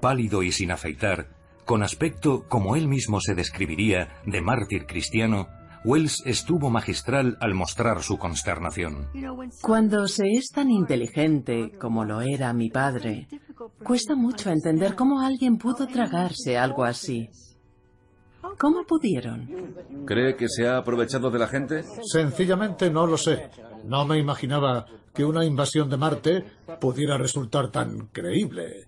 Pálido 0.00 0.42
y 0.42 0.52
sin 0.52 0.70
afeitar, 0.70 1.28
con 1.66 1.82
aspecto, 1.82 2.44
como 2.48 2.76
él 2.76 2.86
mismo 2.86 3.20
se 3.20 3.34
describiría, 3.34 4.20
de 4.24 4.40
mártir 4.40 4.86
cristiano, 4.86 5.48
Wells 5.84 6.22
estuvo 6.24 6.70
magistral 6.70 7.36
al 7.40 7.54
mostrar 7.54 8.02
su 8.02 8.18
consternación. 8.18 9.08
Cuando 9.62 10.06
se 10.06 10.28
es 10.32 10.50
tan 10.50 10.70
inteligente 10.70 11.72
como 11.78 12.04
lo 12.04 12.20
era 12.20 12.52
mi 12.52 12.70
padre, 12.70 13.26
cuesta 13.84 14.14
mucho 14.14 14.50
entender 14.50 14.94
cómo 14.94 15.20
alguien 15.20 15.58
pudo 15.58 15.88
tragarse 15.88 16.56
algo 16.56 16.84
así. 16.84 17.30
¿Cómo 18.58 18.84
pudieron? 18.84 19.74
¿Cree 20.06 20.36
que 20.36 20.48
se 20.48 20.66
ha 20.66 20.78
aprovechado 20.78 21.30
de 21.30 21.38
la 21.38 21.48
gente? 21.48 21.84
Sencillamente 22.02 22.90
no 22.90 23.06
lo 23.06 23.16
sé. 23.16 23.50
No 23.84 24.06
me 24.06 24.18
imaginaba 24.18 24.86
que 25.14 25.24
una 25.24 25.44
invasión 25.44 25.88
de 25.90 25.96
Marte 25.96 26.44
pudiera 26.80 27.18
resultar 27.18 27.70
tan 27.70 28.08
creíble. 28.08 28.86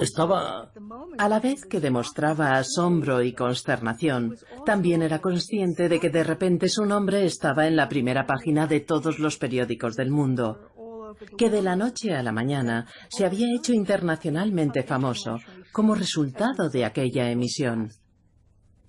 Estaba... 0.00 0.72
A 1.18 1.28
la 1.28 1.40
vez 1.40 1.64
que 1.64 1.80
demostraba 1.80 2.56
asombro 2.56 3.22
y 3.22 3.32
consternación, 3.32 4.36
también 4.64 5.02
era 5.02 5.20
consciente 5.20 5.88
de 5.88 6.00
que 6.00 6.10
de 6.10 6.24
repente 6.24 6.68
su 6.68 6.84
nombre 6.84 7.24
estaba 7.24 7.66
en 7.66 7.76
la 7.76 7.88
primera 7.88 8.26
página 8.26 8.66
de 8.66 8.80
todos 8.80 9.18
los 9.18 9.36
periódicos 9.36 9.94
del 9.94 10.10
mundo, 10.10 11.14
que 11.36 11.50
de 11.50 11.62
la 11.62 11.76
noche 11.76 12.14
a 12.14 12.22
la 12.22 12.32
mañana 12.32 12.86
se 13.08 13.24
había 13.24 13.46
hecho 13.54 13.72
internacionalmente 13.72 14.82
famoso 14.82 15.38
como 15.72 15.94
resultado 15.94 16.68
de 16.70 16.84
aquella 16.84 17.30
emisión 17.30 17.90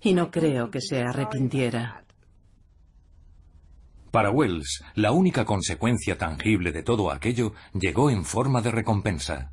y 0.00 0.14
no 0.14 0.30
creo 0.30 0.70
que 0.70 0.80
se 0.80 1.02
arrepintiera. 1.02 2.04
Para 4.10 4.30
Wells, 4.30 4.82
la 4.94 5.12
única 5.12 5.44
consecuencia 5.44 6.16
tangible 6.16 6.72
de 6.72 6.82
todo 6.82 7.10
aquello 7.10 7.52
llegó 7.74 8.10
en 8.10 8.24
forma 8.24 8.62
de 8.62 8.70
recompensa. 8.70 9.52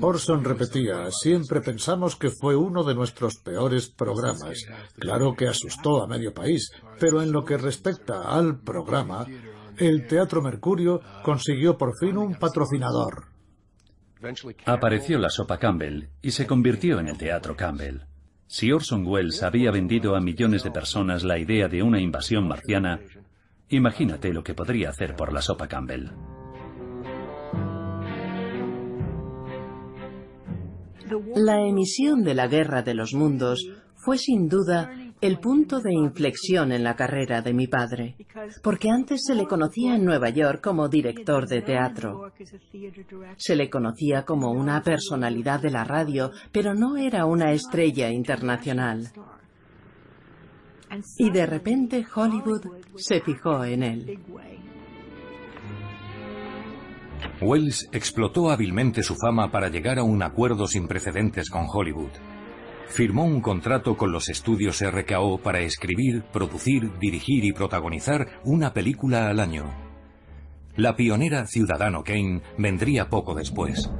Orson 0.00 0.44
repetía, 0.44 1.10
siempre 1.10 1.60
pensamos 1.60 2.16
que 2.16 2.30
fue 2.30 2.56
uno 2.56 2.82
de 2.82 2.94
nuestros 2.94 3.36
peores 3.36 3.88
programas. 3.88 4.66
Claro 4.98 5.34
que 5.34 5.46
asustó 5.46 6.02
a 6.02 6.08
medio 6.08 6.34
país, 6.34 6.72
pero 6.98 7.22
en 7.22 7.30
lo 7.30 7.44
que 7.44 7.56
respecta 7.56 8.22
al 8.22 8.60
programa, 8.60 9.24
el 9.78 10.06
Teatro 10.06 10.42
Mercurio 10.42 11.00
consiguió 11.22 11.78
por 11.78 11.96
fin 11.98 12.18
un 12.18 12.34
patrocinador. 12.34 13.26
Apareció 14.66 15.18
la 15.18 15.30
sopa 15.30 15.58
Campbell 15.58 16.08
y 16.20 16.32
se 16.32 16.46
convirtió 16.46 17.00
en 17.00 17.08
el 17.08 17.18
Teatro 17.18 17.56
Campbell. 17.56 18.11
Si 18.52 18.70
Orson 18.70 19.06
Welles 19.06 19.42
había 19.42 19.70
vendido 19.70 20.14
a 20.14 20.20
millones 20.20 20.62
de 20.62 20.70
personas 20.70 21.24
la 21.24 21.38
idea 21.38 21.68
de 21.68 21.82
una 21.82 22.02
invasión 22.02 22.46
marciana, 22.46 23.00
imagínate 23.70 24.30
lo 24.34 24.44
que 24.44 24.52
podría 24.52 24.90
hacer 24.90 25.16
por 25.16 25.32
la 25.32 25.40
sopa 25.40 25.68
Campbell. 25.68 26.10
La 31.34 31.62
emisión 31.62 32.24
de 32.24 32.34
la 32.34 32.46
Guerra 32.46 32.82
de 32.82 32.92
los 32.92 33.14
Mundos 33.14 33.66
fue 33.94 34.18
sin 34.18 34.50
duda 34.50 34.92
el 35.22 35.38
punto 35.38 35.80
de 35.80 35.94
inflexión 35.94 36.72
en 36.72 36.82
la 36.82 36.96
carrera 36.96 37.40
de 37.42 37.54
mi 37.54 37.68
padre, 37.68 38.16
porque 38.60 38.90
antes 38.90 39.22
se 39.24 39.36
le 39.36 39.46
conocía 39.46 39.94
en 39.94 40.04
Nueva 40.04 40.30
York 40.30 40.60
como 40.60 40.88
director 40.88 41.46
de 41.46 41.62
teatro. 41.62 42.32
Se 43.36 43.54
le 43.54 43.70
conocía 43.70 44.24
como 44.24 44.50
una 44.50 44.82
personalidad 44.82 45.60
de 45.60 45.70
la 45.70 45.84
radio, 45.84 46.32
pero 46.50 46.74
no 46.74 46.96
era 46.96 47.24
una 47.24 47.52
estrella 47.52 48.10
internacional. 48.10 49.12
Y 51.16 51.30
de 51.30 51.46
repente 51.46 52.04
Hollywood 52.12 52.66
se 52.96 53.20
fijó 53.20 53.64
en 53.64 53.84
él. 53.84 54.18
Wells 57.40 57.88
explotó 57.92 58.50
hábilmente 58.50 59.04
su 59.04 59.14
fama 59.14 59.52
para 59.52 59.68
llegar 59.68 60.00
a 60.00 60.02
un 60.02 60.20
acuerdo 60.20 60.66
sin 60.66 60.88
precedentes 60.88 61.48
con 61.48 61.66
Hollywood 61.72 62.10
firmó 62.88 63.24
un 63.24 63.40
contrato 63.40 63.96
con 63.96 64.12
los 64.12 64.28
estudios 64.28 64.82
RKO 64.82 65.38
para 65.38 65.60
escribir, 65.60 66.22
producir, 66.32 66.90
dirigir 66.98 67.44
y 67.44 67.52
protagonizar 67.52 68.40
una 68.44 68.72
película 68.72 69.28
al 69.28 69.40
año. 69.40 69.64
La 70.76 70.96
pionera 70.96 71.46
Ciudadano 71.46 72.02
Kane 72.02 72.42
vendría 72.56 73.08
poco 73.08 73.34
después. 73.34 73.90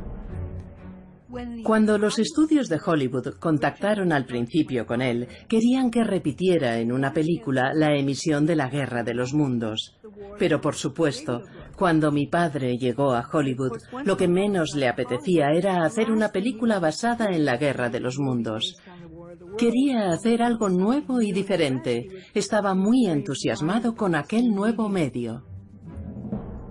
Cuando 1.62 1.96
los 1.96 2.18
estudios 2.18 2.68
de 2.68 2.80
Hollywood 2.84 3.38
contactaron 3.38 4.12
al 4.12 4.26
principio 4.26 4.86
con 4.86 5.00
él, 5.00 5.28
querían 5.48 5.90
que 5.90 6.04
repitiera 6.04 6.78
en 6.78 6.92
una 6.92 7.12
película 7.12 7.72
la 7.74 7.96
emisión 7.96 8.44
de 8.44 8.56
la 8.56 8.68
Guerra 8.68 9.02
de 9.02 9.14
los 9.14 9.32
Mundos. 9.32 9.96
Pero 10.38 10.60
por 10.60 10.74
supuesto, 10.74 11.42
cuando 11.76 12.12
mi 12.12 12.26
padre 12.26 12.76
llegó 12.76 13.12
a 13.12 13.26
Hollywood, 13.32 13.78
lo 14.04 14.16
que 14.16 14.28
menos 14.28 14.74
le 14.74 14.88
apetecía 14.88 15.52
era 15.52 15.84
hacer 15.84 16.10
una 16.10 16.30
película 16.30 16.78
basada 16.78 17.30
en 17.30 17.44
la 17.44 17.56
Guerra 17.56 17.88
de 17.88 18.00
los 18.00 18.18
Mundos. 18.18 18.76
Quería 19.56 20.10
hacer 20.10 20.42
algo 20.42 20.68
nuevo 20.68 21.22
y 21.22 21.32
diferente. 21.32 22.08
Estaba 22.34 22.74
muy 22.74 23.06
entusiasmado 23.06 23.94
con 23.94 24.14
aquel 24.14 24.48
nuevo 24.50 24.88
medio. 24.88 25.44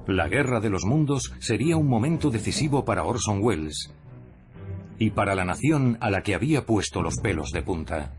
La 0.07 0.27
Guerra 0.27 0.59
de 0.59 0.69
los 0.69 0.85
Mundos 0.85 1.33
sería 1.39 1.77
un 1.77 1.87
momento 1.87 2.29
decisivo 2.29 2.83
para 2.85 3.03
Orson 3.03 3.39
Welles 3.41 3.91
y 5.01 5.09
para 5.09 5.33
la 5.33 5.43
nación 5.43 5.97
a 5.99 6.11
la 6.11 6.21
que 6.21 6.35
había 6.35 6.63
puesto 6.63 7.01
los 7.01 7.15
pelos 7.23 7.49
de 7.49 7.63
punta. 7.63 8.13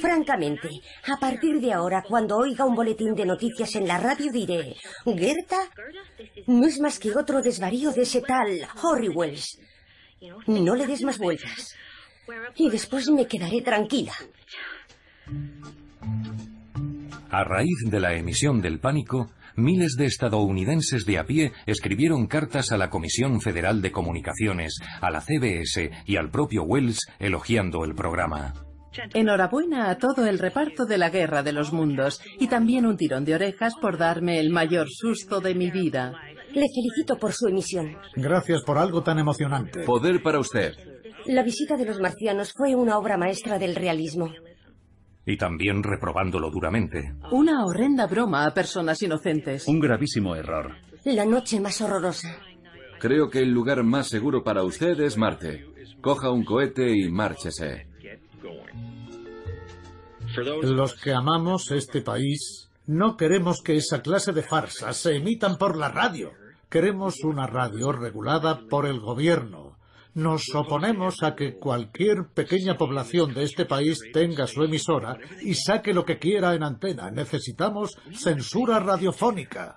Francamente, 0.00 0.68
a 1.12 1.18
partir 1.18 1.58
de 1.60 1.72
ahora, 1.72 2.04
cuando 2.06 2.36
oiga 2.36 2.64
un 2.64 2.76
boletín 2.76 3.12
de 3.16 3.26
noticias 3.26 3.74
en 3.74 3.88
la 3.88 3.98
radio, 3.98 4.30
diré, 4.30 4.76
Gerta 5.04 5.58
no 6.46 6.64
es 6.64 6.78
más 6.78 7.00
que 7.00 7.10
otro 7.10 7.42
desvarío 7.42 7.90
de 7.90 8.02
ese 8.02 8.20
tal 8.20 8.56
Wells. 9.16 9.58
No 10.46 10.76
le 10.76 10.86
des 10.86 11.02
más 11.02 11.18
vueltas. 11.18 11.74
Y 12.54 12.70
después 12.70 13.10
me 13.10 13.26
quedaré 13.26 13.60
tranquila. 13.62 14.12
A 17.30 17.42
raíz 17.42 17.78
de 17.84 17.98
la 17.98 18.14
emisión 18.14 18.62
del 18.62 18.78
pánico, 18.78 19.32
miles 19.56 19.96
de 19.96 20.06
estadounidenses 20.06 21.04
de 21.04 21.18
a 21.18 21.24
pie 21.24 21.52
escribieron 21.66 22.26
cartas 22.26 22.72
a 22.72 22.78
la 22.78 22.90
Comisión 22.90 23.40
Federal 23.40 23.82
de 23.82 23.92
Comunicaciones, 23.92 24.78
a 25.00 25.10
la 25.10 25.20
CBS 25.20 25.90
y 26.06 26.16
al 26.16 26.30
propio 26.30 26.64
Wells 26.64 27.06
elogiando 27.18 27.84
el 27.84 27.94
programa. 27.94 28.54
Enhorabuena 29.14 29.90
a 29.90 29.98
todo 29.98 30.26
el 30.26 30.38
reparto 30.38 30.86
de 30.86 30.98
la 30.98 31.10
Guerra 31.10 31.42
de 31.42 31.52
los 31.52 31.72
Mundos 31.72 32.20
y 32.38 32.48
también 32.48 32.86
un 32.86 32.96
tirón 32.96 33.24
de 33.24 33.34
orejas 33.34 33.74
por 33.80 33.98
darme 33.98 34.40
el 34.40 34.50
mayor 34.50 34.88
susto 34.90 35.40
de 35.40 35.54
mi 35.54 35.70
vida. 35.70 36.12
Le 36.52 36.66
felicito 36.74 37.18
por 37.18 37.32
su 37.32 37.48
emisión. 37.48 37.96
Gracias 38.14 38.62
por 38.62 38.78
algo 38.78 39.02
tan 39.02 39.18
emocionante. 39.18 39.84
Poder 39.84 40.22
para 40.22 40.38
usted. 40.38 40.74
La 41.26 41.42
visita 41.42 41.76
de 41.76 41.84
los 41.84 42.00
marcianos 42.00 42.52
fue 42.56 42.74
una 42.74 42.96
obra 42.96 43.18
maestra 43.18 43.58
del 43.58 43.74
realismo. 43.74 44.32
Y 45.26 45.36
también 45.36 45.82
reprobándolo 45.82 46.50
duramente. 46.50 47.14
Una 47.32 47.66
horrenda 47.66 48.06
broma 48.06 48.46
a 48.46 48.54
personas 48.54 49.02
inocentes. 49.02 49.66
Un 49.66 49.80
gravísimo 49.80 50.36
error. 50.36 50.76
La 51.04 51.26
noche 51.26 51.60
más 51.60 51.80
horrorosa. 51.80 52.36
Creo 53.00 53.28
que 53.28 53.40
el 53.40 53.50
lugar 53.50 53.82
más 53.82 54.08
seguro 54.08 54.42
para 54.42 54.62
usted 54.62 54.98
es 55.00 55.18
Marte. 55.18 55.66
Coja 56.00 56.30
un 56.30 56.44
cohete 56.44 56.96
y 56.96 57.10
márchese. 57.10 57.88
Los 60.62 60.94
que 60.94 61.12
amamos 61.12 61.70
este 61.70 62.02
país 62.02 62.70
no 62.86 63.16
queremos 63.16 63.62
que 63.62 63.76
esa 63.76 64.00
clase 64.00 64.32
de 64.32 64.42
farsas 64.42 64.96
se 64.96 65.16
emitan 65.16 65.56
por 65.58 65.76
la 65.76 65.88
radio. 65.88 66.30
Queremos 66.68 67.24
una 67.24 67.46
radio 67.46 67.90
regulada 67.90 68.60
por 68.68 68.86
el 68.86 69.00
gobierno. 69.00 69.75
Nos 70.16 70.48
oponemos 70.54 71.22
a 71.22 71.34
que 71.34 71.56
cualquier 71.56 72.28
pequeña 72.32 72.78
población 72.78 73.34
de 73.34 73.42
este 73.42 73.66
país 73.66 73.98
tenga 74.14 74.46
su 74.46 74.62
emisora 74.64 75.18
y 75.42 75.52
saque 75.52 75.92
lo 75.92 76.06
que 76.06 76.18
quiera 76.18 76.54
en 76.54 76.62
antena. 76.62 77.10
Necesitamos 77.10 77.98
censura 78.14 78.80
radiofónica. 78.80 79.76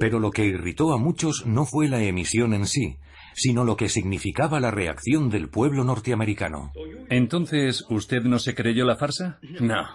Pero 0.00 0.18
lo 0.18 0.32
que 0.32 0.44
irritó 0.44 0.92
a 0.92 0.98
muchos 0.98 1.46
no 1.46 1.66
fue 1.66 1.86
la 1.86 2.02
emisión 2.02 2.52
en 2.52 2.66
sí, 2.66 2.96
sino 3.34 3.62
lo 3.62 3.76
que 3.76 3.88
significaba 3.88 4.58
la 4.58 4.72
reacción 4.72 5.30
del 5.30 5.48
pueblo 5.48 5.84
norteamericano. 5.84 6.72
Entonces, 7.10 7.84
¿usted 7.90 8.22
no 8.24 8.40
se 8.40 8.56
creyó 8.56 8.84
la 8.84 8.96
farsa? 8.96 9.38
No. 9.60 9.86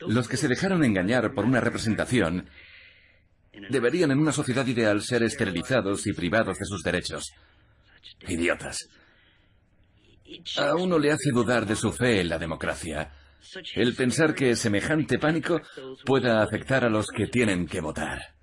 Los 0.00 0.26
que 0.26 0.38
se 0.38 0.48
dejaron 0.48 0.84
engañar 0.84 1.34
por 1.34 1.44
una 1.44 1.60
representación 1.60 2.48
deberían 3.68 4.10
en 4.10 4.18
una 4.18 4.32
sociedad 4.32 4.66
ideal 4.66 5.02
ser 5.02 5.22
esterilizados 5.22 6.06
y 6.06 6.12
privados 6.12 6.58
de 6.58 6.64
sus 6.64 6.82
derechos. 6.82 7.32
Idiotas. 8.26 8.88
A 10.58 10.74
uno 10.74 10.98
le 10.98 11.12
hace 11.12 11.30
dudar 11.30 11.66
de 11.66 11.76
su 11.76 11.92
fe 11.92 12.20
en 12.20 12.28
la 12.28 12.38
democracia. 12.38 13.12
El 13.74 13.94
pensar 13.94 14.34
que 14.34 14.56
semejante 14.56 15.18
pánico 15.18 15.60
pueda 16.04 16.42
afectar 16.42 16.84
a 16.84 16.90
los 16.90 17.06
que 17.08 17.26
tienen 17.26 17.66
que 17.66 17.80
votar. 17.80 18.34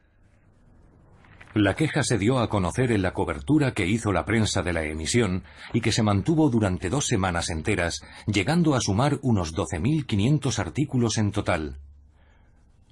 La 1.53 1.73
queja 1.73 2.03
se 2.03 2.17
dio 2.17 2.39
a 2.39 2.49
conocer 2.49 2.91
en 2.91 3.01
la 3.01 3.13
cobertura 3.13 3.71
que 3.71 3.87
hizo 3.87 4.11
la 4.11 4.25
prensa 4.25 4.61
de 4.61 4.73
la 4.73 4.83
emisión 4.83 5.43
y 5.71 5.79
que 5.79 5.93
se 5.93 6.03
mantuvo 6.03 6.49
durante 6.49 6.89
dos 6.89 7.07
semanas 7.07 7.49
enteras, 7.49 8.01
llegando 8.27 8.75
a 8.75 8.81
sumar 8.81 9.19
unos 9.21 9.53
12.500 9.53 10.59
artículos 10.59 11.17
en 11.17 11.31
total. 11.31 11.77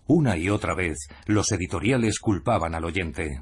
Una 0.06 0.38
y 0.38 0.50
otra 0.50 0.76
vez, 0.76 1.08
los 1.26 1.52
editoriales 1.52 2.20
culpaban 2.20 2.76
al 2.76 2.86
oyente. 2.86 3.42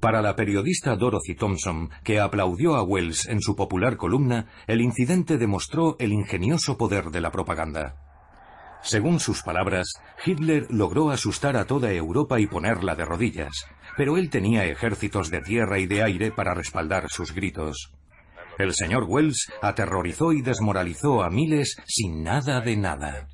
Para 0.00 0.22
la 0.22 0.36
periodista 0.36 0.94
Dorothy 0.94 1.34
Thompson, 1.34 1.90
que 2.04 2.20
aplaudió 2.20 2.76
a 2.76 2.84
Wells 2.84 3.26
en 3.26 3.40
su 3.40 3.56
popular 3.56 3.96
columna, 3.96 4.46
el 4.68 4.80
incidente 4.80 5.38
demostró 5.38 5.96
el 5.98 6.12
ingenioso 6.12 6.78
poder 6.78 7.06
de 7.10 7.20
la 7.20 7.32
propaganda. 7.32 7.96
Según 8.82 9.18
sus 9.18 9.42
palabras, 9.42 9.92
Hitler 10.24 10.68
logró 10.70 11.10
asustar 11.10 11.56
a 11.56 11.64
toda 11.64 11.92
Europa 11.92 12.38
y 12.38 12.46
ponerla 12.46 12.94
de 12.94 13.04
rodillas, 13.04 13.66
pero 13.96 14.16
él 14.16 14.30
tenía 14.30 14.66
ejércitos 14.66 15.30
de 15.30 15.40
tierra 15.40 15.80
y 15.80 15.86
de 15.86 16.04
aire 16.04 16.30
para 16.30 16.54
respaldar 16.54 17.08
sus 17.08 17.34
gritos. 17.34 17.92
El 18.56 18.74
señor 18.74 19.04
Wells 19.08 19.52
aterrorizó 19.62 20.32
y 20.32 20.42
desmoralizó 20.42 21.24
a 21.24 21.30
miles 21.30 21.76
sin 21.86 22.22
nada 22.22 22.60
de 22.60 22.76
nada. 22.76 23.28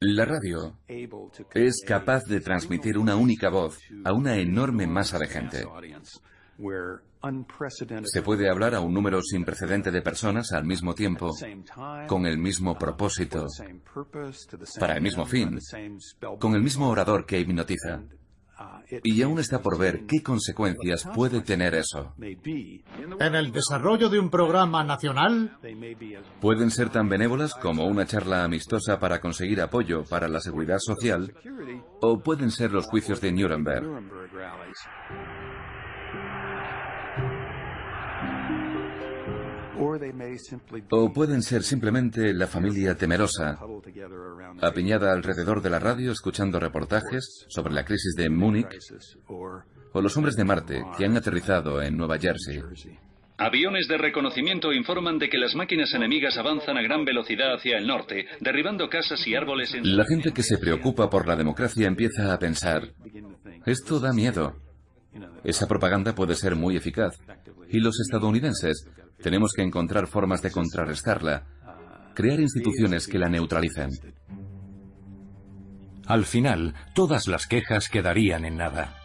La 0.00 0.24
radio 0.24 0.76
es 1.54 1.82
capaz 1.86 2.24
de 2.24 2.40
transmitir 2.40 2.98
una 2.98 3.16
única 3.16 3.48
voz 3.48 3.78
a 4.04 4.12
una 4.12 4.36
enorme 4.36 4.86
masa 4.86 5.18
de 5.18 5.26
gente. 5.26 5.66
Se 8.04 8.22
puede 8.22 8.50
hablar 8.50 8.74
a 8.74 8.80
un 8.80 8.94
número 8.94 9.20
sin 9.22 9.44
precedente 9.44 9.90
de 9.90 10.02
personas 10.02 10.52
al 10.52 10.64
mismo 10.64 10.94
tiempo, 10.94 11.30
con 12.06 12.26
el 12.26 12.38
mismo 12.38 12.76
propósito, 12.78 13.46
para 14.78 14.94
el 14.94 15.02
mismo 15.02 15.26
fin, 15.26 15.58
con 16.38 16.54
el 16.54 16.62
mismo 16.62 16.88
orador 16.88 17.26
que 17.26 17.40
hipnotiza. 17.40 18.02
Y 19.04 19.22
aún 19.22 19.38
está 19.38 19.60
por 19.60 19.78
ver 19.78 20.06
qué 20.06 20.22
consecuencias 20.22 21.08
puede 21.14 21.42
tener 21.42 21.74
eso. 21.74 22.14
En 22.18 23.34
el 23.34 23.52
desarrollo 23.52 24.08
de 24.08 24.18
un 24.18 24.30
programa 24.30 24.82
nacional, 24.82 25.58
pueden 26.40 26.70
ser 26.70 26.90
tan 26.90 27.08
benévolas 27.08 27.54
como 27.54 27.86
una 27.86 28.06
charla 28.06 28.44
amistosa 28.44 28.98
para 28.98 29.20
conseguir 29.20 29.60
apoyo 29.60 30.04
para 30.04 30.28
la 30.28 30.40
seguridad 30.40 30.78
social, 30.78 31.34
o 32.00 32.20
pueden 32.20 32.50
ser 32.50 32.72
los 32.72 32.86
juicios 32.86 33.20
de 33.20 33.32
Nuremberg. 33.32 33.86
O 40.90 41.12
pueden 41.12 41.42
ser 41.42 41.62
simplemente 41.62 42.34
la 42.34 42.46
familia 42.46 42.94
temerosa, 42.94 43.58
apiñada 44.60 45.12
alrededor 45.12 45.62
de 45.62 45.70
la 45.70 45.78
radio 45.78 46.12
escuchando 46.12 46.60
reportajes 46.60 47.46
sobre 47.48 47.72
la 47.72 47.84
crisis 47.84 48.14
de 48.14 48.28
Múnich, 48.28 48.68
o 49.28 50.00
los 50.00 50.16
hombres 50.16 50.36
de 50.36 50.44
Marte 50.44 50.84
que 50.96 51.04
han 51.06 51.16
aterrizado 51.16 51.80
en 51.82 51.96
Nueva 51.96 52.18
Jersey. 52.18 52.62
Aviones 53.38 53.88
de 53.88 53.96
reconocimiento 53.96 54.70
informan 54.70 55.18
de 55.18 55.30
que 55.30 55.38
las 55.38 55.54
máquinas 55.54 55.94
enemigas 55.94 56.36
avanzan 56.36 56.76
a 56.76 56.82
gran 56.82 57.06
velocidad 57.06 57.54
hacia 57.54 57.78
el 57.78 57.86
norte, 57.86 58.26
derribando 58.40 58.90
casas 58.90 59.26
y 59.26 59.34
árboles 59.34 59.72
en... 59.72 59.96
La 59.96 60.04
gente 60.04 60.32
que 60.32 60.42
se 60.42 60.58
preocupa 60.58 61.08
por 61.08 61.26
la 61.26 61.36
democracia 61.36 61.86
empieza 61.86 62.34
a 62.34 62.38
pensar, 62.38 62.82
esto 63.64 63.98
da 63.98 64.12
miedo. 64.12 64.56
Esa 65.42 65.66
propaganda 65.66 66.14
puede 66.14 66.34
ser 66.34 66.54
muy 66.54 66.76
eficaz. 66.76 67.18
Y 67.70 67.80
los 67.80 67.98
estadounidenses 68.00 68.86
tenemos 69.22 69.52
que 69.54 69.62
encontrar 69.62 70.06
formas 70.06 70.42
de 70.42 70.50
contrarrestarla, 70.50 71.46
crear 72.14 72.40
instituciones 72.40 73.06
que 73.06 73.18
la 73.18 73.28
neutralicen. 73.28 73.90
Al 76.06 76.24
final, 76.24 76.74
todas 76.94 77.28
las 77.28 77.46
quejas 77.46 77.88
quedarían 77.88 78.44
en 78.44 78.56
nada. 78.56 78.96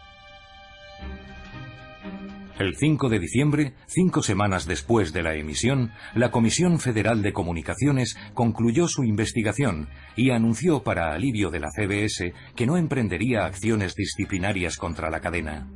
El 2.58 2.74
5 2.74 3.10
de 3.10 3.18
diciembre, 3.18 3.74
cinco 3.86 4.22
semanas 4.22 4.66
después 4.66 5.12
de 5.12 5.22
la 5.22 5.34
emisión, 5.34 5.92
la 6.14 6.30
Comisión 6.30 6.80
Federal 6.80 7.20
de 7.20 7.34
Comunicaciones 7.34 8.16
concluyó 8.32 8.88
su 8.88 9.04
investigación 9.04 9.90
y 10.16 10.30
anunció 10.30 10.82
para 10.82 11.12
alivio 11.12 11.50
de 11.50 11.60
la 11.60 11.68
CBS 11.70 12.32
que 12.54 12.66
no 12.66 12.78
emprendería 12.78 13.44
acciones 13.44 13.94
disciplinarias 13.94 14.78
contra 14.78 15.10
la 15.10 15.20
cadena. 15.20 15.68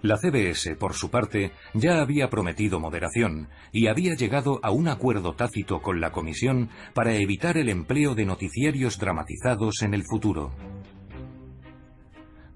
La 0.00 0.16
CBS, 0.16 0.76
por 0.76 0.94
su 0.94 1.10
parte, 1.10 1.50
ya 1.74 2.00
había 2.00 2.30
prometido 2.30 2.78
moderación 2.78 3.48
y 3.72 3.88
había 3.88 4.14
llegado 4.14 4.60
a 4.62 4.70
un 4.70 4.86
acuerdo 4.86 5.34
tácito 5.34 5.82
con 5.82 6.00
la 6.00 6.12
Comisión 6.12 6.70
para 6.94 7.14
evitar 7.14 7.58
el 7.58 7.68
empleo 7.68 8.14
de 8.14 8.24
noticiarios 8.24 8.98
dramatizados 8.98 9.82
en 9.82 9.94
el 9.94 10.04
futuro. 10.04 10.52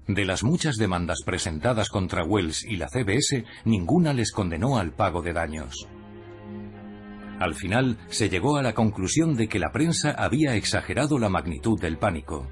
De 0.07 0.23
las 0.25 0.43
muchas 0.43 0.77
demandas 0.77 1.19
presentadas 1.25 1.89
contra 1.89 2.23
Wells 2.23 2.63
y 2.63 2.77
la 2.77 2.87
CBS, 2.87 3.43
ninguna 3.65 4.13
les 4.13 4.31
condenó 4.31 4.77
al 4.77 4.91
pago 4.91 5.21
de 5.21 5.33
daños. 5.33 5.87
Al 7.39 7.55
final, 7.55 7.97
se 8.07 8.29
llegó 8.29 8.55
a 8.55 8.63
la 8.63 8.73
conclusión 8.73 9.35
de 9.35 9.49
que 9.49 9.59
la 9.59 9.71
prensa 9.71 10.11
había 10.11 10.55
exagerado 10.55 11.19
la 11.19 11.29
magnitud 11.29 11.79
del 11.79 11.97
pánico. 11.97 12.47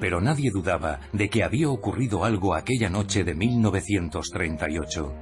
Pero 0.00 0.20
nadie 0.20 0.50
dudaba 0.50 1.00
de 1.12 1.28
que 1.28 1.44
había 1.44 1.68
ocurrido 1.68 2.24
algo 2.24 2.54
aquella 2.54 2.88
noche 2.88 3.22
de 3.22 3.34
1938. 3.34 5.14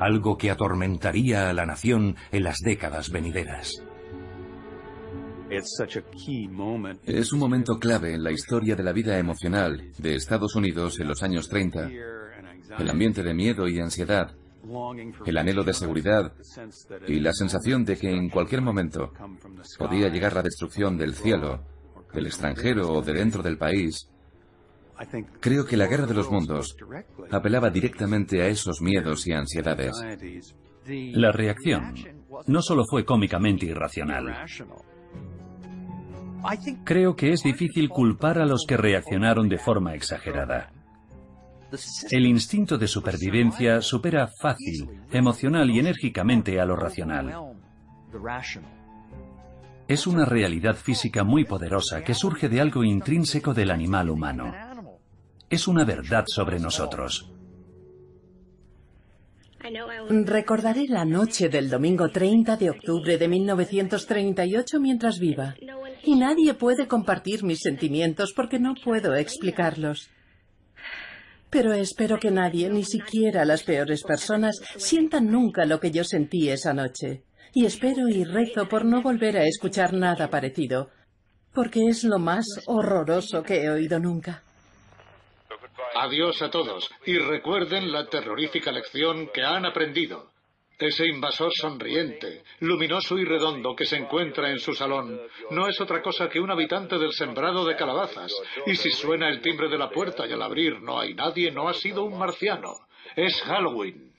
Algo 0.00 0.36
que 0.36 0.50
atormentaría 0.50 1.48
a 1.48 1.52
la 1.52 1.64
nación 1.64 2.16
en 2.32 2.42
las 2.42 2.58
décadas 2.58 3.10
venideras. 3.10 3.82
Es 7.06 7.32
un 7.32 7.38
momento 7.38 7.78
clave 7.78 8.14
en 8.14 8.22
la 8.24 8.32
historia 8.32 8.76
de 8.76 8.82
la 8.82 8.92
vida 8.92 9.18
emocional 9.18 9.90
de 9.98 10.14
Estados 10.14 10.54
Unidos 10.56 10.98
en 11.00 11.08
los 11.08 11.22
años 11.22 11.48
30. 11.48 11.90
El 12.78 12.90
ambiente 12.90 13.22
de 13.22 13.34
miedo 13.34 13.68
y 13.68 13.80
ansiedad, 13.80 14.32
el 15.26 15.38
anhelo 15.38 15.64
de 15.64 15.74
seguridad 15.74 16.32
y 17.08 17.20
la 17.20 17.32
sensación 17.32 17.84
de 17.84 17.96
que 17.96 18.10
en 18.10 18.28
cualquier 18.28 18.62
momento 18.62 19.12
podía 19.78 20.08
llegar 20.08 20.34
la 20.34 20.42
destrucción 20.42 20.96
del 20.96 21.14
cielo 21.14 21.60
del 22.12 22.26
extranjero 22.26 22.92
o 22.92 23.02
de 23.02 23.12
dentro 23.12 23.42
del 23.42 23.58
país, 23.58 24.08
creo 25.40 25.64
que 25.64 25.76
la 25.76 25.86
Guerra 25.86 26.06
de 26.06 26.14
los 26.14 26.30
Mundos 26.30 26.76
apelaba 27.30 27.70
directamente 27.70 28.42
a 28.42 28.48
esos 28.48 28.80
miedos 28.80 29.26
y 29.26 29.32
ansiedades. 29.32 29.92
La 30.86 31.32
reacción 31.32 31.94
no 32.46 32.62
solo 32.62 32.84
fue 32.88 33.04
cómicamente 33.04 33.66
irracional. 33.66 34.34
Creo 36.84 37.16
que 37.16 37.32
es 37.32 37.42
difícil 37.42 37.88
culpar 37.88 38.38
a 38.38 38.46
los 38.46 38.64
que 38.66 38.76
reaccionaron 38.76 39.48
de 39.48 39.58
forma 39.58 39.94
exagerada. 39.94 40.72
El 42.10 42.26
instinto 42.26 42.78
de 42.78 42.88
supervivencia 42.88 43.80
supera 43.80 44.28
fácil, 44.40 45.02
emocional 45.12 45.70
y 45.70 45.78
enérgicamente 45.78 46.60
a 46.60 46.64
lo 46.64 46.76
racional. 46.76 47.54
Es 49.90 50.06
una 50.06 50.24
realidad 50.24 50.76
física 50.76 51.24
muy 51.24 51.44
poderosa 51.44 52.04
que 52.04 52.14
surge 52.14 52.48
de 52.48 52.60
algo 52.60 52.84
intrínseco 52.84 53.52
del 53.52 53.72
animal 53.72 54.08
humano. 54.08 54.54
Es 55.48 55.66
una 55.66 55.84
verdad 55.84 56.22
sobre 56.28 56.60
nosotros. 56.60 57.28
Recordaré 60.08 60.86
la 60.86 61.04
noche 61.04 61.48
del 61.48 61.68
domingo 61.68 62.08
30 62.08 62.56
de 62.56 62.70
octubre 62.70 63.18
de 63.18 63.26
1938 63.26 64.78
mientras 64.78 65.18
viva. 65.18 65.56
Y 66.04 66.14
nadie 66.14 66.54
puede 66.54 66.86
compartir 66.86 67.42
mis 67.42 67.58
sentimientos 67.58 68.32
porque 68.32 68.60
no 68.60 68.74
puedo 68.84 69.16
explicarlos. 69.16 70.08
Pero 71.50 71.72
espero 71.72 72.20
que 72.20 72.30
nadie, 72.30 72.70
ni 72.70 72.84
siquiera 72.84 73.44
las 73.44 73.64
peores 73.64 74.04
personas, 74.04 74.54
sientan 74.76 75.32
nunca 75.32 75.64
lo 75.64 75.80
que 75.80 75.90
yo 75.90 76.04
sentí 76.04 76.48
esa 76.48 76.72
noche. 76.72 77.24
Y 77.52 77.66
espero 77.66 78.08
y 78.08 78.24
rezo 78.24 78.68
por 78.68 78.84
no 78.84 79.02
volver 79.02 79.36
a 79.36 79.44
escuchar 79.44 79.92
nada 79.92 80.30
parecido, 80.30 80.90
porque 81.52 81.88
es 81.88 82.04
lo 82.04 82.18
más 82.18 82.46
horroroso 82.66 83.42
que 83.42 83.64
he 83.64 83.70
oído 83.70 83.98
nunca. 83.98 84.42
Adiós 85.96 86.40
a 86.42 86.50
todos 86.50 86.88
y 87.04 87.18
recuerden 87.18 87.90
la 87.90 88.06
terrorífica 88.06 88.70
lección 88.70 89.28
que 89.34 89.42
han 89.42 89.66
aprendido. 89.66 90.30
Ese 90.78 91.06
invasor 91.06 91.52
sonriente, 91.52 92.42
luminoso 92.60 93.18
y 93.18 93.24
redondo 93.24 93.76
que 93.76 93.84
se 93.84 93.96
encuentra 93.96 94.50
en 94.50 94.58
su 94.58 94.72
salón 94.72 95.20
no 95.50 95.68
es 95.68 95.78
otra 95.78 96.00
cosa 96.00 96.30
que 96.30 96.40
un 96.40 96.50
habitante 96.50 96.98
del 96.98 97.12
sembrado 97.12 97.66
de 97.66 97.76
calabazas. 97.76 98.32
Y 98.64 98.76
si 98.76 98.90
suena 98.90 99.28
el 99.28 99.42
timbre 99.42 99.68
de 99.68 99.76
la 99.76 99.90
puerta 99.90 100.26
y 100.26 100.32
al 100.32 100.40
abrir 100.40 100.80
no 100.80 100.98
hay 100.98 101.12
nadie, 101.12 101.50
no 101.50 101.68
ha 101.68 101.74
sido 101.74 102.04
un 102.04 102.16
marciano. 102.16 102.72
Es 103.14 103.42
Halloween. 103.42 104.10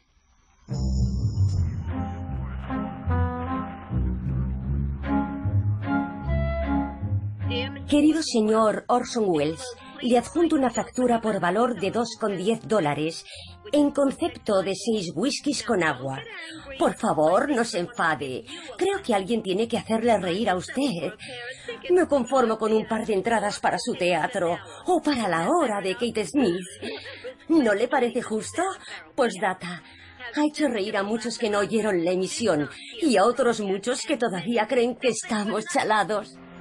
Querido 7.89 8.23
señor 8.23 8.85
Orson 8.87 9.25
Welles, 9.27 9.65
le 10.01 10.17
adjunto 10.17 10.55
una 10.55 10.69
factura 10.69 11.19
por 11.19 11.41
valor 11.41 11.79
de 11.79 11.91
2,10 11.91 12.61
dólares 12.61 13.25
en 13.73 13.91
concepto 13.91 14.61
de 14.61 14.73
seis 14.75 15.11
whiskies 15.13 15.63
con 15.63 15.83
agua. 15.83 16.21
Por 16.79 16.95
favor, 16.95 17.49
no 17.49 17.65
se 17.65 17.79
enfade. 17.79 18.45
Creo 18.77 19.01
que 19.03 19.13
alguien 19.13 19.43
tiene 19.43 19.67
que 19.67 19.77
hacerle 19.77 20.17
reír 20.17 20.49
a 20.49 20.55
usted. 20.55 21.13
No 21.89 22.07
conformo 22.07 22.57
con 22.57 22.71
un 22.71 22.87
par 22.87 23.05
de 23.05 23.13
entradas 23.13 23.59
para 23.59 23.77
su 23.77 23.93
teatro 23.95 24.57
o 24.85 25.01
para 25.01 25.27
la 25.27 25.49
hora 25.49 25.81
de 25.81 25.95
Kate 25.95 26.25
Smith. 26.25 26.65
¿No 27.49 27.73
le 27.73 27.87
parece 27.87 28.21
justo? 28.21 28.63
Pues 29.15 29.33
data. 29.41 29.83
Ha 30.35 30.45
hecho 30.45 30.69
reír 30.69 30.95
a 30.95 31.03
muchos 31.03 31.37
que 31.37 31.49
no 31.49 31.59
oyeron 31.59 32.05
la 32.05 32.11
emisión 32.11 32.69
y 33.01 33.17
a 33.17 33.25
otros 33.25 33.59
muchos 33.59 34.01
que 34.03 34.15
todavía 34.15 34.67
creen 34.67 34.95
que 34.95 35.09
estamos 35.09 35.65
chalados. 35.65 36.37